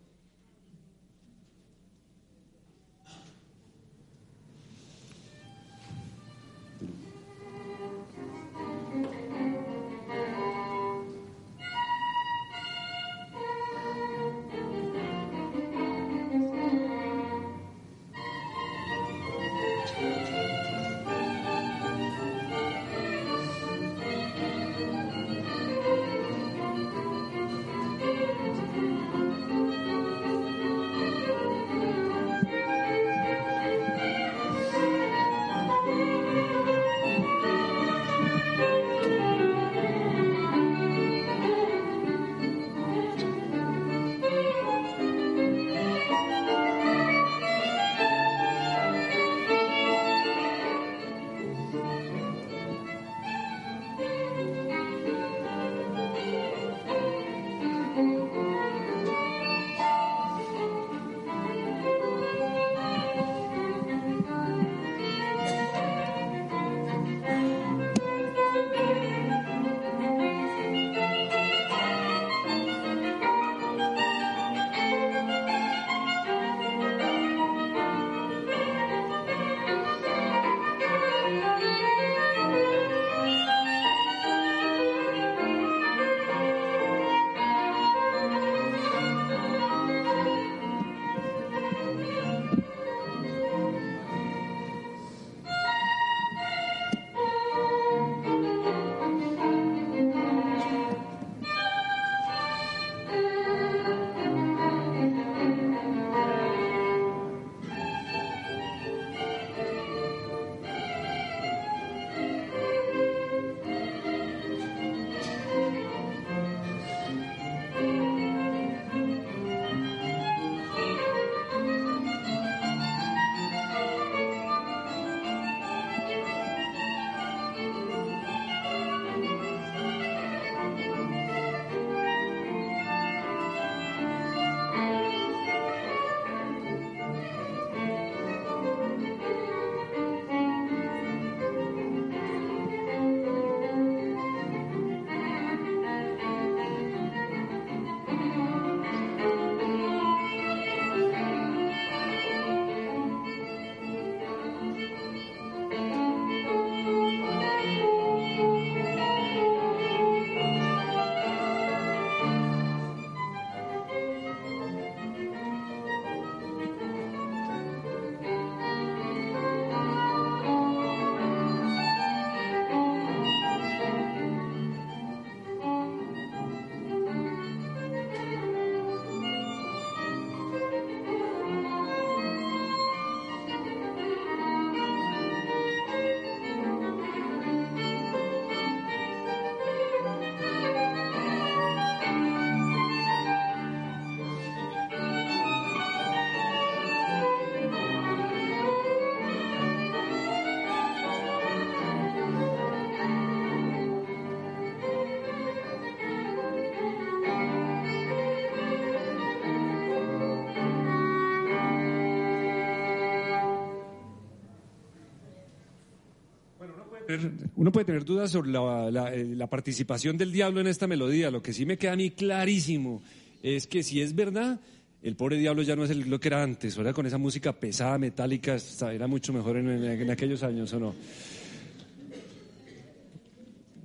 Uno 217.57 217.73
puede 217.73 217.87
tener 217.87 218.05
dudas 218.05 218.31
sobre 218.31 218.51
la, 218.51 219.13
eh, 219.15 219.25
la, 219.25 219.47
participación 219.47 220.17
del 220.17 220.33
diablo 220.33 220.61
en 220.61 220.67
esta 220.67 220.87
melodía. 220.87 221.31
Lo 221.31 221.43
que 221.43 221.53
sí 221.53 221.67
me 221.67 221.79
queda 221.79 221.93
a 221.93 221.97
mí 221.97 222.11
clarísimo 222.11 223.03
es 223.43 223.67
que 223.67 223.83
si 223.83 224.01
es 224.01 224.15
verdad, 224.15 224.61
el 225.03 225.17
pobre 225.17 225.39
diablo 225.39 225.63
ya 225.63 225.77
no 225.77 225.85
es 225.85 225.97
lo 225.97 226.19
que 226.19 226.29
era 226.29 226.43
antes, 226.43 226.77
¿verdad? 226.77 226.95
Con 226.95 227.07
esa 227.07 227.19
música 227.19 227.53
pesada, 227.53 227.99
metálica, 227.99 228.57
era 228.93 229.07
mucho 229.07 229.33
mejor 229.33 229.57
en, 229.59 230.11
aquellos 230.11 230.43
años, 230.43 230.73
¿o 230.73 230.81
no? 230.81 230.95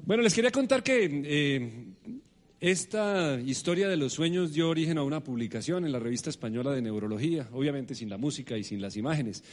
Bueno, 0.05 0.23
les 0.23 0.33
quería 0.33 0.51
contar 0.51 0.81
que 0.81 1.21
eh, 1.23 1.71
esta 2.59 3.39
historia 3.39 3.87
de 3.87 3.97
los 3.97 4.13
sueños 4.13 4.51
dio 4.51 4.69
origen 4.69 4.97
a 4.97 5.03
una 5.03 5.23
publicación 5.23 5.85
en 5.85 5.91
la 5.91 5.99
revista 5.99 6.29
española 6.29 6.71
de 6.71 6.81
neurología, 6.81 7.47
obviamente 7.51 7.93
sin 7.93 8.09
la 8.09 8.17
música 8.17 8.57
y 8.57 8.63
sin 8.63 8.81
las 8.81 8.97
imágenes 8.97 9.43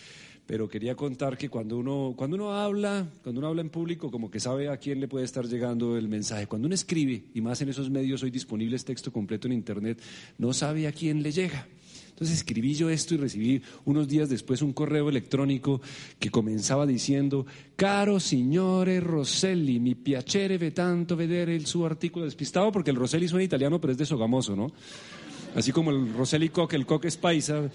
pero 0.49 0.66
quería 0.66 0.96
contar 0.96 1.36
que 1.36 1.51
cuando 1.51 1.76
uno, 1.76 2.14
cuando 2.16 2.34
uno 2.34 2.55
habla, 2.55 3.07
cuando 3.22 3.40
uno 3.40 3.49
habla 3.49 3.61
en 3.61 3.68
público, 3.68 4.11
como 4.11 4.30
que 4.30 4.40
sabe 4.40 4.70
a 4.70 4.78
quién 4.78 4.99
le 4.99 5.07
puede 5.07 5.26
estar 5.26 5.46
llegando 5.46 5.99
el 5.99 6.09
mensaje. 6.09 6.46
Cuando 6.46 6.64
uno 6.64 6.74
escribe, 6.74 7.24
y 7.34 7.42
más 7.42 7.61
en 7.61 7.68
esos 7.68 7.90
medios 7.90 8.22
hoy 8.22 8.30
disponibles 8.30 8.82
texto 8.82 9.12
completo 9.12 9.46
en 9.46 9.53
Internet, 9.53 10.01
no 10.38 10.55
sabe 10.55 10.86
a 10.86 10.92
quién 10.92 11.22
le 11.22 11.32
llega. 11.32 11.68
Entonces 12.09 12.38
escribí 12.38 12.72
yo 12.72 12.88
esto 12.88 13.14
y 13.14 13.18
recibí 13.18 13.62
unos 13.84 14.09
días 14.09 14.30
después 14.30 14.62
un 14.62 14.72
correo 14.72 15.11
electrónico 15.11 15.82
que 16.18 16.30
comenzaba 16.30 16.86
diciendo, 16.86 17.44
caro 17.76 18.18
signore 18.18 19.01
Rosselli, 19.01 19.78
mi 19.78 19.96
piacere 19.96 20.57
ve 20.57 20.70
tanto 20.70 21.14
vedere 21.14 21.55
el 21.55 21.66
su 21.66 21.84
artículo 21.84 22.24
despistado, 22.24 22.72
porque 22.72 22.90
el 22.90 22.96
Rosselli 22.96 23.28
suena 23.28 23.44
italiano, 23.44 23.82
pero 23.82 23.92
es 23.92 23.99
de 23.99 24.07
Sogamoso, 24.07 24.57
¿no? 24.57 24.72
Así 25.55 25.72
como 25.72 25.90
el 25.90 26.14
Rosselli 26.14 26.49
Coque, 26.49 26.76
el 26.76 26.86
Coque 26.86 27.09
es 27.09 27.18
paisa, 27.18 27.70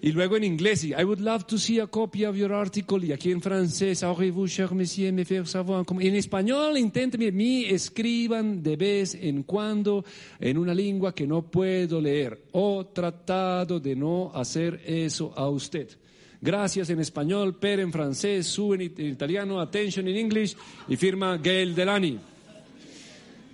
y 0.00 0.12
luego 0.12 0.36
en 0.36 0.44
inglés, 0.44 0.84
I 0.84 1.02
would 1.02 1.18
love 1.18 1.44
to 1.46 1.58
see 1.58 1.80
a 1.80 1.88
copy 1.88 2.24
of 2.24 2.36
your 2.36 2.52
article. 2.52 3.04
Y 3.04 3.12
aquí 3.12 3.32
en 3.32 3.40
francés, 3.40 4.04
aurez-vous, 4.04 4.46
cher 4.48 4.72
monsieur, 4.72 5.12
me 5.12 5.24
faire 5.24 5.46
savoir. 5.46 5.84
En 6.00 6.14
español, 6.14 6.78
intenten, 6.78 7.20
escriban 7.66 8.62
de 8.62 8.76
vez 8.76 9.16
en 9.16 9.42
cuando 9.42 10.04
en 10.38 10.56
una 10.56 10.72
lengua 10.72 11.12
que 11.12 11.26
no 11.26 11.42
puedo 11.42 12.00
leer. 12.00 12.44
O 12.52 12.86
tratado 12.86 13.80
de 13.80 13.96
no 13.96 14.30
hacer 14.34 14.80
eso 14.86 15.32
a 15.36 15.48
usted. 15.48 15.88
Gracias 16.40 16.88
en 16.90 17.00
español, 17.00 17.56
per 17.56 17.80
en 17.80 17.90
francés, 17.90 18.46
su 18.46 18.74
en 18.74 18.82
italiano, 18.82 19.60
attention 19.60 20.06
in 20.06 20.16
English 20.16 20.56
y 20.86 20.94
firma 20.94 21.36
Gail 21.38 21.74
Delany. 21.74 22.18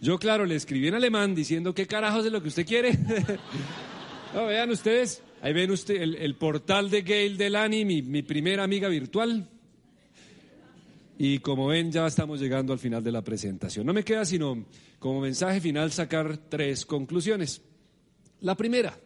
Yo, 0.02 0.18
claro, 0.18 0.44
le 0.44 0.56
escribí 0.56 0.88
en 0.88 0.94
alemán 0.94 1.34
diciendo, 1.34 1.74
¿qué 1.74 1.86
carajos 1.86 2.26
es 2.26 2.32
lo 2.32 2.42
que 2.42 2.48
usted 2.48 2.66
quiere? 2.66 2.92
no, 4.34 4.44
vean 4.44 4.68
ustedes, 4.68 5.22
Ahí 5.44 5.52
ven 5.52 5.70
usted 5.70 6.00
el, 6.00 6.34
portal 6.36 6.88
de 6.88 7.02
Gail 7.02 7.36
Delany, 7.36 7.84
mi, 7.84 8.00
mi 8.00 8.22
primera 8.22 8.64
amiga 8.64 8.88
virtual. 8.88 9.46
Y 11.18 11.40
como 11.40 11.66
ven, 11.66 11.92
ya 11.92 12.06
estamos 12.06 12.40
llegando 12.40 12.72
al 12.72 12.78
final 12.78 13.04
de 13.04 13.12
la 13.12 13.20
presentación. 13.20 13.84
No 13.84 13.92
me 13.92 14.04
queda 14.04 14.24
sino 14.24 14.64
como 14.98 15.20
mensaje 15.20 15.60
final 15.60 15.92
sacar 15.92 16.38
tres 16.48 16.86
conclusiones. 16.86 17.60
La 18.40 18.54
primera, 18.56 18.98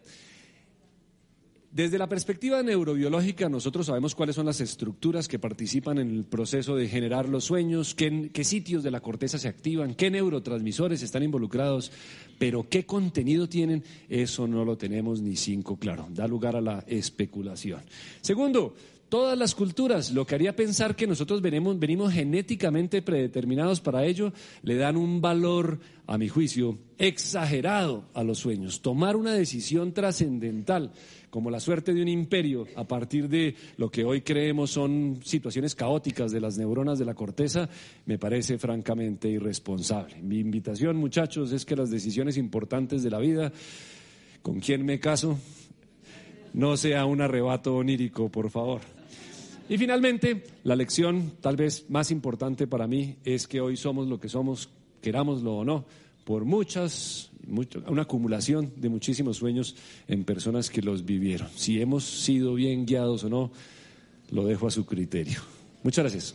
desde 1.71 1.99
la 1.99 2.09
perspectiva 2.09 2.63
neurobiológica, 2.63 3.49
nosotros 3.51 3.87
sabemos 3.87 4.15
cuáles 4.15 4.37
son 4.37 4.47
las 4.47 4.61
estructuras 4.63 5.29
que 5.29 5.39
participan 5.39 5.99
en 5.99 6.11
el 6.11 6.25
proceso 6.25 6.75
de 6.75 6.89
generar 6.89 7.29
los 7.29 7.45
sueños, 7.45 7.95
qué, 7.95 8.31
sitios 8.43 8.83
de 8.83 8.91
la 8.91 9.01
corteza 9.01 9.39
se 9.39 9.49
activan, 9.49 9.95
qué 9.95 10.11
neurotransmisores 10.11 11.03
están 11.03 11.25
involucrados, 11.25 11.93
pero 12.39 12.67
qué 12.71 12.87
contenido 12.87 13.51
tienen, 13.51 13.85
eso 14.09 14.49
no 14.49 14.65
lo 14.65 14.79
tenemos 14.79 15.21
ni 15.21 15.37
cinco 15.37 15.77
claro. 15.77 16.09
Da 16.11 16.27
lugar 16.27 16.57
a 16.57 16.63
la 16.63 16.85
especulación. 16.87 17.83
Segundo, 18.23 18.75
todas 19.11 19.37
las 19.37 19.55
culturas, 19.55 20.11
lo 20.13 20.27
que 20.27 20.37
haría 20.37 20.57
pensar 20.57 20.97
que 20.97 21.07
nosotros 21.07 21.43
venimos, 21.43 21.79
venimos, 21.79 22.15
genéticamente 22.15 23.03
predeterminados 23.03 23.83
para 23.83 24.07
ello, 24.07 24.33
le 24.63 24.77
dan 24.77 24.97
un 24.97 25.21
valor, 25.21 25.81
a 26.07 26.17
mi 26.17 26.29
juicio, 26.29 26.79
exagerado 26.97 28.07
a 28.15 28.25
los 28.25 28.39
sueños. 28.39 28.81
Tomar 28.81 29.17
una 29.17 29.35
decisión 29.35 29.93
trascendental 29.93 30.93
como 31.31 31.51
la 31.51 31.61
suerte 31.61 31.93
de 31.93 32.03
un 32.03 32.09
imperio 32.09 32.67
a 32.77 32.85
partir 32.85 33.29
de 33.29 33.55
lo 33.77 33.91
que 33.91 34.05
hoy 34.05 34.23
creemos 34.23 34.71
son 34.71 35.21
situaciones 35.23 35.75
caóticas 35.75 36.33
de 36.33 36.41
las 36.41 36.57
neuronas 36.57 36.99
de 36.99 37.05
la 37.05 37.15
corteza, 37.15 37.69
me 38.07 38.19
parece 38.19 38.59
francamente 38.59 39.29
irresponsable. 39.29 40.21
Mi 40.23 40.39
invitación, 40.39 40.97
muchachos, 40.97 41.53
es 41.53 41.65
que 41.65 41.77
las 41.77 41.91
decisiones 41.91 42.37
importantes 42.37 43.03
de 43.03 43.11
la 43.11 43.19
vida, 43.19 43.53
con 44.43 44.61
quién 44.61 44.85
me 44.85 44.99
caso, 44.99 45.39
no 46.55 46.77
sea 46.77 47.05
un 47.05 47.21
arrebato 47.21 47.77
onírico, 47.77 48.31
por 48.31 48.51
favor. 48.51 48.81
Y 49.69 49.77
finalmente, 49.77 50.45
la 50.65 50.77
lección 50.77 51.33
tal 51.43 51.57
vez 51.57 51.91
más 51.91 52.11
importante 52.11 52.67
para 52.67 52.87
mí 52.87 53.17
es 53.25 53.47
que 53.47 53.61
hoy 53.61 53.77
somos 53.77 54.09
lo 54.09 54.19
que 54.19 54.31
somos, 54.31 54.71
querámoslo 55.03 55.59
o 55.59 55.65
no, 55.65 55.85
por 56.29 56.45
muchas 56.45 57.31
una 57.87 58.03
acumulación 58.03 58.75
de 58.77 58.91
muchísimos 58.91 59.39
sueños 59.39 59.75
en 60.09 60.25
personas 60.25 60.69
que 60.69 60.83
los 60.83 61.07
vivieron. 61.07 61.49
Si 61.57 61.81
hemos 61.81 62.05
sido 62.05 62.53
bien 62.53 62.85
guiados 62.85 63.25
o 63.25 63.31
no, 63.31 63.51
lo 64.31 64.45
dejo 64.45 64.67
a 64.67 64.71
su 64.71 64.85
criterio. 64.85 65.41
Muchas 65.83 66.03
gracias. 66.03 66.35